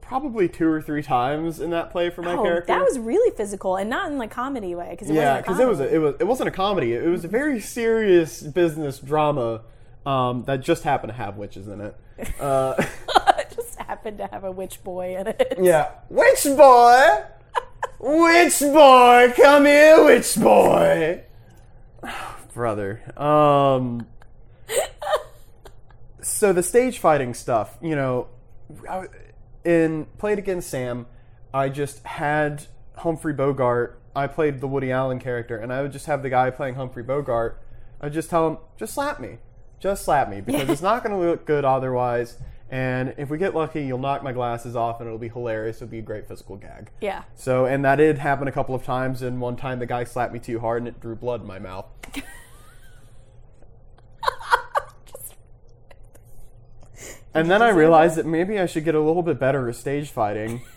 probably 0.00 0.46
two 0.48 0.68
or 0.68 0.82
three 0.82 1.02
times 1.02 1.58
in 1.58 1.70
that 1.70 1.90
play 1.90 2.10
for 2.10 2.20
my 2.20 2.34
oh, 2.34 2.42
character. 2.42 2.66
that 2.66 2.82
was 2.82 2.98
really 2.98 3.34
physical 3.34 3.76
and 3.76 3.88
not 3.88 4.10
in 4.10 4.18
like 4.18 4.30
comedy 4.30 4.74
way 4.74 4.88
because 4.90 5.08
it 5.08 5.14
yeah, 5.14 5.40
because 5.40 5.58
it 5.58 5.66
was 5.66 5.80
a, 5.80 5.94
it 5.94 5.98
was 5.98 6.14
it 6.20 6.24
wasn't 6.24 6.46
a 6.46 6.52
comedy. 6.52 6.92
It 6.92 7.08
was 7.08 7.24
a 7.24 7.28
very 7.28 7.60
serious 7.60 8.42
business 8.42 8.98
drama 8.98 9.62
um, 10.04 10.44
that 10.44 10.60
just 10.60 10.82
happened 10.82 11.12
to 11.12 11.16
have 11.16 11.36
witches 11.36 11.68
in 11.68 11.80
it. 11.80 11.96
Uh, 12.38 12.74
it 13.38 13.52
just 13.56 13.76
happened 13.80 14.18
to 14.18 14.26
have 14.28 14.44
a 14.44 14.50
witch 14.50 14.84
boy 14.84 15.16
in 15.16 15.26
it. 15.26 15.54
Yeah. 15.60 15.90
Witch 16.08 16.44
boy! 16.44 17.24
Witch 17.98 18.60
boy! 18.60 19.32
Come 19.34 19.64
here, 19.64 20.04
witch 20.04 20.36
boy! 20.36 21.24
Brother. 22.54 23.02
Um. 23.16 24.06
So 26.22 26.52
the 26.52 26.62
stage 26.62 26.98
fighting 26.98 27.34
stuff, 27.34 27.76
you 27.82 27.96
know, 27.96 28.28
in 29.64 30.06
Play 30.18 30.34
It 30.34 30.38
Again 30.38 30.62
Sam, 30.62 31.06
I 31.52 31.68
just 31.68 32.04
had 32.04 32.66
Humphrey 32.98 33.32
Bogart. 33.32 34.00
I 34.14 34.26
played 34.28 34.60
the 34.60 34.68
Woody 34.68 34.92
Allen 34.92 35.18
character, 35.18 35.56
and 35.56 35.72
I 35.72 35.82
would 35.82 35.92
just 35.92 36.06
have 36.06 36.22
the 36.22 36.30
guy 36.30 36.50
playing 36.50 36.76
Humphrey 36.76 37.02
Bogart. 37.02 37.60
I'd 38.00 38.12
just 38.12 38.30
tell 38.30 38.48
him, 38.48 38.58
just 38.76 38.94
slap 38.94 39.20
me. 39.20 39.38
Just 39.80 40.04
slap 40.04 40.28
me, 40.28 40.40
because 40.40 40.68
it's 40.68 40.82
not 40.82 41.02
going 41.02 41.12
to 41.12 41.28
look 41.28 41.44
good 41.44 41.64
otherwise. 41.64 42.38
And 42.70 43.14
if 43.18 43.28
we 43.28 43.36
get 43.36 43.54
lucky, 43.54 43.84
you'll 43.84 43.98
knock 43.98 44.22
my 44.22 44.32
glasses 44.32 44.76
off, 44.76 45.00
and 45.00 45.06
it'll 45.06 45.18
be 45.18 45.28
hilarious. 45.28 45.76
It'll 45.76 45.88
be 45.88 45.98
a 45.98 46.02
great 46.02 46.28
physical 46.28 46.56
gag. 46.56 46.90
Yeah. 47.00 47.24
So, 47.34 47.66
and 47.66 47.84
that 47.84 47.96
did 47.96 48.18
happen 48.18 48.48
a 48.48 48.52
couple 48.52 48.74
of 48.74 48.84
times, 48.84 49.22
and 49.22 49.40
one 49.40 49.56
time 49.56 49.78
the 49.78 49.86
guy 49.86 50.04
slapped 50.04 50.32
me 50.32 50.38
too 50.38 50.60
hard, 50.60 50.82
and 50.82 50.88
it 50.88 51.00
drew 51.00 51.16
blood 51.16 51.42
in 51.42 51.46
my 51.46 51.58
mouth. 51.58 51.86
And 57.34 57.50
then 57.50 57.62
I 57.62 57.70
realized 57.70 58.16
that 58.16 58.26
maybe 58.26 58.58
I 58.58 58.66
should 58.66 58.84
get 58.84 58.94
a 58.94 59.00
little 59.00 59.22
bit 59.22 59.38
better 59.38 59.68
at 59.68 59.76
stage 59.76 60.10
fighting. 60.10 60.62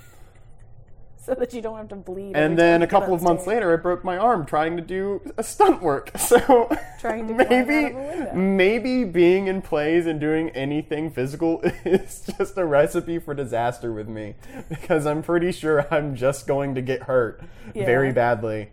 So 1.26 1.34
that 1.34 1.56
you 1.56 1.62
don't 1.64 1.76
have 1.76 1.88
to 1.88 1.96
bleed. 1.96 2.36
And 2.36 2.56
then 2.56 2.84
a 2.84 2.88
couple 2.88 3.16
of 3.16 3.24
months 3.24 3.46
stage. 3.46 3.56
later, 3.56 3.74
I 3.74 3.78
broke 3.78 4.04
my 4.04 4.16
arm 4.16 4.46
trying 4.46 4.78
to 4.78 4.84
do 4.84 5.22
a 5.38 5.44
stunt 5.44 5.82
work. 5.82 6.12
So 6.20 6.70
Trying 7.00 7.28
to 7.30 7.34
maybe, 7.50 7.86
of 7.86 7.96
a 7.96 7.96
window. 7.96 8.34
maybe 8.36 9.04
being 9.06 9.48
in 9.48 9.64
plays 9.64 10.06
and 10.06 10.20
doing 10.20 10.52
anything 10.52 11.10
physical 11.10 11.62
is 11.84 12.32
just 12.38 12.56
a 12.60 12.64
recipe 12.64 13.18
for 13.18 13.34
disaster 13.34 13.92
with 13.92 14.08
me 14.08 14.36
because 14.70 15.08
I'm 15.08 15.24
pretty 15.24 15.52
sure 15.52 15.92
I'm 15.92 16.16
just 16.16 16.46
going 16.46 16.76
to 16.76 16.82
get 16.84 17.02
hurt 17.02 17.42
very 17.74 18.12
badly. 18.12 18.70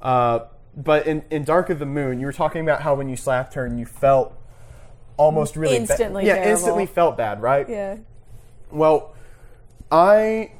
Uh, 0.00 0.44
but 0.76 1.08
in, 1.08 1.24
in 1.28 1.42
Dark 1.42 1.70
of 1.70 1.80
the 1.80 1.86
Moon, 1.86 2.20
you 2.20 2.26
were 2.26 2.32
talking 2.32 2.62
about 2.62 2.82
how 2.82 2.94
when 2.94 3.08
you 3.08 3.16
slapped 3.16 3.54
her 3.54 3.66
and 3.66 3.80
you 3.80 3.84
felt 3.86 4.32
almost 5.16 5.56
really 5.56 5.76
ba- 5.76 5.80
Instantly 5.82 6.26
yeah, 6.26 6.34
terrible. 6.34 6.50
instantly 6.52 6.86
felt 6.86 7.16
bad, 7.16 7.40
right? 7.42 7.68
Yeah. 7.68 7.96
Well, 8.70 9.14
I 9.90 10.52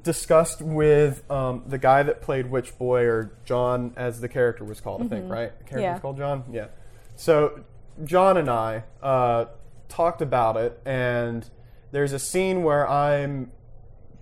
discussed 0.00 0.60
with 0.60 1.28
um, 1.30 1.62
the 1.66 1.78
guy 1.78 2.02
that 2.02 2.20
played 2.22 2.50
Witch 2.50 2.76
Boy, 2.78 3.04
or 3.04 3.32
John, 3.44 3.92
as 3.96 4.20
the 4.20 4.28
character 4.28 4.64
was 4.64 4.80
called, 4.80 5.02
I 5.02 5.08
think, 5.08 5.30
right? 5.30 5.56
The 5.58 5.64
character 5.64 5.80
Yeah. 5.80 5.92
was 5.94 6.00
called 6.02 6.16
John? 6.18 6.44
Yeah. 6.52 6.66
So, 7.14 7.60
John 8.04 8.36
and 8.36 8.50
I 8.50 8.82
uh, 9.02 9.46
talked 9.88 10.20
about 10.20 10.56
it, 10.58 10.78
and 10.84 11.48
there's 11.92 12.12
a 12.12 12.18
scene 12.18 12.62
where 12.62 12.86
I'm 12.88 13.50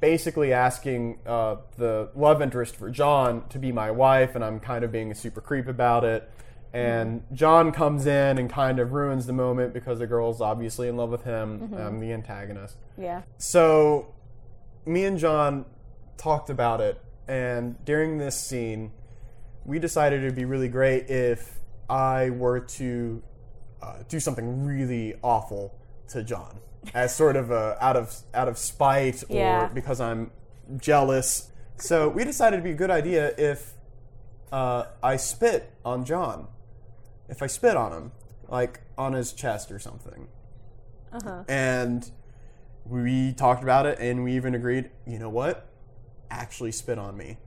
basically 0.01 0.53
asking 0.53 1.19
uh, 1.27 1.57
the 1.79 2.11
love 2.15 2.41
interest 2.43 2.77
for 2.77 2.91
John 2.91 3.49
to 3.49 3.59
be 3.59 3.73
my 3.73 3.91
wife, 3.91 4.35
and 4.37 4.45
I'm 4.45 4.61
kind 4.61 4.85
of 4.85 4.93
being 4.93 5.11
a 5.11 5.15
super 5.15 5.41
creep 5.41 5.67
about 5.67 6.05
it. 6.05 6.31
And 6.75 7.23
John 7.33 7.71
comes 7.71 8.05
in 8.07 8.37
and 8.39 8.51
kind 8.51 8.79
of 8.81 8.93
ruins 8.93 9.27
the 9.27 9.33
moment 9.33 9.73
because 9.73 10.01
the 10.01 10.07
girl's 10.09 10.41
obviously 10.41 10.89
in 10.89 10.97
love 10.97 11.11
with 11.11 11.23
him. 11.23 11.73
I'm 11.79 12.01
the 12.01 12.13
antagonist. 12.13 12.77
Yeah. 12.99 13.23
So, 13.39 14.09
me 14.85 15.05
and 15.05 15.17
John 15.19 15.67
talked 16.17 16.51
about 16.51 16.81
it, 16.81 17.01
and 17.29 17.83
during 17.85 18.19
this 18.19 18.37
scene, 18.39 18.91
we 19.65 19.79
decided 19.79 20.23
it'd 20.25 20.35
be 20.35 20.45
really 20.45 20.69
great 20.69 21.09
if 21.09 21.59
I 21.89 22.31
were 22.31 22.61
to 22.61 23.23
uh, 23.81 23.99
do 24.09 24.19
something 24.19 24.65
really 24.65 25.15
awful 25.23 25.75
to 26.09 26.23
John, 26.25 26.59
as 26.93 27.15
sort 27.15 27.37
of 27.37 27.51
a 27.51 27.77
out 27.81 27.97
of 27.97 28.15
out 28.35 28.49
of 28.49 28.59
spite 28.59 29.23
or 29.31 29.37
Yeah. 29.37 29.67
because 29.69 30.01
I'm 30.01 30.33
jealous. 30.79 31.51
So 31.77 32.09
we 32.09 32.25
decided 32.25 32.55
it'd 32.57 32.65
be 32.65 32.71
a 32.73 32.75
good 32.75 32.91
idea 32.91 33.33
if 33.39 33.75
uh, 34.53 34.87
I 35.03 35.17
spit 35.17 35.73
on 35.85 36.05
John, 36.05 36.47
if 37.29 37.43
I 37.43 37.47
spit 37.47 37.77
on 37.77 37.93
him, 37.93 38.13
like 38.49 38.81
on 38.99 39.13
his 39.13 39.33
chest 39.33 39.71
or 39.71 39.79
something. 39.79 40.29
And 41.49 42.11
we 42.85 43.33
talked 43.33 43.63
about 43.63 43.87
it 43.87 43.99
and 44.01 44.25
we 44.25 44.35
even 44.35 44.55
agreed, 44.55 44.91
you 45.07 45.19
know 45.19 45.31
what? 45.31 45.69
Actually 46.31 46.73
spit 46.73 46.99
on 46.99 47.17
me. 47.17 47.39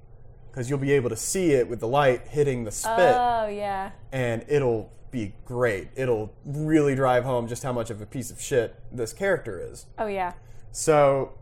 Because 0.50 0.70
you'll 0.70 0.80
be 0.80 0.94
able 0.94 1.10
to 1.10 1.16
see 1.16 1.52
it 1.52 1.68
with 1.70 1.80
the 1.80 1.88
light 1.88 2.28
hitting 2.30 2.64
the 2.64 2.72
spit 2.72 3.16
Oh 3.16 3.48
yeah. 3.48 3.92
and 4.12 4.44
it'll 4.48 4.92
be 5.12 5.34
great. 5.46 5.90
It'll 5.96 6.34
really 6.46 6.96
drive 6.96 7.24
home 7.24 7.48
just 7.48 7.62
how 7.64 7.72
much 7.74 7.90
of 7.90 8.02
a 8.02 8.06
piece 8.06 8.32
of 8.32 8.42
shit 8.42 8.76
this 8.92 9.14
character 9.14 9.60
is. 9.60 9.86
Oh 10.00 10.08
yeah. 10.08 10.34
So 10.72 11.34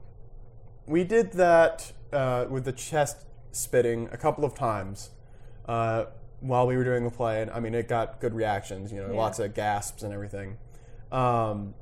we 0.86 1.04
did 1.04 1.32
that 1.34 1.94
uh, 2.12 2.46
with 2.50 2.66
the 2.66 2.72
chest 2.74 3.26
spitting 3.52 4.10
a 4.12 4.18
couple 4.18 4.44
of 4.44 4.54
times 4.54 5.12
uh, 5.68 6.06
while 6.42 6.68
we 6.68 6.78
were 6.78 6.84
doing 6.84 7.04
the 7.04 7.12
play, 7.12 7.42
and 7.42 7.52
I 7.52 7.60
mean 7.60 7.74
it 7.76 7.88
got 7.88 8.20
good 8.20 8.34
reactions. 8.34 8.92
You 8.92 9.02
know, 9.02 9.12
Yeah. 9.14 9.18
lots 9.20 9.40
of 9.40 9.54
gasps 9.54 10.04
and 10.04 10.14
everything. 10.14 10.58
Um, 11.12 11.74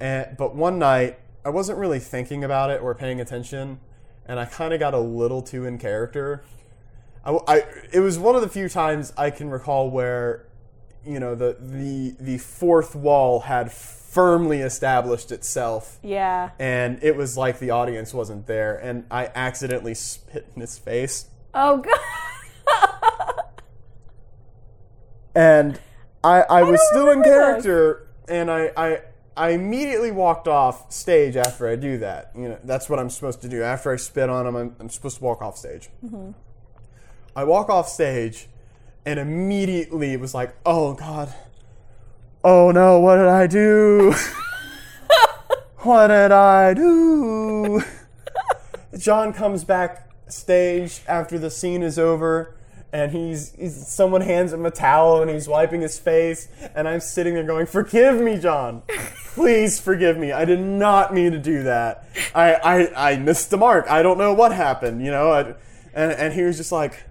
and 0.00 0.36
but 0.36 0.54
one 0.54 0.78
night 0.78 1.18
I 1.44 1.50
wasn't 1.50 1.78
really 1.78 1.98
thinking 1.98 2.44
about 2.44 2.70
it 2.70 2.80
or 2.80 2.94
paying 2.94 3.20
attention, 3.20 3.80
and 4.26 4.38
I 4.38 4.44
kind 4.44 4.72
of 4.72 4.80
got 4.80 4.94
a 4.94 4.98
little 5.00 5.42
too 5.42 5.64
in 5.66 5.78
character. 5.78 6.42
I, 7.24 7.38
I- 7.46 7.64
it 7.92 8.00
was 8.00 8.18
one 8.18 8.34
of 8.34 8.42
the 8.42 8.48
few 8.48 8.68
times 8.68 9.12
I 9.16 9.30
can 9.30 9.50
recall 9.50 9.90
where 9.90 10.46
you 11.04 11.18
know 11.18 11.34
the 11.34 11.56
the 11.60 12.14
the 12.20 12.38
fourth 12.38 12.94
wall 12.94 13.40
had 13.40 13.72
firmly 13.72 14.60
established 14.60 15.32
itself 15.32 15.98
Yeah. 16.02 16.50
and 16.60 17.02
it 17.02 17.16
was 17.16 17.36
like 17.36 17.58
the 17.58 17.70
audience 17.70 18.12
wasn't 18.14 18.46
there 18.46 18.76
and 18.76 19.04
i 19.10 19.28
accidentally 19.34 19.94
spit 19.94 20.46
in 20.54 20.60
his 20.60 20.78
face 20.78 21.26
Oh 21.54 21.78
god. 21.78 21.98
And 25.34 25.80
i 26.22 26.42
i 26.42 26.62
was 26.62 26.80
still 26.90 27.10
in 27.10 27.22
character 27.22 28.06
and 28.28 28.50
I, 28.50 28.70
I 28.76 29.00
i 29.36 29.50
immediately 29.50 30.10
walked 30.10 30.46
off 30.48 30.92
stage 30.92 31.36
after 31.36 31.68
i 31.68 31.76
do 31.76 31.98
that 31.98 32.30
you 32.36 32.48
know 32.48 32.58
that's 32.64 32.88
what 32.88 32.98
i'm 32.98 33.10
supposed 33.10 33.40
to 33.42 33.48
do 33.48 33.62
after 33.62 33.92
i 33.92 33.96
spit 33.96 34.28
on 34.28 34.46
him 34.46 34.54
i'm, 34.56 34.76
I'm 34.78 34.88
supposed 34.90 35.18
to 35.18 35.24
walk 35.24 35.42
off 35.42 35.56
stage 35.56 35.88
Mm-hmm. 36.04 36.32
i 37.34 37.44
walk 37.44 37.68
off 37.70 37.88
stage 37.88 38.48
and 39.04 39.18
immediately 39.18 40.12
it 40.12 40.20
was 40.20 40.34
like, 40.34 40.54
oh 40.64 40.94
god, 40.94 41.34
oh 42.44 42.70
no, 42.70 43.00
what 43.00 43.16
did 43.16 43.26
I 43.26 43.46
do? 43.46 44.14
what 45.78 46.08
did 46.08 46.32
I 46.32 46.74
do? 46.74 47.82
John 48.96 49.32
comes 49.32 49.64
backstage 49.64 51.00
after 51.08 51.38
the 51.38 51.50
scene 51.50 51.82
is 51.82 51.98
over, 51.98 52.54
and 52.92 53.10
he's, 53.12 53.52
he's 53.54 53.86
someone 53.88 54.20
hands 54.20 54.52
him 54.52 54.66
a 54.66 54.70
towel 54.70 55.22
and 55.22 55.30
he's 55.30 55.48
wiping 55.48 55.80
his 55.80 55.98
face, 55.98 56.48
and 56.74 56.86
I'm 56.86 57.00
sitting 57.00 57.34
there 57.34 57.44
going, 57.44 57.66
"Forgive 57.66 58.20
me, 58.20 58.38
John. 58.38 58.82
Please 59.34 59.80
forgive 59.80 60.18
me. 60.18 60.30
I 60.32 60.44
did 60.44 60.60
not 60.60 61.14
mean 61.14 61.32
to 61.32 61.38
do 61.38 61.62
that. 61.62 62.06
I 62.34 62.54
I, 62.54 63.12
I 63.12 63.16
missed 63.16 63.50
the 63.50 63.56
mark. 63.56 63.86
I 63.90 64.02
don't 64.02 64.18
know 64.18 64.32
what 64.34 64.52
happened. 64.52 65.04
You 65.04 65.10
know." 65.10 65.30
I, 65.32 65.40
and 65.94 66.12
and 66.12 66.32
he 66.34 66.42
was 66.42 66.56
just 66.56 66.72
like, 66.72 67.02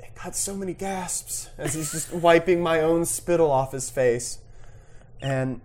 it 0.00 0.10
got 0.22 0.34
so 0.36 0.54
many 0.54 0.74
gasps 0.74 1.48
as 1.58 1.74
he's 1.74 1.90
just 1.92 2.12
wiping 2.12 2.60
my 2.62 2.80
own 2.80 3.04
spittle 3.04 3.50
off 3.50 3.72
his 3.72 3.90
face, 3.90 4.38
and. 5.20 5.60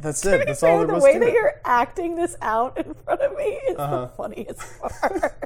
That's 0.00 0.24
it. 0.24 0.46
That's 0.46 0.62
all 0.62 0.78
there 0.78 0.86
the 0.86 0.94
was 0.94 1.02
way 1.04 1.12
to 1.14 1.18
that 1.18 1.28
it. 1.28 1.34
you're 1.34 1.60
acting 1.62 2.16
this 2.16 2.34
out 2.40 2.78
in 2.78 2.94
front 3.04 3.20
of 3.20 3.36
me 3.36 3.44
is 3.44 3.76
Uh-huh. 3.76 4.00
the 4.00 4.08
funniest 4.16 4.60
part. 4.80 5.44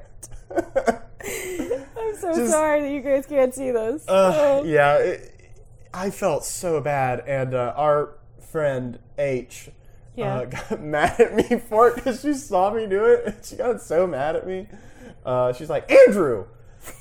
I'm 2.25 2.35
so 2.35 2.41
Just- 2.41 2.53
sorry 2.53 2.81
that 2.83 2.91
you 2.91 3.01
guys 3.01 3.27
can't 3.27 3.55
see 3.55 3.71
this. 3.71 4.07
Uh, 4.09 4.63
yeah, 4.65 4.97
it, 4.99 5.51
I 5.93 6.11
felt 6.11 6.45
so 6.45 6.81
bad, 6.81 7.21
and 7.27 7.55
uh, 7.55 7.73
our 7.77 8.17
friend 8.51 8.99
H 9.19 9.71
Yeah. 10.17 10.39
uh, 10.39 10.45
got 10.71 10.81
mad 10.83 11.21
at 11.21 11.35
me 11.35 11.59
for 11.59 11.89
it 11.89 11.97
because 11.97 12.21
she 12.23 12.35
saw 12.35 12.73
me 12.73 12.87
do 12.87 13.05
it, 13.05 13.23
and 13.27 13.37
she 13.45 13.57
got 13.57 13.81
so 13.81 14.07
mad 14.07 14.37
at 14.37 14.47
me. 14.47 14.67
Uh, 15.25 15.53
she's 15.53 15.69
like, 15.71 15.91
Andrew, 15.91 16.47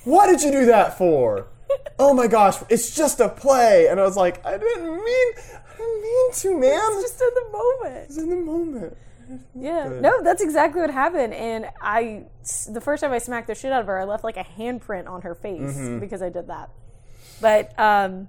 what 0.04 0.28
did 0.28 0.42
you 0.42 0.52
do 0.52 0.66
that 0.68 0.98
for? 0.98 1.48
Oh 2.00 2.14
my 2.16 2.26
gosh, 2.28 2.56
it's 2.70 2.96
just 2.96 3.20
a 3.20 3.30
play, 3.30 3.88
and 3.90 4.00
I 4.00 4.04
was 4.04 4.16
like, 4.18 4.44
I 4.46 4.58
didn't 4.58 4.86
mean, 4.88 5.28
I 5.38 5.78
didn't 5.78 6.02
mean 6.02 6.32
to, 6.34 6.58
man. 6.58 6.80
It's 6.94 7.02
just 7.12 7.22
in 7.22 7.30
the 7.36 7.50
moment. 7.52 7.96
It's 8.08 8.18
in 8.18 8.30
the 8.30 8.36
moment. 8.38 8.98
Yeah. 9.56 9.90
No, 9.90 10.24
that's 10.24 10.42
exactly 10.42 10.82
what 10.82 10.90
happened. 10.92 11.34
And 11.34 11.68
I, 11.82 12.24
the 12.70 12.82
first 12.82 13.02
time 13.04 13.12
I 13.12 13.20
smacked 13.20 13.48
the 13.48 13.56
shit 13.56 13.72
out 13.72 13.82
of 13.82 13.88
her, 13.88 14.00
I 14.00 14.04
left 14.06 14.24
like 14.24 14.38
a 14.38 14.44
handprint 14.44 15.08
on 15.08 15.22
her 15.22 15.36
face 15.36 15.62
Mm-hmm. 15.78 16.00
because 16.00 16.22
I 16.22 16.30
did 16.30 16.48
that. 16.48 16.70
But 17.42 17.78
um, 17.80 18.28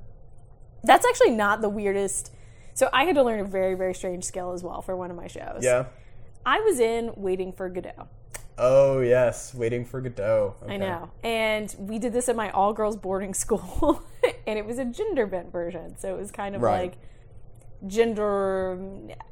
that's 0.85 1.07
actually 1.07 1.31
not 1.31 1.61
the 1.63 1.69
weirdest. 1.69 2.33
So 2.75 2.89
I 2.93 3.05
had 3.05 3.15
to 3.17 3.23
learn 3.23 3.41
a 3.41 3.45
very, 3.45 3.75
very 3.75 3.95
strange 3.95 4.25
skill 4.25 4.53
as 4.53 4.63
well 4.63 4.83
for 4.83 4.97
one 4.97 5.11
of 5.11 5.17
my 5.17 5.27
shows. 5.27 5.61
Yeah. 5.63 5.87
I 6.47 6.61
was 6.61 6.81
in 6.81 7.13
Waiting 7.17 7.53
for 7.53 7.69
Godot. 7.69 8.09
Oh 8.63 9.01
yes, 9.01 9.55
waiting 9.55 9.87
for 9.87 10.03
Godot. 10.03 10.55
I 10.69 10.77
know. 10.77 11.11
And 11.25 11.75
we 11.79 11.99
did 11.99 12.13
this 12.13 12.29
at 12.29 12.37
my 12.37 12.51
all 12.51 12.75
girls 12.75 12.95
boarding 12.97 13.33
school, 13.33 14.03
and 14.47 14.59
it 14.59 14.67
was 14.67 14.79
a 14.79 14.85
gender 14.85 15.27
bent 15.27 15.51
version. 15.51 15.97
So 15.99 16.15
it 16.15 16.19
was 16.21 16.31
kind 16.31 16.55
of 16.55 16.61
Right. 16.61 16.91
like 16.93 16.99
gender, 17.87 18.79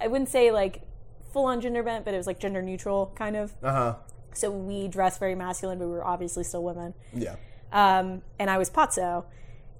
I 0.00 0.06
wouldn't 0.08 0.28
say 0.30 0.50
like 0.50 0.82
full 1.32 1.46
on 1.46 1.60
gender 1.60 1.82
bent, 1.82 2.04
but 2.04 2.14
it 2.14 2.16
was 2.16 2.26
like 2.26 2.38
gender 2.38 2.62
neutral 2.62 3.12
kind 3.16 3.36
of. 3.36 3.52
Uh 3.62 3.72
huh. 3.72 3.94
So 4.34 4.50
we 4.50 4.88
dressed 4.88 5.18
very 5.18 5.34
masculine, 5.34 5.78
but 5.78 5.86
we 5.86 5.92
were 5.92 6.04
obviously 6.04 6.44
still 6.44 6.62
women. 6.62 6.94
Yeah. 7.14 7.36
Um, 7.72 8.22
and 8.38 8.48
I 8.48 8.58
was 8.58 8.70
Pozzo, 8.70 9.24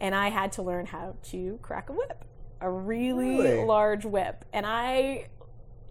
and 0.00 0.14
I 0.14 0.28
had 0.28 0.52
to 0.52 0.62
learn 0.62 0.87
how 0.87 1.16
to 1.30 1.58
crack 1.62 1.88
a 1.90 1.92
whip, 1.92 2.24
a 2.61 2.70
really, 2.70 3.38
Really? 3.38 3.64
large 3.64 4.04
whip. 4.04 4.44
And 4.52 4.66
I 4.66 5.28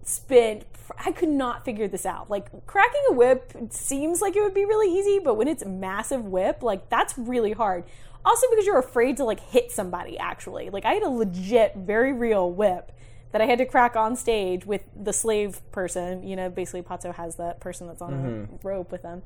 spent, 0.03 0.65
I 1.03 1.11
could 1.11 1.29
not 1.29 1.65
figure 1.65 1.87
this 1.87 2.05
out. 2.05 2.29
Like, 2.29 2.65
cracking 2.67 3.01
a 3.09 3.13
whip 3.13 3.53
seems 3.69 4.21
like 4.21 4.35
it 4.35 4.41
would 4.41 4.53
be 4.53 4.65
really 4.65 4.93
easy, 4.97 5.19
but 5.19 5.35
when 5.35 5.47
it's 5.47 5.63
a 5.63 5.67
massive 5.69 6.25
whip, 6.25 6.61
like, 6.63 6.89
that's 6.89 7.17
really 7.17 7.51
hard. 7.53 7.83
Also, 8.23 8.47
because 8.49 8.65
you're 8.65 8.79
afraid 8.79 9.17
to, 9.17 9.23
like, 9.23 9.39
hit 9.39 9.71
somebody, 9.71 10.17
actually. 10.17 10.69
Like, 10.69 10.85
I 10.85 10.93
had 10.93 11.03
a 11.03 11.09
legit, 11.09 11.75
very 11.75 12.13
real 12.13 12.51
whip 12.51 12.91
that 13.31 13.41
I 13.41 13.45
had 13.45 13.57
to 13.57 13.65
crack 13.65 13.95
on 13.95 14.15
stage 14.15 14.65
with 14.65 14.81
the 14.95 15.13
slave 15.13 15.61
person. 15.71 16.27
You 16.27 16.35
know, 16.35 16.49
basically, 16.49 16.81
Pozzo 16.81 17.13
has 17.15 17.35
that 17.35 17.59
person 17.59 17.87
that's 17.87 18.01
on 18.01 18.13
a 18.13 18.67
rope 18.67 18.91
with 18.91 19.03
him. 19.03 19.23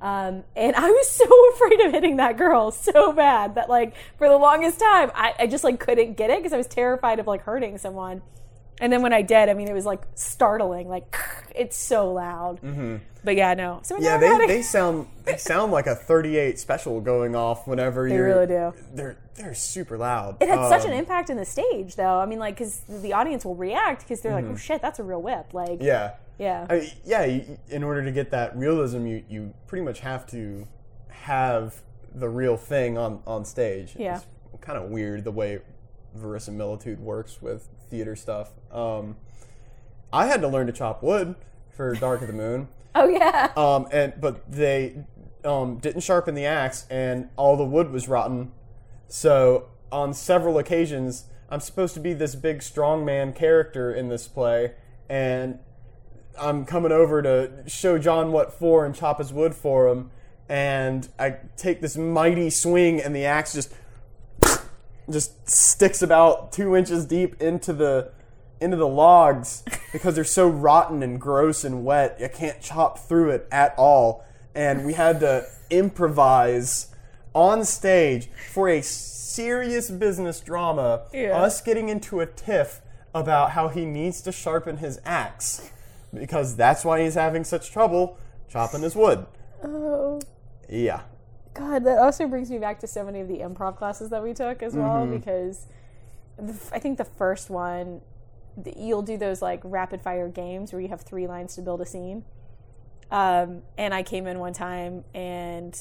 Um, 0.00 0.44
and 0.56 0.74
I 0.76 0.88
was 0.90 1.10
so 1.10 1.26
afraid 1.50 1.80
of 1.80 1.92
hitting 1.92 2.16
that 2.16 2.36
girl 2.36 2.70
so 2.70 3.12
bad 3.12 3.54
that 3.56 3.68
like 3.68 3.94
for 4.16 4.28
the 4.28 4.36
longest 4.36 4.80
time 4.80 5.10
I, 5.14 5.34
I 5.40 5.46
just 5.46 5.62
like 5.62 5.78
couldn't 5.78 6.14
get 6.14 6.30
it 6.30 6.38
because 6.38 6.52
I 6.52 6.56
was 6.56 6.66
terrified 6.66 7.18
of 7.18 7.26
like 7.26 7.42
hurting 7.42 7.76
someone. 7.78 8.22
And 8.80 8.92
then 8.92 9.02
when 9.02 9.12
I 9.12 9.22
did, 9.22 9.48
I 9.48 9.54
mean, 9.54 9.68
it 9.68 9.74
was 9.74 9.84
like 9.86 10.02
startling. 10.14 10.88
Like 10.88 11.14
it's 11.54 11.76
so 11.76 12.12
loud. 12.12 12.60
But 13.22 13.36
yeah, 13.36 13.52
no. 13.54 13.80
So 13.82 13.96
Mm-hmm. 13.96 14.04
Yeah, 14.04 14.16
they, 14.16 14.46
they 14.46 14.62
sound 14.62 15.06
they 15.24 15.36
sound 15.36 15.72
like 15.72 15.86
a 15.86 15.94
38 15.94 16.58
special 16.58 17.00
going 17.00 17.36
off 17.36 17.68
whenever 17.68 18.08
you're. 18.08 18.24
really 18.24 18.46
do. 18.46 18.72
They're 18.94 19.16
they're 19.34 19.54
super 19.54 19.98
loud. 19.98 20.38
It 20.40 20.48
had 20.48 20.68
such 20.68 20.84
an 20.86 20.92
Um, 20.92 20.98
impact 20.98 21.28
in 21.30 21.36
the 21.36 21.44
stage, 21.44 21.96
though. 21.96 22.18
I 22.18 22.26
mean, 22.26 22.38
like, 22.38 22.54
because 22.56 22.80
the 22.88 23.12
audience 23.12 23.44
will 23.44 23.54
react 23.56 24.02
because 24.02 24.20
they're 24.22 24.32
like, 24.34 24.44
"Oh 24.46 24.56
shit, 24.56 24.80
that's 24.82 24.98
a 24.98 25.02
real 25.02 25.20
whip!" 25.22 25.52
Like, 25.54 25.68
Mm-hmm. 25.80 25.84
Yeah. 25.84 26.12
yeah, 26.38 26.66
I, 26.70 26.92
yeah. 27.04 27.24
You, 27.26 27.58
in 27.68 27.82
order 27.84 28.02
to 28.04 28.12
get 28.12 28.30
that 28.30 28.56
realism, 28.56 29.06
you 29.06 29.22
you 29.28 29.54
pretty 29.66 29.84
much 29.84 30.00
have 30.00 30.26
to 30.28 30.66
have 31.08 31.82
the 32.14 32.28
real 32.28 32.56
thing 32.56 32.96
on 32.98 33.22
on 33.26 33.44
stage. 33.44 33.94
Yeah. 33.98 34.16
It's 34.16 34.26
kind 34.62 34.78
of 34.78 34.90
weird 34.90 35.24
the 35.24 35.30
way 35.30 35.60
verisimilitude 36.14 37.00
works 37.00 37.40
with 37.40 37.68
theater 37.88 38.16
stuff. 38.16 38.52
Um, 38.72 39.16
I 40.12 40.26
had 40.26 40.40
to 40.40 40.48
learn 40.48 40.66
to 40.66 40.72
chop 40.72 41.02
wood 41.02 41.34
for 41.70 41.94
Dark 41.94 42.20
of 42.20 42.26
the 42.26 42.32
Moon. 42.32 42.68
oh 42.94 43.08
yeah, 43.08 43.52
Um, 43.56 43.86
and 43.92 44.14
but 44.20 44.50
they 44.50 45.04
um, 45.44 45.78
didn't 45.78 46.02
sharpen 46.02 46.34
the 46.34 46.46
axe, 46.46 46.86
and 46.90 47.28
all 47.36 47.56
the 47.56 47.64
wood 47.64 47.90
was 47.90 48.08
rotten. 48.08 48.52
So 49.08 49.68
on 49.92 50.14
several 50.14 50.58
occasions, 50.58 51.24
I'm 51.48 51.60
supposed 51.60 51.94
to 51.94 52.00
be 52.00 52.12
this 52.12 52.34
big 52.34 52.60
strongman 52.60 53.34
character 53.34 53.92
in 53.92 54.08
this 54.08 54.28
play, 54.28 54.72
and 55.08 55.58
I'm 56.38 56.64
coming 56.64 56.92
over 56.92 57.22
to 57.22 57.50
show 57.66 57.98
John 57.98 58.32
what 58.32 58.52
for 58.52 58.84
and 58.84 58.94
chop 58.94 59.18
his 59.18 59.32
wood 59.32 59.54
for 59.54 59.88
him, 59.88 60.10
and 60.48 61.08
I 61.18 61.36
take 61.56 61.80
this 61.80 61.96
mighty 61.96 62.50
swing, 62.50 63.00
and 63.00 63.14
the 63.14 63.24
axe 63.24 63.52
just 63.52 63.72
just 65.12 65.48
sticks 65.48 66.02
about 66.02 66.52
two 66.52 66.76
inches 66.76 67.04
deep 67.06 67.40
into 67.40 67.72
the 67.72 68.10
into 68.60 68.76
the 68.76 68.86
logs 68.88 69.62
because 69.92 70.14
they're 70.14 70.24
so 70.24 70.46
rotten 70.48 71.02
and 71.02 71.20
gross 71.20 71.64
and 71.64 71.84
wet. 71.84 72.16
You 72.20 72.28
can't 72.28 72.60
chop 72.60 72.98
through 72.98 73.30
it 73.30 73.48
at 73.50 73.74
all. 73.78 74.24
And 74.54 74.84
we 74.84 74.92
had 74.94 75.20
to 75.20 75.46
improvise 75.70 76.88
on 77.34 77.64
stage 77.64 78.28
for 78.52 78.68
a 78.68 78.82
serious 78.82 79.90
business 79.90 80.40
drama, 80.40 81.02
Yeah. 81.12 81.40
us 81.40 81.60
getting 81.60 81.88
into 81.88 82.20
a 82.20 82.26
tiff 82.26 82.80
about 83.14 83.52
how 83.52 83.68
he 83.68 83.84
needs 83.86 84.20
to 84.22 84.32
sharpen 84.32 84.78
his 84.78 85.00
axe 85.04 85.70
because 86.12 86.56
that's 86.56 86.84
why 86.84 87.00
he's 87.02 87.14
having 87.14 87.44
such 87.44 87.70
trouble 87.70 88.18
chopping 88.48 88.82
his 88.82 88.94
wood. 88.96 89.26
oh 89.64 90.20
Yeah. 90.68 91.02
God, 91.54 91.84
that 91.84 91.98
also 91.98 92.26
brings 92.28 92.50
me 92.50 92.58
back 92.58 92.78
to 92.80 92.86
so 92.86 93.04
many 93.04 93.20
of 93.20 93.28
the 93.28 93.38
improv 93.38 93.76
classes 93.76 94.10
that 94.10 94.22
we 94.22 94.32
took 94.34 94.62
as 94.62 94.74
well 94.74 95.04
Mm-hmm. 95.04 95.16
because 95.16 95.66
the, 96.38 96.56
I 96.72 96.78
think 96.78 96.96
the 96.98 97.04
first 97.04 97.50
one 97.50 98.00
you'll 98.76 99.02
do 99.02 99.16
those 99.16 99.40
like 99.40 99.60
rapid 99.64 100.02
fire 100.02 100.28
games 100.28 100.72
where 100.72 100.80
you 100.82 100.88
have 100.88 101.00
three 101.02 101.26
lines 101.26 101.54
to 101.56 101.62
build 101.62 101.80
a 101.80 101.86
scene. 101.86 102.24
Um, 103.10 103.62
and 103.78 103.92
I 103.94 104.02
came 104.02 104.26
in 104.26 104.38
one 104.38 104.52
time 104.52 105.04
and 105.14 105.78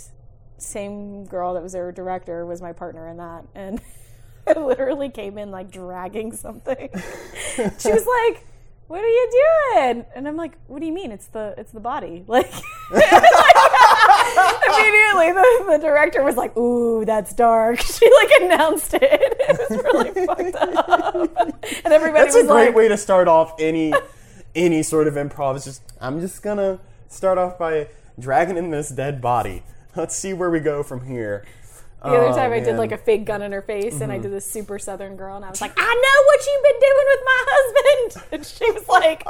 same 0.57 1.25
girl 1.25 1.53
that 1.53 1.63
was 1.63 1.75
our 1.75 1.91
director 1.91 2.45
was 2.45 2.61
my 2.61 2.73
partner 2.73 3.07
in 3.07 3.17
that 3.17 3.45
and 3.55 3.79
I 4.47 4.59
literally 4.59 5.09
came 5.09 5.37
in 5.37 5.51
like 5.51 5.69
dragging 5.71 6.31
something. 6.31 6.89
she 7.55 7.91
was 7.91 8.07
like, 8.07 8.45
"What 8.87 9.01
are 9.01 9.07
you 9.07 9.29
doing?" 9.75 10.05
And 10.15 10.27
I'm 10.27 10.35
like, 10.37 10.57
"What 10.65 10.79
do 10.79 10.87
you 10.87 10.91
mean? 10.93 11.11
It's 11.11 11.27
the 11.27 11.53
it's 11.57 11.71
the 11.71 11.79
body." 11.79 12.23
Like 12.27 12.51
immediately 14.77 15.31
the, 15.33 15.71
the 15.71 15.77
director 15.79 16.23
was 16.23 16.35
like, 16.35 16.55
"Ooh, 16.57 17.05
that's 17.05 17.33
dark." 17.33 17.79
She 17.99 18.09
like 18.13 18.41
announced 18.41 18.93
it. 18.93 19.01
It 19.49 19.69
was 19.69 19.83
really 19.83 20.25
fucked 20.25 20.55
up. 20.55 21.63
And 21.83 21.93
everybody 21.93 22.25
was 22.25 22.35
like, 22.35 22.35
That's 22.35 22.35
a 22.35 22.43
great 22.47 22.65
like, 22.67 22.75
way 22.75 22.87
to 22.87 22.97
start 22.97 23.27
off 23.27 23.53
any 23.59 23.93
any 24.55 24.83
sort 24.83 25.07
of 25.07 25.15
improv. 25.15 25.55
It's 25.55 25.65
just 25.65 25.81
I'm 26.01 26.19
just 26.21 26.41
gonna 26.43 26.79
start 27.07 27.37
off 27.37 27.57
by 27.57 27.87
dragging 28.19 28.57
in 28.57 28.69
this 28.71 28.89
dead 28.89 29.21
body. 29.21 29.63
Let's 29.95 30.15
see 30.15 30.33
where 30.33 30.49
we 30.49 30.59
go 30.59 30.83
from 30.83 31.05
here. 31.05 31.45
The 32.01 32.07
other 32.09 32.27
Oh, 32.27 32.35
time 32.35 32.53
I 32.53 32.61
did 32.61 32.77
like 32.77 32.93
a 32.93 32.97
fake 32.97 33.25
gun 33.25 33.41
in 33.41 33.51
her 33.51 33.61
face, 33.61 33.99
and 33.99 34.09
I 34.11 34.15
Mm-hmm. 34.15 34.23
did 34.23 34.31
this 34.31 34.49
super 34.49 34.79
southern 34.79 35.17
girl, 35.17 35.35
and 35.35 35.43
I 35.43 35.49
was 35.49 35.59
like, 35.59 35.73
"I 35.75 35.81
know 35.83 36.23
what 36.27 36.39
you've 36.47 36.63
been 36.63 36.79
doing 36.87 37.07
with 37.11 37.23
my 37.25 37.43
husband," 37.51 38.27
and 38.31 38.45
she 38.45 38.71
was 38.71 38.87
like, 38.87 39.23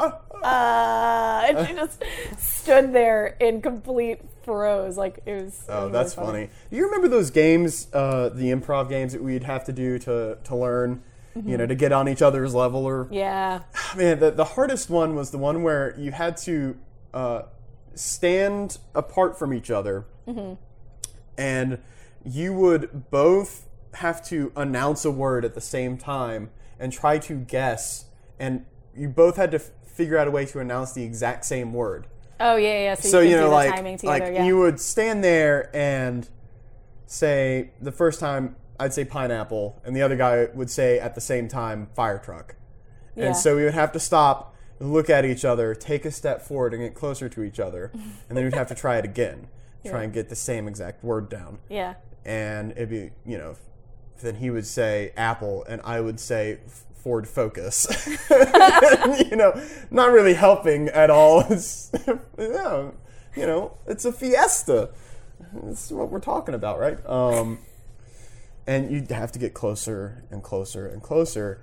"Uh," 0.43 1.45
and 1.47 1.67
she 1.67 1.73
just 1.73 2.03
stood 2.37 2.93
there 2.93 3.35
in 3.39 3.61
complete 3.61 4.21
froze, 4.53 4.97
like 4.97 5.19
it 5.25 5.33
was. 5.43 5.53
it 5.59 5.65
Oh, 5.71 5.83
was 5.85 5.91
that's 5.93 6.17
really 6.17 6.27
funny. 6.31 6.49
Do 6.71 6.77
you 6.77 6.85
remember 6.85 7.07
those 7.07 7.29
games, 7.31 7.87
uh, 7.93 8.29
the 8.29 8.51
improv 8.51 8.89
games 8.89 9.13
that 9.13 9.23
we'd 9.23 9.43
have 9.43 9.63
to 9.65 9.71
do 9.73 9.99
to 9.99 10.37
to 10.43 10.55
learn, 10.55 11.03
you 11.35 11.55
know, 11.57 11.67
to 11.67 11.75
get 11.75 11.91
on 11.91 12.09
each 12.09 12.21
other's 12.21 12.53
level? 12.55 12.85
Or 12.85 13.07
Yeah, 13.11 13.61
man, 13.95 14.19
the 14.19 14.31
the 14.31 14.45
hardest 14.45 14.89
one 14.89 15.15
was 15.15 15.29
the 15.31 15.37
one 15.37 15.61
where 15.63 15.95
you 15.99 16.11
had 16.11 16.35
to 16.37 16.75
uh, 17.13 17.41
stand 17.93 18.79
apart 18.95 19.37
from 19.37 19.53
each 19.53 19.69
other, 19.69 20.05
and 21.37 21.77
you 22.25 22.53
would 22.53 23.09
both 23.11 23.67
have 23.95 24.23
to 24.23 24.51
announce 24.55 25.05
a 25.05 25.11
word 25.11 25.45
at 25.45 25.53
the 25.55 25.61
same 25.61 25.97
time 25.97 26.49
and 26.79 26.91
try 26.93 27.17
to 27.17 27.35
guess, 27.35 28.05
and 28.39 28.65
you 28.95 29.07
both 29.09 29.35
had 29.37 29.51
to 29.51 29.57
f- 29.57 29.71
figure 29.85 30.17
out 30.17 30.27
a 30.27 30.31
way 30.31 30.45
to 30.45 30.59
announce 30.59 30.91
the 30.93 31.03
exact 31.03 31.43
same 31.45 31.73
word. 31.73 32.07
Oh 32.39 32.55
yeah, 32.55 32.79
yeah. 32.83 32.95
So, 32.95 33.09
So 33.09 33.19
you, 33.19 33.29
you 33.31 33.35
know, 33.35 33.43
do 33.43 33.49
the 33.49 33.55
like, 33.55 33.75
timing 33.75 33.97
together. 33.97 34.25
like 34.25 34.33
yeah. 34.33 34.45
you 34.45 34.57
would 34.57 34.79
stand 34.79 35.23
there 35.23 35.69
and 35.75 36.27
say 37.05 37.71
the 37.81 37.91
first 37.91 38.19
time 38.19 38.55
I'd 38.79 38.93
say 38.93 39.03
pineapple, 39.03 39.81
and 39.83 39.95
the 39.95 40.01
other 40.01 40.15
guy 40.15 40.47
would 40.53 40.69
say 40.69 40.99
at 40.99 41.15
the 41.15 41.21
same 41.21 41.47
time 41.47 41.89
fire 41.95 42.17
truck. 42.19 42.55
Yeah. 43.15 43.25
And 43.27 43.35
so 43.35 43.55
we 43.57 43.63
would 43.65 43.73
have 43.73 43.91
to 43.91 43.99
stop, 43.99 44.55
look 44.79 45.09
at 45.09 45.25
each 45.25 45.43
other, 45.43 45.75
take 45.75 46.05
a 46.05 46.11
step 46.11 46.41
forward, 46.41 46.73
and 46.73 46.81
get 46.81 46.95
closer 46.95 47.27
to 47.27 47.43
each 47.43 47.59
other, 47.59 47.91
and 48.29 48.37
then 48.37 48.45
we'd 48.45 48.53
have 48.53 48.69
to 48.69 48.75
try 48.75 48.97
it 48.97 49.03
again, 49.05 49.47
try 49.85 49.99
Yeah. 49.99 50.03
and 50.05 50.13
get 50.13 50.29
the 50.29 50.35
same 50.35 50.67
exact 50.67 51.03
word 51.03 51.29
down. 51.29 51.59
yeah. 51.69 51.95
And 52.25 52.71
it'd 52.73 52.89
be, 52.89 53.11
you 53.25 53.37
know, 53.37 53.55
then 54.21 54.35
he 54.35 54.49
would 54.49 54.67
say 54.67 55.13
apple, 55.17 55.63
and 55.67 55.81
I 55.83 55.99
would 56.01 56.19
say 56.19 56.59
Ford 56.99 57.27
Focus. 57.27 57.87
you 58.29 59.35
know, 59.35 59.61
not 59.89 60.11
really 60.11 60.33
helping 60.33 60.89
at 60.89 61.09
all. 61.09 61.43
It's, 61.49 61.91
yeah, 62.37 62.91
you 63.35 63.45
know, 63.45 63.77
it's 63.87 64.05
a 64.05 64.11
fiesta. 64.11 64.89
That's 65.53 65.91
what 65.91 66.09
we're 66.09 66.19
talking 66.19 66.53
about, 66.53 66.79
right? 66.79 67.03
Um, 67.05 67.59
and 68.67 68.91
you 68.91 69.05
have 69.15 69.31
to 69.31 69.39
get 69.39 69.53
closer 69.53 70.23
and 70.29 70.43
closer 70.43 70.87
and 70.87 71.01
closer. 71.01 71.61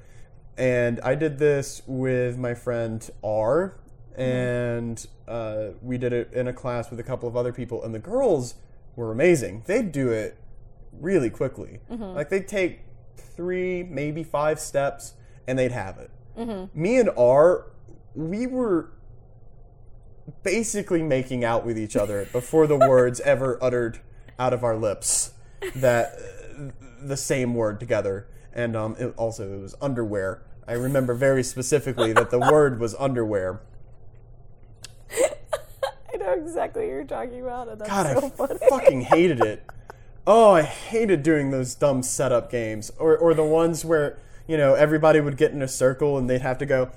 And 0.56 1.00
I 1.00 1.14
did 1.14 1.38
this 1.38 1.82
with 1.86 2.38
my 2.38 2.54
friend 2.54 3.08
R, 3.22 3.76
and 4.16 5.06
uh, 5.28 5.68
we 5.82 5.98
did 5.98 6.12
it 6.12 6.32
in 6.32 6.48
a 6.48 6.52
class 6.52 6.90
with 6.90 6.98
a 6.98 7.02
couple 7.04 7.28
of 7.28 7.36
other 7.36 7.52
people, 7.52 7.84
and 7.84 7.94
the 7.94 7.98
girls 7.98 8.54
were 8.96 9.12
amazing. 9.12 9.62
They'd 9.66 9.92
do 9.92 10.08
it 10.10 10.38
really 10.98 11.30
quickly. 11.30 11.80
Like 12.14 12.30
they'd 12.30 12.48
take 12.48 12.80
three, 13.16 13.82
maybe 13.82 14.24
five 14.24 14.58
steps, 14.58 15.14
and 15.46 15.58
they'd 15.58 15.72
have 15.72 15.98
it. 15.98 16.10
Me 16.74 16.98
and 16.98 17.10
R, 17.16 17.66
we 18.14 18.46
were 18.46 18.90
basically 20.42 21.02
making 21.02 21.44
out 21.44 21.64
with 21.64 21.78
each 21.78 21.96
other 21.96 22.26
before 22.32 22.66
the 22.66 22.76
words 22.76 23.20
ever 23.20 23.58
uttered 23.62 24.00
out 24.38 24.52
of 24.52 24.64
our 24.64 24.76
lips 24.76 25.32
that 25.76 26.12
uh, 26.14 26.70
the 27.00 27.16
same 27.16 27.54
word 27.54 27.80
together. 27.80 28.26
And 28.52 28.76
um, 28.76 28.96
it 28.98 29.14
also 29.16 29.50
it 29.58 29.60
was 29.60 29.74
underwear. 29.80 30.42
I 30.66 30.72
remember 30.72 31.14
very 31.14 31.42
specifically 31.42 32.12
that 32.14 32.30
the 32.30 32.38
word 32.40 32.80
was 32.80 32.94
underwear. 32.98 33.60
I 35.12 36.16
know 36.16 36.32
exactly 36.32 36.82
what 36.82 36.90
you're 36.90 37.04
talking 37.04 37.40
about, 37.42 37.68
and 37.68 37.80
that's 37.80 37.90
god 37.90 38.18
so 38.18 38.26
i 38.26 38.30
funny. 38.30 38.58
fucking 38.70 39.00
hated 39.02 39.40
it. 39.40 39.64
Oh 40.26 40.52
i 40.52 40.62
hated 40.62 41.22
doing 41.22 41.50
those 41.50 41.74
dumb 41.74 42.02
setup 42.02 42.50
games 42.50 42.90
or, 42.98 43.16
or 43.16 43.32
the 43.32 43.44
ones 43.44 43.84
where 43.84 44.18
you 44.46 44.56
know 44.56 44.74
everybody 44.74 45.20
would 45.20 45.36
get 45.36 45.52
in 45.52 45.62
a 45.62 45.68
circle 45.68 46.18
and 46.18 46.28
they'd 46.30 46.42
have 46.42 46.58
to 46.58 46.66
go 46.66 46.90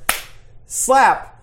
slap 0.65 1.35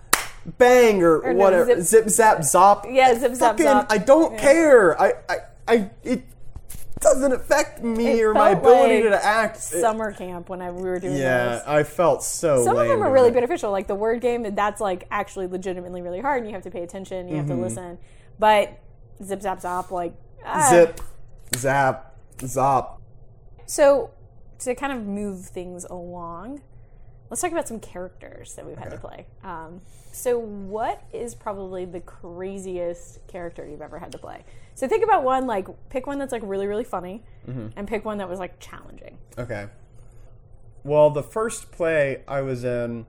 bang 0.57 1.03
or, 1.03 1.21
no, 1.33 1.33
whatever 1.33 1.65
zip- 1.81 2.05
zip, 2.05 2.09
zap 2.09 2.37
zop 2.39 2.85
Yeah, 2.93 3.13
zip, 3.19 3.35
zap, 3.35 3.57
Fucking- 3.57 3.65
zop. 3.65 3.87
i 3.89 3.97
don't 3.97 4.33
Yeah. 4.33 4.39
care 4.39 5.01
i 5.01 5.13
i, 5.29 5.37
I 5.67 5.89
it 6.03 6.23
doesn't 7.01 7.31
affect 7.33 7.83
me 7.83 8.19
It 8.21 8.23
or 8.23 8.33
my 8.33 8.51
ability 8.51 9.03
like 9.03 9.19
to 9.19 9.25
act 9.25 9.57
Summer 9.57 10.11
camp 10.13 10.49
whenever 10.49 10.77
we 10.77 10.83
were 10.89 10.99
doing 10.99 11.15
yeah 11.17 11.49
those. 11.57 11.61
i 11.67 11.83
felt 11.83 12.23
so 12.23 12.63
Some 12.63 12.77
of 12.77 12.87
them 12.87 13.03
are 13.03 13.11
really 13.11 13.27
it. 13.29 13.33
beneficial, 13.33 13.69
like 13.71 13.85
the 13.87 13.93
word 13.95 14.19
game. 14.21 14.55
That's 14.55 14.81
like 14.81 15.05
actually 15.11 15.45
legitimately 15.47 16.01
really 16.01 16.21
hard, 16.21 16.39
and 16.39 16.47
you 16.47 16.53
have 16.55 16.63
to 16.63 16.71
pay 16.71 16.81
attention. 16.81 17.27
You 17.27 17.35
have 17.35 17.45
Mm-hmm. 17.45 17.55
to 17.57 17.61
listen. 17.61 17.97
But 18.39 18.79
zip 19.23 19.41
zap 19.43 19.59
zop, 19.59 19.91
like 19.91 20.13
ah. 20.43 20.67
zip 20.71 20.99
zap 21.55 22.15
zop 22.39 22.97
So 23.67 24.09
to 24.59 24.75
kind 24.75 24.93
of 24.93 25.05
move 25.05 25.45
things 25.45 25.85
along, 25.85 26.61
let's 27.29 27.41
talk 27.41 27.51
about 27.51 27.67
some 27.67 27.79
characters 27.79 28.55
that 28.55 28.65
we've 28.65 28.77
had 28.77 28.91
to 28.91 28.97
play. 28.97 29.25
Um, 29.43 29.81
so 30.11 30.39
what 30.39 31.03
is 31.13 31.35
probably 31.35 31.85
the 31.85 31.99
craziest 31.99 33.25
character 33.27 33.67
you've 33.67 33.81
ever 33.81 33.99
had 33.99 34.11
to 34.13 34.17
play? 34.17 34.43
So 34.75 34.87
think 34.87 35.03
about 35.03 35.23
one 35.23 35.47
like 35.47 35.67
pick 35.89 36.07
one 36.07 36.19
that's 36.19 36.31
like 36.31 36.41
really 36.45 36.67
really 36.67 36.83
funny, 36.83 37.23
Mm-hmm. 37.47 37.67
and 37.77 37.87
pick 37.87 38.03
one 38.03 38.17
that 38.17 38.27
was 38.29 38.39
like 38.39 38.59
challenging. 38.59 39.17
Okay. 39.37 39.67
Well, 40.83 41.09
the 41.09 41.23
first 41.23 41.71
play 41.71 42.23
I 42.27 42.41
was 42.41 42.63
in, 42.63 43.05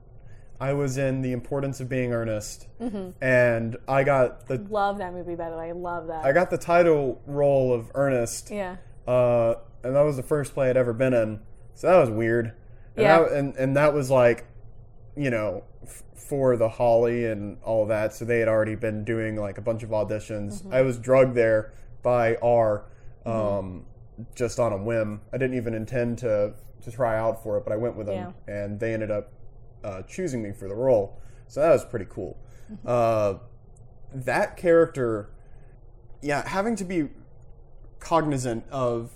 I 0.59 0.73
was 0.73 0.97
in 0.97 1.21
The 1.21 1.31
Importance 1.31 1.79
of 1.79 1.87
Being 1.89 2.13
Earnest, 2.13 2.67
Mm-hmm. 2.81 3.23
and 3.23 3.77
I 3.87 4.03
got 4.03 4.47
the 4.47 4.57
Love 4.69 4.97
that 4.99 5.13
movie 5.13 5.35
by 5.35 5.49
the 5.49 5.57
way. 5.57 5.69
I 5.69 5.71
love 5.73 6.07
that. 6.07 6.25
I 6.25 6.31
got 6.31 6.49
the 6.49 6.57
title 6.57 7.21
role 7.25 7.73
of 7.73 7.91
Ernest, 7.95 8.49
yeah. 8.51 8.77
uh, 9.07 9.55
and 9.83 9.95
that 9.95 10.01
was 10.01 10.17
the 10.17 10.23
first 10.23 10.53
play 10.53 10.69
I'd 10.69 10.77
ever 10.77 10.93
been 10.93 11.13
in, 11.13 11.39
so 11.73 11.87
that 11.87 11.99
was 11.99 12.09
weird. 12.09 12.53
And 12.95 13.03
Yeah. 13.03 13.19
that, 13.19 13.31
and 13.31 13.55
and 13.55 13.77
that 13.77 13.93
was 13.93 14.09
like, 14.09 14.45
you 15.15 15.29
know, 15.29 15.63
f- 15.83 16.03
for 16.15 16.57
the 16.57 16.69
Holly 16.69 17.25
and 17.25 17.57
all 17.63 17.85
that. 17.87 18.13
So 18.13 18.25
they 18.25 18.39
had 18.39 18.47
already 18.47 18.75
been 18.75 19.03
doing 19.03 19.35
like 19.35 19.57
a 19.57 19.61
bunch 19.61 19.83
of 19.83 19.89
auditions. 19.89 20.61
Mm-hmm. 20.63 20.73
I 20.73 20.81
was 20.81 20.97
drugged 20.97 21.35
there 21.35 21.73
by 22.03 22.35
R, 22.37 22.85
um, 23.25 23.85
just 24.35 24.59
on 24.59 24.73
a 24.73 24.77
whim. 24.77 25.21
I 25.33 25.37
didn't 25.37 25.55
even 25.57 25.73
intend 25.73 26.17
to 26.19 26.53
to 26.81 26.91
try 26.91 27.17
out 27.17 27.43
for 27.43 27.57
it, 27.57 27.63
but 27.65 27.73
I 27.73 27.77
went 27.77 27.95
with 27.95 28.07
them, 28.07 28.33
and 28.47 28.79
they 28.79 28.93
ended 28.93 29.11
up 29.11 29.31
uh, 29.83 30.01
choosing 30.03 30.41
me 30.41 30.51
for 30.51 30.67
the 30.67 30.75
role. 30.75 31.19
So 31.47 31.61
that 31.61 31.71
was 31.71 31.83
pretty 31.85 32.05
cool. 32.09 32.37
Mm-hmm. 32.71 32.87
Uh, 32.87 33.39
that 34.13 34.55
character, 34.57 35.29
yeah, 36.21 36.47
having 36.47 36.75
to 36.77 36.83
be 36.85 37.09
cognizant 37.99 38.63
of 38.71 39.11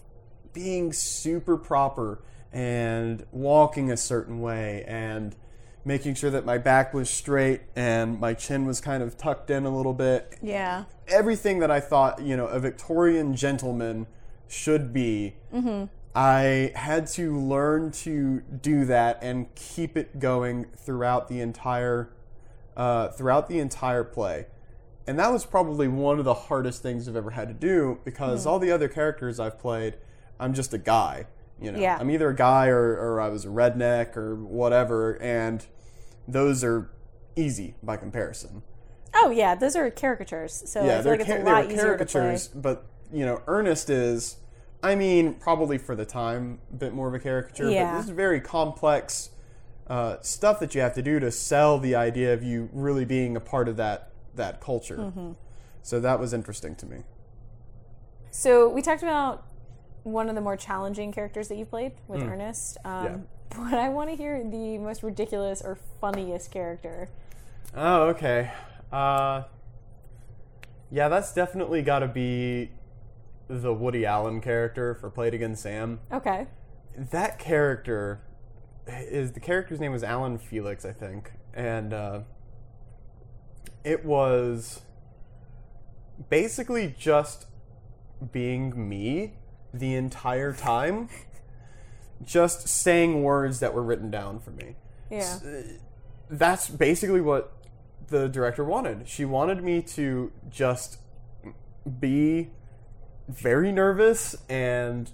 being 0.54 0.94
super 0.94 1.58
proper 1.58 2.22
and 2.52 3.26
walking 3.32 3.92
a 3.92 3.98
certain 3.98 4.42
way 4.42 4.84
and 4.88 5.36
making 5.86 6.16
sure 6.16 6.30
that 6.30 6.46
my 6.46 6.58
back 6.58 6.94
was 6.94 7.10
straight 7.10 7.62
and 7.76 8.20
my 8.20 8.34
chin 8.34 8.66
was 8.66 8.80
kind 8.80 9.04
of 9.04 9.18
tucked 9.18 9.50
in 9.50 9.66
a 9.66 9.76
little 9.76 9.94
bit. 9.94 10.38
Yeah. 10.42 10.86
Everything 11.08 11.60
that 11.60 11.72
I 11.72 11.80
thought, 11.80 12.22
you 12.22 12.38
know, 12.38 12.48
a 12.48 12.60
Victorian 12.60 13.36
gentleman 13.36 14.08
should 14.48 14.94
be. 14.94 15.36
Mm-hmm. 15.54 15.86
I 16.16 16.72
had 16.76 17.08
to 17.08 17.38
learn 17.38 17.92
to 17.92 18.42
do 18.42 18.86
that 18.86 19.20
and 19.22 19.54
keep 19.56 19.98
it 19.98 20.20
going 20.20 20.68
throughout 20.78 21.28
the 21.28 21.42
entire 21.42 22.10
uh, 22.78 23.10
throughout 23.10 23.50
the 23.50 23.60
entire 23.60 24.04
play. 24.04 24.48
And 25.06 25.20
that 25.20 25.32
was 25.32 25.46
probably 25.46 25.88
one 25.88 26.20
of 26.20 26.26
the 26.26 26.34
hardest 26.34 26.82
things 26.82 27.08
I've 27.08 27.16
ever 27.16 27.32
had 27.32 27.48
to 27.50 27.54
do 27.54 28.00
because 28.04 28.46
all 28.46 28.58
the 28.58 28.72
other 28.72 28.88
characters 28.88 29.40
I've 29.40 29.60
played, 29.60 29.96
I'm 30.44 30.54
just 30.54 30.74
a 30.74 30.78
guy. 30.78 31.28
You 31.62 31.72
know, 31.72 31.80
Yeah. 31.80 31.98
I'm 32.00 32.12
either 32.12 32.30
a 32.30 32.36
guy 32.36 32.68
or, 32.68 32.98
or 32.98 33.22
I 33.22 33.30
was 33.30 33.46
a 33.46 33.48
redneck 33.48 34.18
or 34.18 34.36
whatever, 34.36 35.14
and 35.22 35.66
those 36.28 36.64
are 36.64 36.90
easy 37.36 37.76
by 37.82 37.96
comparison. 37.98 38.64
Oh 39.16 39.30
yeah, 39.30 39.56
those 39.56 39.76
are 39.76 39.90
caricatures. 39.90 40.64
So 40.66 40.84
Yeah, 40.84 41.02
they're, 41.02 41.14
like 41.14 41.22
it's 41.22 41.30
ca- 41.30 41.36
a 41.36 41.40
they 41.40 41.44
lot 41.52 41.66
were 41.66 41.72
easier 41.72 41.98
to 41.98 42.06
play. 42.06 42.22
caricatures, 42.22 42.48
but 42.50 42.86
you 43.12 43.26
know, 43.26 43.42
Ernest 43.48 43.90
is, 43.90 44.38
I 44.82 44.96
mean, 44.96 45.36
probably 45.36 45.78
for 45.78 45.96
the 45.96 46.06
time, 46.06 46.60
a 46.72 46.76
bit 46.76 46.94
more 46.94 47.08
of 47.08 47.14
a 47.14 47.20
caricature. 47.20 47.70
Yeah. 47.70 47.92
But 47.92 47.98
this 47.98 48.06
is 48.08 48.12
very 48.12 48.42
complex 48.42 49.30
uh, 49.88 50.18
stuff 50.22 50.60
that 50.60 50.74
you 50.76 50.82
have 50.82 50.96
to 50.96 51.02
do 51.02 51.20
to 51.20 51.32
sell 51.32 51.78
the 51.78 51.96
idea 51.96 52.34
of 52.34 52.44
you 52.44 52.70
really 52.74 53.06
being 53.06 53.38
a 53.38 53.40
part 53.40 53.70
of 53.70 53.78
that 53.78 54.10
that 54.36 54.60
culture. 54.60 54.98
Mm-hmm. 54.98 55.32
So 55.84 56.00
that 56.00 56.20
was 56.20 56.34
interesting 56.34 56.76
to 56.78 56.86
me. 56.88 57.04
So 58.32 58.68
we 58.68 58.82
talked 58.82 59.04
about 59.04 59.46
one 60.04 60.30
of 60.30 60.36
the 60.36 60.42
more 60.42 60.58
challenging 60.58 61.12
characters 61.12 61.48
that 61.48 61.58
you 61.58 61.66
played 61.66 61.94
with 62.08 62.22
Ernest. 62.22 62.78
Um, 62.86 63.06
Yeah. 63.06 63.18
But 63.56 63.76
I 63.76 63.90
want 63.90 64.10
to 64.10 64.16
hear 64.16 64.44
the 64.44 64.80
most 64.80 65.04
ridiculous 65.04 65.62
or 65.62 65.78
funniest 66.02 66.50
character. 66.50 67.10
Oh, 67.76 68.06
okay. 68.08 68.52
Uh, 68.92 69.44
yeah, 70.90 71.08
that's 71.08 71.32
definitely 71.36 71.84
got 71.84 72.00
to 72.00 72.08
be 72.08 72.72
the 73.48 73.72
Woody 73.72 74.08
Allen 74.08 74.42
character 74.42 74.96
for 74.96 75.12
Play 75.12 75.28
It 75.28 75.36
Again 75.36 75.56
Sam. 75.56 76.00
Okay. 76.12 76.48
that 76.98 77.38
character 77.38 78.22
is 78.88 79.34
the 79.34 79.40
character's 79.40 79.80
name 79.80 79.92
was 79.92 80.04
Alan 80.04 80.40
Felix, 80.40 80.84
I 80.84 80.92
think, 80.92 81.34
and 81.54 81.94
uh, 81.94 82.20
it 83.84 84.04
was 84.04 84.82
basically 86.30 86.96
just 86.98 87.46
being 88.32 88.90
me 88.90 89.34
the 89.74 89.96
entire 89.96 90.54
time, 90.54 91.10
just 92.24 92.68
saying 92.68 93.24
words 93.24 93.60
that 93.60 93.74
were 93.74 93.84
written 93.84 94.12
down 94.12 94.40
for 94.40 94.52
me. 94.52 94.76
Yeah. 95.10 95.40
That's 96.30 96.70
basically 96.70 97.22
what 97.22 97.54
the 98.08 98.28
director 98.28 98.64
wanted. 98.64 99.08
She 99.08 99.26
wanted 99.26 99.64
me 99.64 99.82
to 99.82 100.32
just 100.50 101.00
be 102.00 102.50
very 103.28 103.72
nervous 103.72 104.36
and 104.50 105.12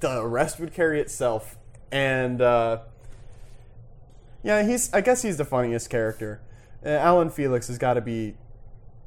the 0.00 0.26
rest 0.26 0.58
would 0.60 0.74
carry 0.74 1.00
itself. 1.00 1.56
And 1.90 2.40
uh, 2.40 2.80
yeah, 4.42 4.66
he's. 4.66 4.92
I 4.92 5.00
guess 5.00 5.22
he's 5.22 5.36
the 5.36 5.44
funniest 5.44 5.90
character. 5.90 6.40
Uh, 6.84 6.90
Alan 6.90 7.30
Felix 7.30 7.68
has 7.68 7.78
got 7.78 7.94
to 7.94 8.00
be 8.00 8.34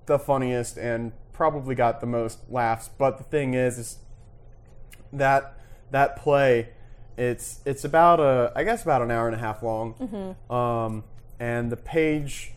the 0.05 0.17
funniest 0.17 0.77
and 0.77 1.11
probably 1.33 1.75
got 1.75 1.99
the 1.99 2.07
most 2.07 2.39
laughs. 2.49 2.89
But 2.97 3.17
the 3.17 3.23
thing 3.23 3.53
is, 3.53 3.77
is 3.77 3.97
that 5.17 5.57
that 5.91 6.15
play, 6.17 6.69
it's 7.17 7.59
it's 7.65 7.83
about 7.83 8.19
a 8.19 8.51
I 8.55 8.63
guess 8.63 8.83
about 8.83 9.01
an 9.01 9.11
hour 9.11 9.27
and 9.27 9.35
a 9.35 9.39
half 9.39 9.61
long, 9.63 10.35
um, 10.49 11.03
and 11.39 11.71
the 11.71 11.77
page 11.77 12.53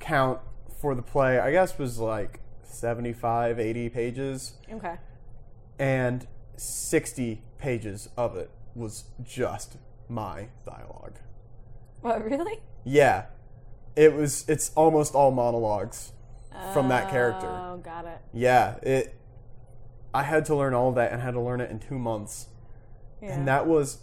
count 0.00 0.40
for 0.80 0.94
the 0.94 1.02
play 1.02 1.38
I 1.38 1.52
guess 1.52 1.78
was 1.78 1.98
like 1.98 2.40
75, 2.64 3.60
80 3.60 3.88
pages, 3.90 4.54
Okay. 4.72 4.96
and 5.78 6.26
60 6.56 7.42
pages 7.58 8.08
of 8.16 8.36
it 8.36 8.50
was 8.74 9.04
just 9.22 9.76
my 10.08 10.48
dialogue. 10.66 11.18
What 12.00 12.24
really? 12.24 12.60
Yeah, 12.84 13.26
it 13.94 14.12
was. 14.14 14.48
It's 14.48 14.72
almost 14.74 15.14
all 15.14 15.30
monologues 15.30 16.12
from 16.72 16.88
that 16.88 17.10
character. 17.10 17.46
Oh, 17.46 17.76
got 17.78 18.04
it. 18.06 18.18
Yeah, 18.32 18.76
it. 18.82 19.14
I 20.14 20.22
had 20.24 20.44
to 20.46 20.54
learn 20.54 20.74
all 20.74 20.88
of 20.90 20.94
that 20.96 21.12
and 21.12 21.22
had 21.22 21.34
to 21.34 21.40
learn 21.40 21.60
it 21.60 21.70
in 21.70 21.78
two 21.78 21.98
months, 21.98 22.46
Yeah. 23.20 23.34
and 23.34 23.48
that 23.48 23.66
was, 23.66 23.98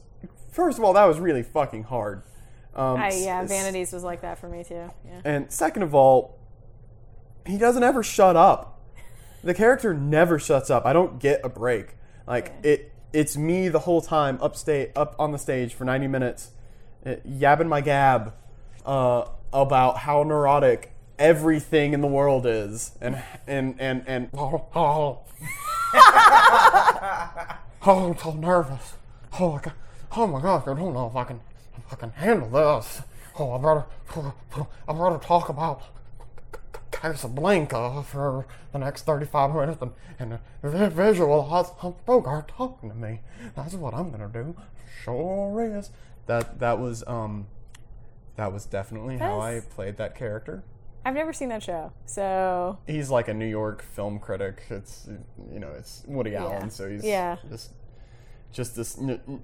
first 0.51 0.77
of 0.77 0.83
all, 0.83 0.93
that 0.93 1.05
was 1.05 1.19
really 1.19 1.43
fucking 1.43 1.83
hard. 1.83 2.23
Um, 2.75 2.97
I, 2.99 3.11
yeah, 3.11 3.45
Vanities 3.45 3.91
was 3.91 4.03
like 4.03 4.21
that 4.21 4.37
for 4.39 4.47
me 4.47 4.63
too. 4.63 4.89
Yeah. 5.05 5.21
And 5.25 5.51
second 5.51 5.83
of 5.83 5.93
all, 5.95 6.39
he 7.45 7.57
doesn't 7.57 7.83
ever 7.83 8.03
shut 8.03 8.35
up. 8.35 8.79
The 9.43 9.53
character 9.53 9.93
never 9.93 10.37
shuts 10.39 10.69
up. 10.69 10.85
I 10.85 10.93
don't 10.93 11.19
get 11.19 11.41
a 11.43 11.49
break. 11.49 11.95
Like 12.27 12.53
it, 12.63 12.91
it's 13.11 13.35
me 13.37 13.69
the 13.69 13.79
whole 13.79 14.01
time 14.01 14.37
upstate, 14.41 14.91
up 14.95 15.15
on 15.17 15.31
the 15.31 15.37
stage 15.39 15.73
for 15.73 15.83
ninety 15.83 16.07
minutes, 16.07 16.51
uh, 17.05 17.15
yabbing 17.27 17.67
my 17.67 17.81
gab 17.81 18.33
uh, 18.85 19.25
about 19.51 19.99
how 19.99 20.23
neurotic 20.23 20.93
everything 21.17 21.93
in 21.93 22.01
the 22.01 22.07
world 22.07 22.45
is, 22.45 22.91
and 23.01 23.21
and 23.47 23.75
and 23.79 24.03
and 24.07 24.29
oh, 25.93 27.57
oh, 27.81 27.87
oh 27.87 28.09
I'm 28.11 28.17
so 28.17 28.33
nervous. 28.33 28.93
Oh 29.39 29.53
my 29.53 29.61
god, 29.61 29.73
oh 30.15 30.27
my 30.27 30.41
gosh, 30.41 30.63
I 30.67 30.73
don't 30.73 30.93
know 30.93 31.07
if 31.07 31.15
I 31.15 31.23
can, 31.23 31.39
if 31.77 31.93
I 31.93 31.95
can 31.95 32.11
handle 32.11 32.49
this. 32.49 33.01
Oh, 33.37 33.53
I 33.53 33.57
better, 33.57 33.85
I 34.87 34.93
better 34.93 35.17
talk 35.17 35.49
about 35.49 35.83
Casablanca 36.91 38.03
for 38.03 38.45
the 38.73 38.79
next 38.79 39.03
35 39.03 39.55
minutes 39.55 39.81
and, 39.81 39.91
and 40.19 40.39
vi- 40.61 40.89
visualize 40.89 41.71
Bogart 42.05 42.49
talking 42.49 42.89
to 42.89 42.95
me. 42.95 43.21
That's 43.55 43.73
what 43.75 43.93
I'm 43.93 44.11
gonna 44.11 44.27
do. 44.27 44.55
Sure 45.03 45.77
is. 45.77 45.91
That 46.25 46.59
that 46.59 46.79
was 46.79 47.03
um 47.07 47.47
that 48.35 48.51
was 48.51 48.65
definitely 48.65 49.17
how 49.17 49.39
I 49.39 49.61
played 49.61 49.97
that 49.97 50.15
character. 50.15 50.63
I've 51.05 51.13
never 51.15 51.31
seen 51.33 51.49
that 51.49 51.63
show, 51.63 51.91
so 52.05 52.77
He's 52.85 53.09
like 53.09 53.27
a 53.29 53.33
New 53.33 53.45
York 53.47 53.81
film 53.83 54.19
critic. 54.19 54.63
It's 54.69 55.07
you 55.51 55.59
know 55.59 55.69
it's 55.77 56.03
Woody 56.07 56.31
Yeah. 56.31 56.43
Allen, 56.43 56.69
so 56.69 56.89
he's 56.89 57.03
Yeah. 57.05 57.37
just 57.49 57.71
just 58.51 58.75
this 58.75 58.97
n- 58.99 59.41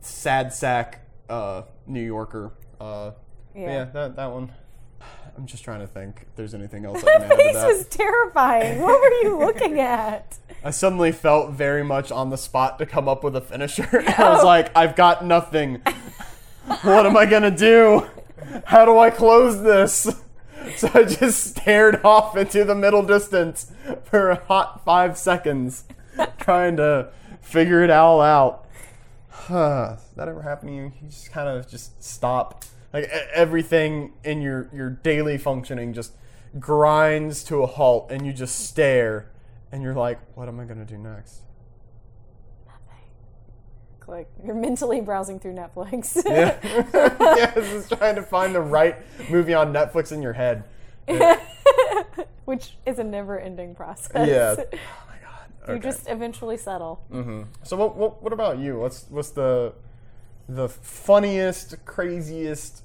sad 0.00 0.52
sack 0.52 1.00
uh, 1.28 1.62
New 1.86 2.00
Yorker. 2.04 2.52
Uh, 2.80 3.12
yeah. 3.54 3.60
yeah, 3.70 3.84
that 3.92 4.16
that 4.16 4.26
one. 4.32 4.52
I'm 5.36 5.46
just 5.46 5.64
trying 5.64 5.80
to 5.80 5.86
think 5.86 6.26
if 6.28 6.36
there's 6.36 6.54
anything 6.54 6.84
else 6.84 6.98
I 6.98 7.00
can 7.12 7.22
add 7.22 7.30
That 7.30 7.36
to 7.36 7.42
face 7.42 7.54
that. 7.54 7.66
was 7.66 7.86
terrifying. 7.86 8.80
What 8.82 9.00
were 9.00 9.28
you 9.28 9.38
looking 9.38 9.80
at? 9.80 10.38
I 10.64 10.70
suddenly 10.70 11.10
felt 11.12 11.52
very 11.52 11.82
much 11.82 12.12
on 12.12 12.30
the 12.30 12.36
spot 12.36 12.78
to 12.78 12.86
come 12.86 13.08
up 13.08 13.24
with 13.24 13.34
a 13.36 13.40
finisher. 13.40 13.88
I 14.18 14.28
was 14.30 14.44
like, 14.44 14.70
I've 14.76 14.94
got 14.94 15.24
nothing. 15.24 15.80
what 16.82 17.06
am 17.06 17.16
I 17.16 17.26
gonna 17.26 17.50
do? 17.50 18.06
How 18.64 18.84
do 18.84 18.98
I 18.98 19.10
close 19.10 19.62
this? 19.62 20.06
So 20.76 20.90
I 20.94 21.04
just 21.04 21.56
stared 21.56 22.00
off 22.04 22.36
into 22.36 22.64
the 22.64 22.74
middle 22.74 23.02
distance 23.02 23.70
for 24.04 24.30
a 24.30 24.44
hot 24.44 24.84
five 24.84 25.16
seconds, 25.16 25.84
trying 26.40 26.76
to 26.76 27.10
figure 27.40 27.82
it 27.82 27.90
all 27.90 28.20
out. 28.20 28.66
Does 29.48 30.00
that 30.16 30.28
ever 30.28 30.42
happen 30.42 30.68
to 30.68 30.74
you? 30.74 30.92
You 31.00 31.08
just 31.08 31.30
kind 31.30 31.48
of 31.48 31.68
just 31.68 32.02
stop. 32.02 32.64
Like 32.92 33.04
everything 33.32 34.12
in 34.24 34.42
your, 34.42 34.68
your 34.72 34.90
daily 34.90 35.38
functioning 35.38 35.92
just 35.92 36.12
grinds 36.58 37.42
to 37.44 37.62
a 37.62 37.66
halt 37.66 38.10
and 38.10 38.26
you 38.26 38.32
just 38.32 38.66
stare 38.66 39.30
and 39.70 39.82
you're 39.82 39.94
like, 39.94 40.18
what 40.36 40.48
am 40.48 40.60
I 40.60 40.64
going 40.64 40.78
to 40.78 40.84
do 40.84 40.98
next? 40.98 41.40
Like 44.12 44.28
you're 44.44 44.54
mentally 44.54 45.00
browsing 45.00 45.40
through 45.40 45.54
Netflix. 45.54 46.22
Yeah. 46.26 46.58
yeah, 47.36 47.54
just 47.54 47.90
trying 47.90 48.14
to 48.16 48.22
find 48.22 48.54
the 48.54 48.60
right 48.60 48.96
movie 49.30 49.54
on 49.54 49.72
Netflix 49.72 50.12
in 50.12 50.20
your 50.22 50.34
head. 50.34 50.64
Which 52.44 52.76
is 52.84 52.98
a 52.98 53.04
never-ending 53.04 53.74
process. 53.74 54.28
Yeah. 54.28 54.54
Oh 54.58 54.66
my 55.08 55.66
god. 55.66 55.74
You 55.74 55.80
just 55.80 56.08
eventually 56.08 56.58
settle. 56.58 57.00
So 57.62 57.76
what, 57.76 57.96
what 57.96 58.22
what 58.22 58.32
about 58.32 58.58
you? 58.58 58.78
What's 58.78 59.06
what's 59.08 59.30
the 59.30 59.72
the 60.48 60.68
funniest, 60.68 61.82
craziest 61.86 62.82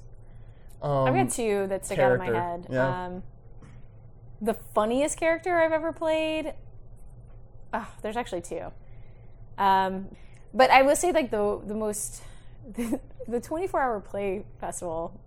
um 0.80 1.08
I've 1.08 1.14
got 1.14 1.30
two 1.30 1.66
that 1.66 1.84
stick 1.84 1.98
out 1.98 2.12
in 2.12 2.18
my 2.18 2.26
head. 2.26 2.66
yeah. 2.70 3.06
Um, 3.06 3.22
the 4.40 4.54
funniest 4.54 5.18
character 5.18 5.58
I've 5.60 5.72
ever 5.72 5.92
played. 5.92 6.54
Oh, 7.74 7.88
there's 8.02 8.16
actually 8.16 8.40
two. 8.42 8.72
Um, 9.58 10.14
but 10.54 10.70
I 10.70 10.82
will 10.82 10.96
say 10.96 11.12
like 11.12 11.30
the 11.30 11.60
the 11.66 11.74
most 11.74 12.22
the 13.28 13.40
24 13.40 13.80
hour 13.80 14.00
play 14.00 14.44
festival 14.60 15.18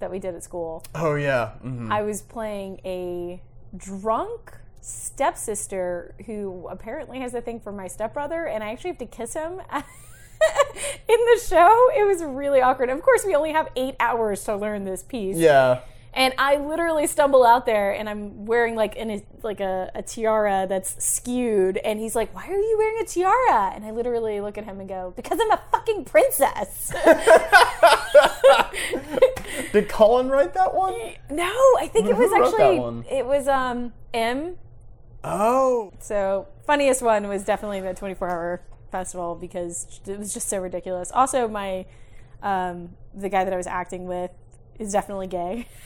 that 0.00 0.10
we 0.10 0.18
did 0.18 0.34
at 0.34 0.42
school. 0.42 0.82
Oh 0.94 1.14
yeah. 1.14 1.52
mhm. 1.64 1.90
I 1.90 2.02
was 2.02 2.22
playing 2.22 2.80
a 2.84 3.42
drunk 3.76 4.58
stepsister 4.80 6.14
who 6.26 6.68
apparently 6.70 7.20
has 7.20 7.34
a 7.34 7.40
thing 7.40 7.60
for 7.60 7.72
my 7.72 7.86
stepbrother, 7.86 8.44
and 8.46 8.62
I 8.62 8.70
actually 8.72 8.90
have 8.90 8.98
to 8.98 9.06
kiss 9.06 9.34
him. 9.34 9.60
In 11.08 11.18
the 11.32 11.40
show, 11.46 11.88
it 11.96 12.06
was 12.06 12.22
really 12.22 12.60
awkward. 12.60 12.90
Of 12.90 13.00
course, 13.02 13.24
we 13.24 13.34
only 13.34 13.52
have 13.52 13.68
eight 13.76 13.94
hours 13.98 14.44
to 14.44 14.56
learn 14.56 14.84
this 14.84 15.02
piece. 15.02 15.36
Yeah. 15.36 15.80
And 16.16 16.32
I 16.38 16.56
literally 16.56 17.08
stumble 17.08 17.44
out 17.44 17.66
there 17.66 17.90
and 17.92 18.08
I'm 18.08 18.46
wearing 18.46 18.76
like 18.76 18.96
an 18.96 19.20
like 19.42 19.58
a, 19.60 19.90
a 19.96 20.02
tiara 20.02 20.64
that's 20.68 21.04
skewed 21.04 21.76
and 21.78 21.98
he's 21.98 22.14
like, 22.14 22.32
Why 22.34 22.46
are 22.46 22.56
you 22.56 22.76
wearing 22.78 23.02
a 23.02 23.04
tiara? 23.04 23.72
And 23.74 23.84
I 23.84 23.90
literally 23.90 24.40
look 24.40 24.56
at 24.56 24.64
him 24.64 24.78
and 24.78 24.88
go, 24.88 25.12
Because 25.16 25.38
I'm 25.42 25.50
a 25.50 25.60
fucking 25.72 26.04
princess. 26.04 26.92
Did 29.72 29.88
Colin 29.88 30.28
write 30.28 30.54
that 30.54 30.74
one? 30.74 30.94
no, 31.30 31.44
I 31.78 31.88
think 31.92 32.06
it 32.08 32.14
Who 32.14 32.22
was 32.22 32.30
wrote 32.30 32.50
that 32.52 32.60
actually 32.60 32.78
one? 32.78 33.04
it 33.10 33.26
was 33.26 33.48
um 33.48 33.92
M. 34.12 34.56
Oh. 35.24 35.92
So 35.98 36.46
funniest 36.66 37.02
one 37.02 37.28
was 37.28 37.44
definitely 37.44 37.80
the 37.80 37.94
24 37.94 38.30
hour 38.30 38.62
festival 38.92 39.34
because 39.34 40.00
it 40.06 40.18
was 40.18 40.32
just 40.32 40.48
so 40.48 40.58
ridiculous. 40.60 41.10
Also 41.12 41.48
my 41.48 41.86
um 42.42 42.90
the 43.14 43.28
guy 43.28 43.44
that 43.44 43.52
I 43.52 43.56
was 43.56 43.66
acting 43.66 44.06
with 44.06 44.30
is 44.78 44.92
definitely 44.92 45.26
gay. 45.26 45.66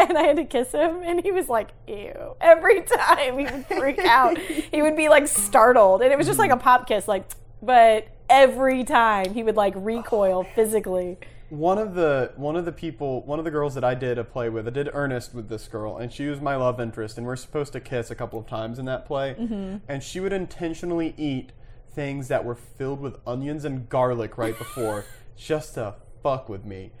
and 0.08 0.16
I 0.16 0.22
had 0.22 0.36
to 0.36 0.44
kiss 0.44 0.72
him, 0.72 1.02
and 1.02 1.22
he 1.22 1.30
was 1.30 1.48
like, 1.48 1.70
"Ew!" 1.86 2.36
Every 2.40 2.82
time 2.82 3.38
he 3.38 3.44
would 3.44 3.66
freak 3.66 3.98
out, 4.04 4.38
he 4.38 4.82
would 4.82 4.96
be 4.96 5.08
like 5.08 5.28
startled, 5.28 6.02
and 6.02 6.12
it 6.12 6.18
was 6.18 6.26
just 6.26 6.38
like 6.38 6.50
a 6.50 6.56
pop 6.56 6.86
kiss, 6.86 7.06
like. 7.08 7.24
But 7.62 8.08
every 8.30 8.84
time 8.84 9.34
he 9.34 9.42
would 9.42 9.56
like 9.56 9.74
recoil 9.76 10.44
physically. 10.54 11.18
one 11.50 11.78
of 11.78 11.94
the 11.94 12.32
one 12.36 12.54
of 12.54 12.64
the 12.64 12.72
people 12.72 13.22
one 13.22 13.40
of 13.40 13.44
the 13.44 13.50
girls 13.50 13.74
that 13.74 13.82
I 13.82 13.94
did 13.94 14.18
a 14.18 14.24
play 14.24 14.48
with 14.48 14.68
I 14.68 14.70
did 14.70 14.88
Earnest 14.92 15.34
with 15.34 15.48
this 15.48 15.66
girl 15.66 15.98
and 15.98 16.12
she 16.12 16.26
was 16.26 16.40
my 16.40 16.54
love 16.54 16.80
interest 16.80 17.18
and 17.18 17.26
we're 17.26 17.34
supposed 17.34 17.72
to 17.72 17.80
kiss 17.80 18.10
a 18.10 18.14
couple 18.14 18.38
of 18.38 18.46
times 18.46 18.78
in 18.78 18.84
that 18.84 19.04
play 19.04 19.34
mm-hmm. 19.38 19.78
and 19.88 20.02
she 20.02 20.20
would 20.20 20.32
intentionally 20.32 21.12
eat 21.18 21.50
things 21.92 22.28
that 22.28 22.44
were 22.44 22.54
filled 22.54 23.00
with 23.00 23.16
onions 23.26 23.64
and 23.64 23.88
garlic 23.88 24.38
right 24.38 24.56
before 24.56 25.04
just 25.36 25.74
to 25.74 25.96
fuck 26.22 26.48
with 26.48 26.64
me 26.64 26.92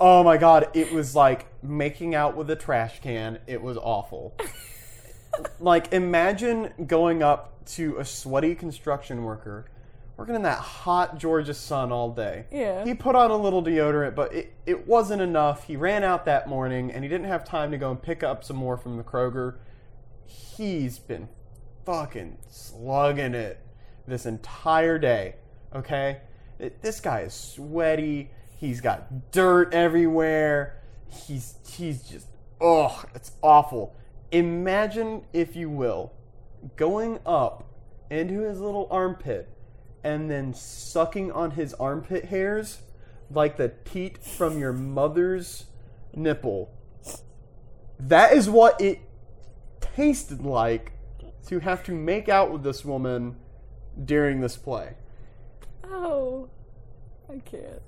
oh 0.00 0.22
my 0.24 0.36
god 0.36 0.68
it 0.74 0.92
was 0.92 1.14
like 1.14 1.46
making 1.62 2.14
out 2.14 2.36
with 2.36 2.50
a 2.50 2.56
trash 2.56 3.00
can 3.00 3.38
it 3.46 3.60
was 3.60 3.76
awful 3.76 4.34
like 5.60 5.92
imagine 5.92 6.72
going 6.86 7.22
up 7.22 7.64
to 7.66 7.96
a 7.98 8.04
sweaty 8.04 8.54
construction 8.54 9.22
worker 9.22 9.66
working 10.20 10.34
in 10.34 10.42
that 10.42 10.58
hot 10.58 11.16
Georgia 11.16 11.54
sun 11.54 11.90
all 11.90 12.10
day. 12.12 12.44
Yeah. 12.52 12.84
He 12.84 12.92
put 12.92 13.16
on 13.16 13.30
a 13.30 13.36
little 13.38 13.62
deodorant, 13.62 14.14
but 14.14 14.34
it, 14.34 14.52
it 14.66 14.86
wasn't 14.86 15.22
enough. 15.22 15.64
He 15.64 15.76
ran 15.76 16.04
out 16.04 16.26
that 16.26 16.46
morning 16.46 16.92
and 16.92 17.02
he 17.02 17.08
didn't 17.08 17.28
have 17.28 17.42
time 17.42 17.70
to 17.70 17.78
go 17.78 17.90
and 17.90 18.02
pick 18.02 18.22
up 18.22 18.44
some 18.44 18.56
more 18.56 18.76
from 18.76 18.98
the 18.98 19.02
Kroger. 19.02 19.56
He's 20.26 20.98
been 20.98 21.30
fucking 21.86 22.36
slugging 22.50 23.32
it 23.32 23.64
this 24.06 24.26
entire 24.26 24.98
day. 24.98 25.36
Okay? 25.74 26.18
It- 26.58 26.82
this 26.82 27.00
guy 27.00 27.20
is 27.20 27.32
sweaty. 27.32 28.30
He's 28.60 28.82
got 28.82 29.32
dirt 29.32 29.72
everywhere. 29.72 30.82
He's 31.08 31.54
he's 31.66 32.02
just 32.02 32.26
oh, 32.60 33.02
it's 33.14 33.32
awful. 33.40 33.96
Imagine, 34.32 35.22
if 35.32 35.56
you 35.56 35.70
will, 35.70 36.12
going 36.76 37.20
up 37.24 37.64
into 38.10 38.40
his 38.40 38.60
little 38.60 38.86
armpit 38.90 39.48
and 40.04 40.30
then 40.30 40.52
sucking 40.52 41.32
on 41.32 41.52
his 41.52 41.72
armpit 41.74 42.26
hairs 42.26 42.82
like 43.30 43.56
the 43.56 43.72
teat 43.86 44.22
from 44.22 44.58
your 44.58 44.74
mother's 44.74 45.64
nipple. 46.14 46.70
That 47.98 48.34
is 48.34 48.50
what 48.50 48.78
it 48.78 49.00
tasted 49.80 50.42
like 50.42 50.92
to 51.46 51.60
have 51.60 51.82
to 51.84 51.92
make 51.92 52.28
out 52.28 52.52
with 52.52 52.62
this 52.62 52.84
woman 52.84 53.36
during 54.04 54.42
this 54.42 54.58
play. 54.58 54.96
Oh, 55.82 56.50
I 57.26 57.38
can't. 57.38 57.80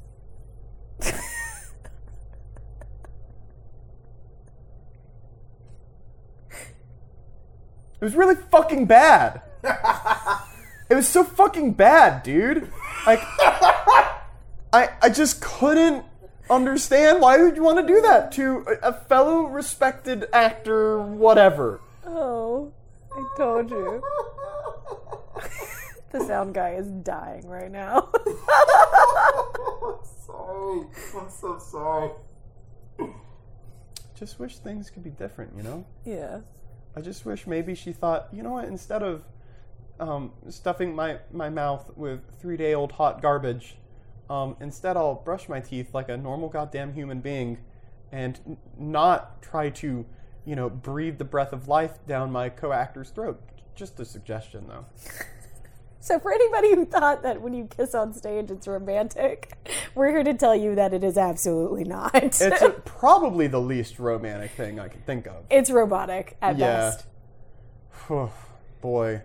It 8.02 8.06
was 8.06 8.16
really 8.16 8.34
fucking 8.34 8.86
bad. 8.86 9.42
it 10.90 10.96
was 10.96 11.06
so 11.06 11.22
fucking 11.22 11.74
bad, 11.74 12.24
dude. 12.24 12.68
Like, 13.06 13.20
I 14.72 14.88
I 15.00 15.08
just 15.08 15.40
couldn't 15.40 16.04
understand 16.50 17.20
why 17.20 17.38
would 17.38 17.54
you 17.54 17.62
want 17.62 17.78
to 17.78 17.86
do 17.86 18.00
that 18.00 18.32
to 18.32 18.64
a, 18.82 18.88
a 18.88 18.92
fellow 18.92 19.44
respected 19.44 20.26
actor, 20.32 20.98
whatever. 21.00 21.80
Oh, 22.04 22.72
I 23.14 23.24
told 23.36 23.70
you. 23.70 24.02
The 26.12 26.20
sound 26.20 26.54
guy 26.54 26.74
is 26.74 26.88
dying 26.88 27.46
right 27.48 27.70
now. 27.70 28.10
sorry. 30.26 30.86
I'm 31.16 31.30
so 31.30 31.58
sorry. 31.58 32.10
Just 34.14 34.38
wish 34.38 34.58
things 34.58 34.90
could 34.90 35.02
be 35.02 35.10
different, 35.10 35.52
you 35.56 35.62
know? 35.62 35.84
yeah. 36.04 36.40
I 36.94 37.00
just 37.00 37.24
wish 37.24 37.46
maybe 37.46 37.74
she 37.74 37.90
thought, 37.92 38.28
you 38.32 38.42
know 38.42 38.50
what, 38.50 38.66
instead 38.66 39.02
of 39.02 39.24
um, 39.98 40.32
stuffing 40.50 40.94
my, 40.94 41.20
my 41.32 41.48
mouth 41.48 41.90
with 41.96 42.20
three 42.38 42.58
day 42.58 42.74
old 42.74 42.92
hot 42.92 43.22
garbage, 43.22 43.76
um, 44.28 44.56
instead 44.60 44.96
I'll 44.98 45.14
brush 45.14 45.48
my 45.48 45.60
teeth 45.60 45.94
like 45.94 46.10
a 46.10 46.16
normal 46.18 46.50
goddamn 46.50 46.92
human 46.92 47.20
being 47.20 47.58
and 48.12 48.38
n- 48.46 48.56
not 48.78 49.40
try 49.40 49.70
to, 49.70 50.04
you 50.44 50.54
know, 50.54 50.68
breathe 50.68 51.16
the 51.16 51.24
breath 51.24 51.54
of 51.54 51.66
life 51.66 51.98
down 52.06 52.30
my 52.30 52.50
co 52.50 52.72
actor's 52.72 53.08
throat. 53.08 53.40
Just 53.74 53.98
a 53.98 54.04
suggestion, 54.04 54.66
though. 54.68 54.84
So, 56.02 56.18
for 56.18 56.32
anybody 56.32 56.74
who 56.74 56.84
thought 56.84 57.22
that 57.22 57.40
when 57.40 57.54
you 57.54 57.66
kiss 57.66 57.94
on 57.94 58.12
stage 58.12 58.50
it's 58.50 58.66
romantic, 58.66 59.52
we're 59.94 60.10
here 60.10 60.24
to 60.24 60.34
tell 60.34 60.54
you 60.54 60.74
that 60.74 60.92
it 60.92 61.04
is 61.04 61.16
absolutely 61.16 61.84
not. 61.84 62.12
It's 62.16 62.40
a, 62.40 62.70
probably 62.84 63.46
the 63.46 63.60
least 63.60 64.00
romantic 64.00 64.50
thing 64.50 64.80
I 64.80 64.88
can 64.88 65.00
think 65.02 65.28
of. 65.28 65.44
it's 65.48 65.70
robotic 65.70 66.36
at 66.42 66.58
best. 66.58 67.06
Yeah. 68.10 68.26
best. 68.26 68.32
boy. 68.80 69.22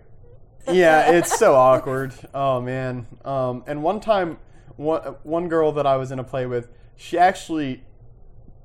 Yeah, 0.70 1.10
it's 1.10 1.36
so 1.36 1.54
awkward. 1.56 2.14
Oh 2.32 2.60
man. 2.60 3.08
Um, 3.24 3.64
and 3.66 3.82
one 3.82 3.98
time, 3.98 4.38
one 4.76 5.02
one 5.24 5.48
girl 5.48 5.72
that 5.72 5.86
I 5.86 5.96
was 5.96 6.12
in 6.12 6.20
a 6.20 6.24
play 6.24 6.46
with, 6.46 6.68
she 6.94 7.18
actually 7.18 7.82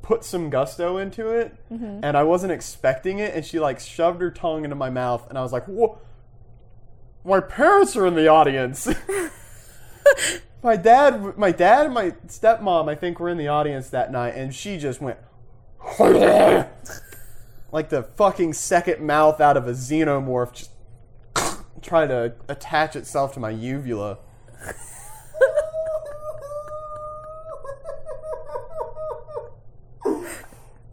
put 0.04 0.24
some 0.24 0.52
gusto 0.52 0.98
into 0.98 1.30
it, 1.30 1.56
and 2.04 2.16
I 2.16 2.22
wasn't 2.22 2.52
expecting 2.52 3.18
it, 3.18 3.34
and 3.34 3.44
she 3.44 3.60
like 3.60 3.80
shoved 3.80 4.22
her 4.22 4.30
tongue 4.30 4.66
into 4.66 4.76
my 4.76 4.92
mouth, 4.92 5.28
and 5.30 5.38
I 5.38 5.42
was 5.42 5.52
like, 5.52 5.66
"Whoa." 5.66 5.98
My 7.26 7.40
parents 7.40 7.96
are 7.96 8.06
in 8.06 8.16
the 8.16 8.28
audience. 8.28 8.88
my 10.64 10.76
dad, 10.76 11.38
my 11.38 11.52
dad, 11.52 11.86
and 11.86 11.94
my 11.94 12.12
stepmom, 12.28 12.90
I 12.90 12.96
think, 12.96 13.20
were 13.20 13.30
in 13.30 13.38
the 13.38 13.48
audience 13.48 13.90
that 13.90 14.12
night, 14.12 14.36
and 14.36 14.54
she 14.54 14.78
just 14.78 15.00
went 15.00 15.18
like 17.72 17.90
the 17.90 18.04
fucking 18.16 18.54
second 18.54 19.06
mouth 19.06 19.40
out 19.40 19.56
of 19.56 19.68
a 19.68 19.72
xenomorph, 19.72 20.54
just 20.54 20.72
trying 21.82 22.10
to 22.10 22.34
attach 22.50 22.96
itself 22.96 23.34
to 23.34 23.40
my 23.40 23.50
uvula. 23.50 24.20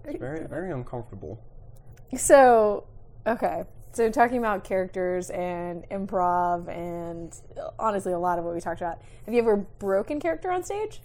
It's 0.04 0.18
very, 0.18 0.46
very 0.46 0.72
uncomfortable. 0.72 1.40
So, 2.16 2.84
okay. 3.26 3.64
So, 3.93 4.09
talking 4.11 4.38
about 4.38 4.62
characters 4.64 5.30
and 5.30 5.84
improv, 5.91 6.68
and 6.68 7.34
honestly, 7.78 8.12
a 8.12 8.18
lot 8.18 8.38
of 8.38 8.45
what 8.45 8.55
we 8.55 8.61
talked 8.61 8.80
about. 8.80 9.01
Have 9.24 9.34
you 9.34 9.41
ever 9.41 9.57
broken 9.57 10.20
character 10.20 10.51
on 10.51 10.62
stage? 10.62 11.01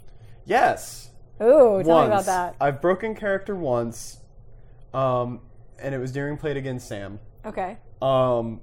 Yes. 0.46 1.10
Oh, 1.40 1.82
tell 1.82 1.96
once. 1.96 2.08
me 2.08 2.14
about 2.14 2.26
that. 2.26 2.56
I've 2.62 2.82
broken 2.82 3.16
character 3.16 3.56
once, 3.56 4.20
um, 4.94 5.42
and 5.80 5.96
it 5.96 5.98
was 5.98 6.12
during 6.12 6.38
Play 6.38 6.52
It 6.52 6.58
Again 6.58 6.80
Sam. 6.80 7.20
Okay. 7.46 7.78
um, 8.02 8.62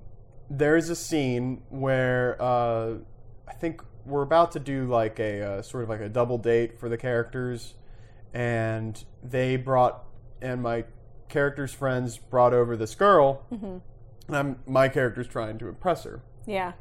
there's 0.51 0.89
a 0.91 0.97
scene 0.97 1.63
where 1.71 2.37
uh, 2.41 2.95
I 3.49 3.53
think 3.55 3.83
we're 4.05 4.23
about 4.23 4.53
to 4.53 4.61
do 4.61 4.87
like 4.87 5.19
a 5.19 5.43
uh, 5.43 5.63
sort 5.63 5.85
of 5.85 5.89
like 5.89 6.01
a 6.01 6.09
double 6.09 6.39
date 6.39 6.79
for 6.79 6.89
the 6.89 6.97
characters, 6.97 7.75
and 8.35 9.03
they 9.23 9.57
brought 9.57 10.05
and 10.41 10.63
my 10.63 10.85
character's 11.29 11.73
friends 11.73 12.19
brought 12.19 12.53
over 12.53 12.77
this 12.77 12.95
girl, 12.95 13.45
and 13.51 13.81
I'm, 14.37 14.59
my 14.67 14.89
character's 14.89 15.29
trying 15.29 15.59
to 15.59 15.69
impress 15.69 16.05
her. 16.05 16.23
Yeah. 16.47 16.73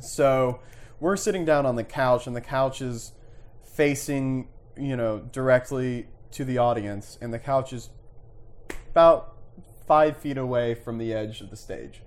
So 0.00 0.60
we're 1.00 1.16
sitting 1.16 1.44
down 1.44 1.66
on 1.66 1.76
the 1.76 1.84
couch, 1.84 2.26
and 2.26 2.34
the 2.34 2.40
couch 2.40 2.80
is 2.80 3.12
facing, 3.62 4.48
you 4.76 4.96
know, 4.96 5.20
directly 5.32 6.08
to 6.32 6.44
the 6.44 6.58
audience, 6.58 7.18
and 7.20 7.32
the 7.32 7.38
couch 7.38 7.72
is 7.72 7.90
about 8.90 9.36
five 9.86 10.16
feet 10.16 10.36
away 10.36 10.74
from 10.74 10.98
the 10.98 11.12
edge 11.12 11.40
of 11.40 11.50
the 11.50 11.56
stage. 11.56 12.02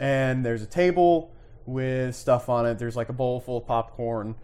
And 0.00 0.44
there's 0.44 0.62
a 0.62 0.66
table 0.66 1.32
with 1.66 2.16
stuff 2.16 2.48
on 2.48 2.66
it. 2.66 2.78
There's 2.78 2.96
like 2.96 3.08
a 3.08 3.12
bowl 3.12 3.40
full 3.40 3.58
of 3.58 3.66
popcorn. 3.66 4.34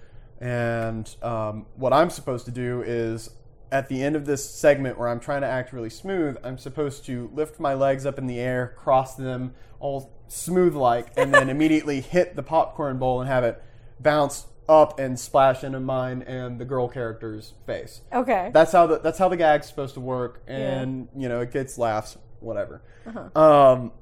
And 0.41 1.15
um, 1.23 1.67
what 1.77 1.93
I'm 1.93 2.11
supposed 2.11 2.47
to 2.47 2.51
do 2.51 2.83
is 2.83 3.31
at 3.73 3.89
the 3.89 4.03
end 4.03 4.17
of 4.17 4.27
this 4.27 4.49
segment 4.49 4.99
where 4.99 5.09
I'm 5.09 5.21
trying 5.21 5.43
to 5.43 5.47
act 5.47 5.73
really 5.73 5.91
smooth, 5.91 6.37
I'm 6.43 6.59
supposed 6.59 7.05
to 7.07 7.31
lift 7.33 7.61
my 7.61 7.75
legs 7.75 8.05
up 8.05 8.19
in 8.19 8.27
the 8.27 8.39
air, 8.39 8.75
cross 8.77 9.15
them 9.15 9.55
all 9.79 10.13
smooth 10.29 10.75
like, 10.75 11.09
and 11.17 11.33
then 11.33 11.49
immediately 11.51 12.01
hit 12.01 12.37
the 12.37 12.43
popcorn 12.43 12.99
bowl 12.99 13.21
and 13.21 13.29
have 13.29 13.45
it 13.45 13.63
bounce 14.01 14.47
up 14.69 14.99
and 15.01 15.19
splash 15.19 15.65
into 15.65 15.81
mine 15.81 16.23
and 16.23 16.61
the 16.61 16.65
girl 16.65 16.89
character's 16.89 17.55
face. 17.67 18.03
Okay. 18.13 18.51
That's 18.55 18.73
how 18.73 18.87
the 18.87 18.99
that's 18.99 19.19
how 19.19 19.29
the 19.29 19.37
gag's 19.37 19.67
supposed 19.67 19.95
to 19.95 20.01
work, 20.01 20.43
and 20.47 21.09
you 21.17 21.29
know 21.29 21.41
it 21.41 21.53
gets 21.53 21.77
laughs, 21.77 22.17
whatever. 22.39 22.83
Uh 23.07 23.39
Um, 23.39 23.93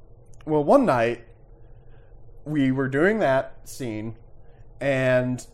well, 0.44 0.62
one 0.62 0.84
night 0.84 1.24
we 2.44 2.70
were 2.70 2.88
doing 2.88 3.18
that 3.20 3.68
scene, 3.68 4.16
and 4.80 5.46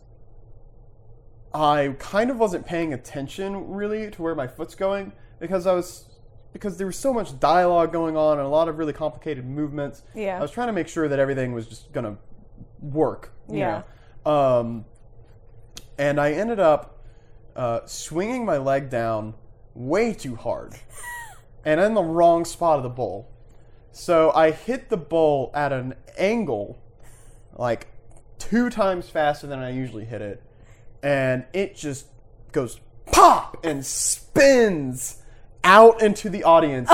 I 1.55 1.95
kind 1.99 2.29
of 2.29 2.37
wasn't 2.37 2.65
paying 2.65 2.93
attention 2.93 3.71
really 3.71 4.11
to 4.11 4.21
where 4.21 4.35
my 4.35 4.45
foot's 4.45 4.75
going 4.75 5.13
because 5.39 5.65
I 5.65 5.73
was 5.73 6.05
because 6.51 6.77
there 6.77 6.87
was 6.87 6.97
so 6.97 7.13
much 7.13 7.39
dialogue 7.39 7.93
going 7.93 8.17
on 8.17 8.39
and 8.39 8.45
a 8.45 8.49
lot 8.49 8.67
of 8.67 8.77
really 8.77 8.91
complicated 8.91 9.45
movements. 9.45 10.03
Yeah. 10.13 10.37
I 10.37 10.41
was 10.41 10.51
trying 10.51 10.67
to 10.67 10.73
make 10.73 10.89
sure 10.89 11.07
that 11.07 11.17
everything 11.17 11.53
was 11.53 11.65
just 11.65 11.93
gonna 11.93 12.17
work. 12.81 13.31
you 13.49 13.59
Yeah. 13.59 13.83
Um, 14.25 14.83
and 15.97 16.19
I 16.19 16.33
ended 16.33 16.59
up 16.59 17.05
uh, 17.55 17.85
swinging 17.85 18.45
my 18.45 18.57
leg 18.57 18.89
down 18.89 19.33
way 19.73 20.13
too 20.13 20.35
hard 20.35 20.75
and 21.65 21.79
in 21.79 21.93
the 21.93 22.03
wrong 22.03 22.43
spot 22.43 22.77
of 22.77 22.83
the 22.83 22.89
bowl. 22.89 23.31
So 23.93 24.31
I 24.33 24.51
hit 24.51 24.89
the 24.89 24.97
bowl 24.97 25.51
at 25.53 25.71
an 25.71 25.95
angle, 26.17 26.81
like 27.53 27.87
two 28.39 28.69
times 28.69 29.09
faster 29.09 29.47
than 29.47 29.59
I 29.59 29.69
usually 29.69 30.03
hit 30.03 30.21
it, 30.21 30.43
and 31.05 31.45
it 31.53 31.75
just 31.75 32.07
goes 32.51 32.79
pop 33.05 33.63
and 33.63 33.85
spins 33.85 35.21
out 35.63 36.01
into 36.01 36.31
the 36.31 36.43
audience. 36.43 36.91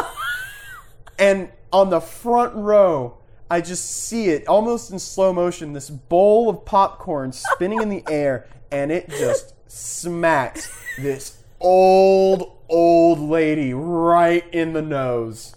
and 1.20 1.50
on 1.72 1.90
the 1.90 2.02
front 2.02 2.54
row, 2.54 3.18
I 3.50 3.62
just 3.62 3.90
see 3.90 4.28
it 4.28 4.48
almost 4.50 4.92
in 4.92 5.00
slow 5.00 5.32
motion 5.32 5.72
this 5.72 5.90
bowl 5.90 6.50
of 6.50 6.66
popcorn 6.66 7.32
spinning 7.32 7.82
in 7.82 7.88
the 7.88 8.04
air, 8.10 8.48
and 8.70 8.92
it 8.92 9.10
just 9.10 9.54
smacks 9.72 10.70
this 10.98 11.42
old, 11.62 12.58
old 12.68 13.20
lady 13.20 13.74
right 13.74 14.44
in 14.54 14.74
the 14.74 14.82
nose. 14.82 15.56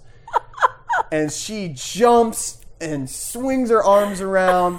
And 1.11 1.33
she 1.33 1.73
jumps 1.75 2.61
and 2.81 3.11
swings 3.11 3.71
her 3.71 3.83
arms 3.83 4.21
around, 4.21 4.79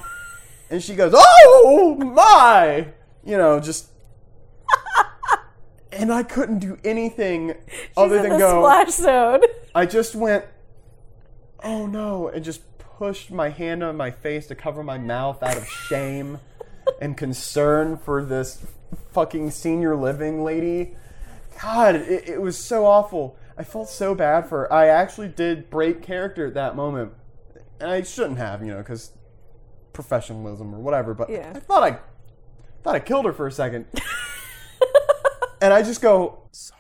and 0.70 0.82
she 0.82 0.96
goes, 0.96 1.14
Oh 1.14 1.98
my! 1.98 2.88
You 3.26 3.38
know, 3.38 3.60
just. 3.60 3.90
And 5.92 6.12
I 6.12 6.24
couldn't 6.24 6.60
do 6.60 6.78
anything 6.84 7.54
other 7.96 8.18
She's 8.18 8.26
in 8.26 8.32
than 8.32 8.40
go. 8.40 8.62
splash 8.62 8.90
zone. 8.96 9.40
I 9.76 9.86
just 9.86 10.14
went, 10.14 10.44
oh 11.64 11.86
no, 11.88 12.28
and 12.28 12.44
just 12.44 12.62
pushed 12.78 13.32
my 13.32 13.48
hand 13.48 13.82
on 13.82 13.96
my 13.96 14.12
face 14.12 14.46
to 14.48 14.56
cover 14.56 14.84
my 14.84 14.98
mouth 14.98 15.42
out 15.42 15.56
of 15.56 15.66
shame 15.66 16.40
and 17.02 17.16
concern 17.16 17.96
for 17.96 18.26
this 18.26 18.66
fucking 19.14 19.52
senior 19.52 19.96
living 19.96 20.44
lady. 20.44 20.98
God, 21.62 21.96
it, 21.96 22.28
it 22.28 22.42
was 22.42 22.58
so 22.58 22.86
awful. 22.86 23.38
I 23.58 23.64
felt 23.64 23.88
so 23.88 24.14
bad 24.14 24.50
for 24.50 24.62
her. 24.64 24.74
I 24.74 24.88
actually 24.88 25.30
did 25.30 25.70
break 25.70 26.02
character 26.02 26.46
at 26.48 26.56
that 26.56 26.76
moment. 26.76 27.14
And 27.80 27.90
I 27.90 28.02
shouldn't 28.02 28.38
have, 28.38 28.62
you 28.62 28.72
know, 28.74 28.80
because 28.80 29.14
professionalism 29.94 30.76
or 30.76 30.80
whatever, 30.80 31.14
but 31.14 31.30
Yeah. 31.30 31.54
I 31.56 31.60
thought 31.62 31.84
I 31.84 32.00
thought 32.86 32.96
I 32.96 33.00
killed 33.00 33.26
her 33.26 33.34
for 33.34 33.48
a 33.48 33.52
second. 33.52 33.88
and 35.62 35.74
I 35.74 35.82
just 35.82 36.04
go, 36.04 36.44
sorry. 36.52 36.80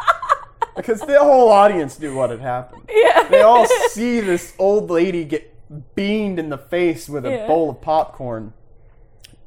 because 0.76 1.00
the 1.00 1.18
whole 1.18 1.48
audience 1.48 1.98
knew 1.98 2.14
what 2.14 2.30
had 2.30 2.38
happened. 2.38 2.88
Yeah. 2.88 3.26
They 3.28 3.40
all 3.42 3.66
see 3.90 4.20
this 4.20 4.54
old 4.56 4.88
lady 4.88 5.24
get 5.24 5.52
beamed 5.96 6.38
in 6.38 6.48
the 6.48 6.58
face 6.58 7.08
with 7.08 7.26
a 7.26 7.30
Yeah. 7.30 7.46
bowl 7.48 7.70
of 7.70 7.80
popcorn. 7.80 8.52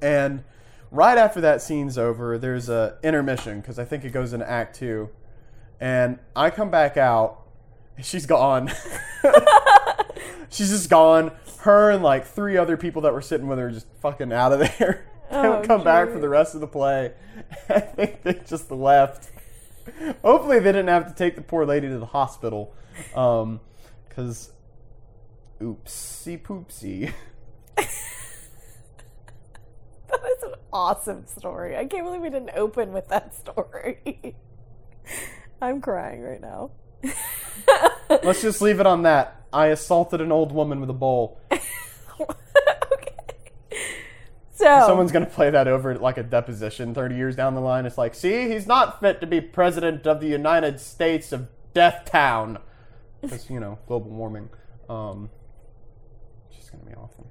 And 0.02 0.44
right 0.92 1.18
after 1.18 1.40
that 1.40 1.62
scene's 1.62 1.98
over, 1.98 2.38
there's 2.38 2.68
a 2.68 2.98
intermission 3.02 3.62
because 3.62 3.80
I 3.80 3.86
think 3.86 4.04
it 4.04 4.10
goes 4.10 4.34
into 4.34 4.50
Act 4.50 4.76
Two, 4.76 5.10
and 5.80 6.20
I 6.36 6.50
come 6.50 6.70
back 6.70 6.98
out. 6.98 7.40
She's 8.02 8.26
gone. 8.26 8.70
She's 10.50 10.72
just 10.72 10.90
gone. 10.90 11.32
Her 11.60 11.90
and 11.92 12.04
like 12.04 12.26
three 12.26 12.58
other 12.58 12.76
people 12.76 13.04
that 13.04 13.14
were 13.14 13.22
sitting 13.22 13.48
with 13.48 13.58
her 13.60 13.72
just 13.72 13.88
fucking 14.02 14.34
out 14.34 14.52
of 14.52 14.60
there. 14.60 15.06
They 15.42 15.48
Oh, 15.48 15.54
don't 15.54 15.66
come 15.66 15.84
back 15.84 16.10
for 16.10 16.20
the 16.20 16.30
rest 16.30 16.56
of 16.56 16.62
the 16.62 16.68
play. 16.68 17.12
I 17.70 17.80
think 17.80 18.24
they 18.24 18.34
just 18.46 18.72
left. 18.72 19.30
Hopefully, 20.24 20.60
they 20.60 20.72
didn't 20.72 20.88
have 20.88 21.08
to 21.08 21.14
take 21.14 21.36
the 21.36 21.42
poor 21.42 21.66
lady 21.66 21.88
to 21.90 21.98
the 22.00 22.06
hospital. 22.08 22.74
Um, 23.16 23.60
because, 24.08 24.52
oopsie 25.62 26.42
poopsie. 26.42 27.14
That 30.08 30.20
is 30.38 30.44
an 30.44 30.54
awesome 30.72 31.26
story. 31.26 31.76
I 31.76 31.86
can't 31.86 32.06
believe 32.06 32.22
we 32.22 32.30
didn't 32.30 32.52
open 32.56 32.94
with 32.94 33.08
that 33.10 33.36
story. 33.36 34.36
I'm 35.62 35.82
crying 35.82 36.22
right 36.22 36.40
now. 36.40 36.72
Let's 38.24 38.42
just 38.42 38.62
leave 38.62 38.80
it 38.80 38.86
on 38.86 39.04
that. 39.04 39.42
I 39.52 39.68
assaulted 39.68 40.22
an 40.22 40.32
old 40.32 40.52
woman 40.52 40.80
with 40.80 40.90
a 40.90 40.94
bowl. 40.94 41.40
So 44.56 44.86
Someone's 44.88 45.12
gonna 45.12 45.26
play 45.26 45.50
that 45.50 45.68
over 45.68 45.96
like 45.96 46.18
a 46.18 46.24
deposition 46.24 46.94
30 46.94 47.16
years 47.16 47.36
down 47.36 47.56
the 47.56 47.62
line. 47.62 47.86
It's 47.86 47.98
like, 47.98 48.16
see, 48.16 48.48
he's 48.50 48.66
not 48.66 49.02
fit 49.02 49.20
to 49.20 49.28
be 49.28 49.42
president 49.42 50.08
of 50.08 50.22
the 50.22 50.28
United 50.28 50.80
States 50.80 51.34
of 51.34 51.50
Death 51.74 52.06
Town. 52.06 52.60
Because, 53.22 53.50
you 53.50 53.60
know, 53.60 53.80
global 53.86 54.12
warming. 54.12 54.50
Um, 54.90 55.30
it's 56.48 56.58
just 56.60 56.72
gonna 56.72 56.86
be 56.86 56.94
awful. 56.94 57.28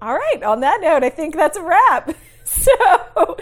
All 0.00 0.14
right. 0.14 0.42
On 0.44 0.60
that 0.60 0.80
note, 0.80 1.02
I 1.02 1.10
think 1.10 1.34
that's 1.34 1.56
a 1.56 1.62
wrap. 1.62 2.14
So, 2.46 3.38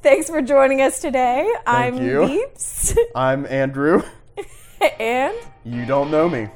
thanks 0.00 0.30
for 0.30 0.40
joining 0.40 0.80
us 0.80 0.98
today. 0.98 1.46
I'm 1.66 2.02
you. 2.02 2.20
Beeps, 2.20 2.96
I'm 3.14 3.44
Andrew. 3.44 4.02
and 4.98 5.34
You 5.62 5.84
don't 5.84 6.10
know 6.10 6.26
me. 6.26 6.48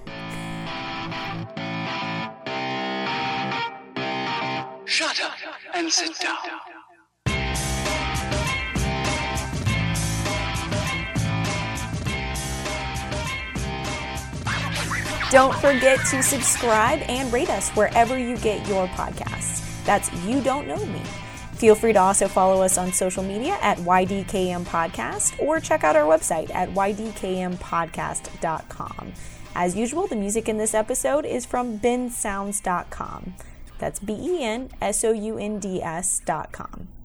Shut 4.91 5.23
up 5.23 5.39
and 5.73 5.89
sit 5.89 6.19
down. 6.19 6.37
don't 15.31 15.55
forget 15.55 16.05
to 16.07 16.21
subscribe 16.25 16.99
and 17.03 17.33
rate 17.33 17.51
us 17.51 17.71
wherever 17.71 18.19
you 18.19 18.37
get 18.39 18.67
your 18.67 18.89
podcasts. 18.89 19.85
That's 19.85 20.13
You 20.25 20.41
Don't 20.41 20.67
Know 20.67 20.85
Me. 20.87 20.99
Feel 21.55 21.77
free 21.77 21.93
to 21.93 22.01
also 22.01 22.27
follow 22.27 22.63
us 22.63 22.77
on 22.77 22.93
social 22.93 23.23
media 23.23 23.57
at 23.63 23.79
YDKM 23.79 24.65
Podcast 24.65 25.41
or 25.41 25.61
check 25.61 25.85
out 25.85 25.95
our 25.95 26.03
website 26.03 26.53
at 26.53 26.71
ydkmpodcast.com. 26.71 29.13
As 29.55 29.77
usual, 29.77 30.09
the 30.09 30.17
music 30.17 30.49
in 30.49 30.59
this 30.59 30.75
episode 30.75 31.25
is 31.25 31.47
from 31.47 31.79
bensounds.com. 31.79 33.37
That's 33.81 33.99
B 33.99 34.13
E 34.13 34.45
N 34.45 34.69
S 34.81 35.03
O 35.05 35.13
U 35.13 35.39
N 35.39 35.59
D 35.59 35.83
S.com. 35.83 37.00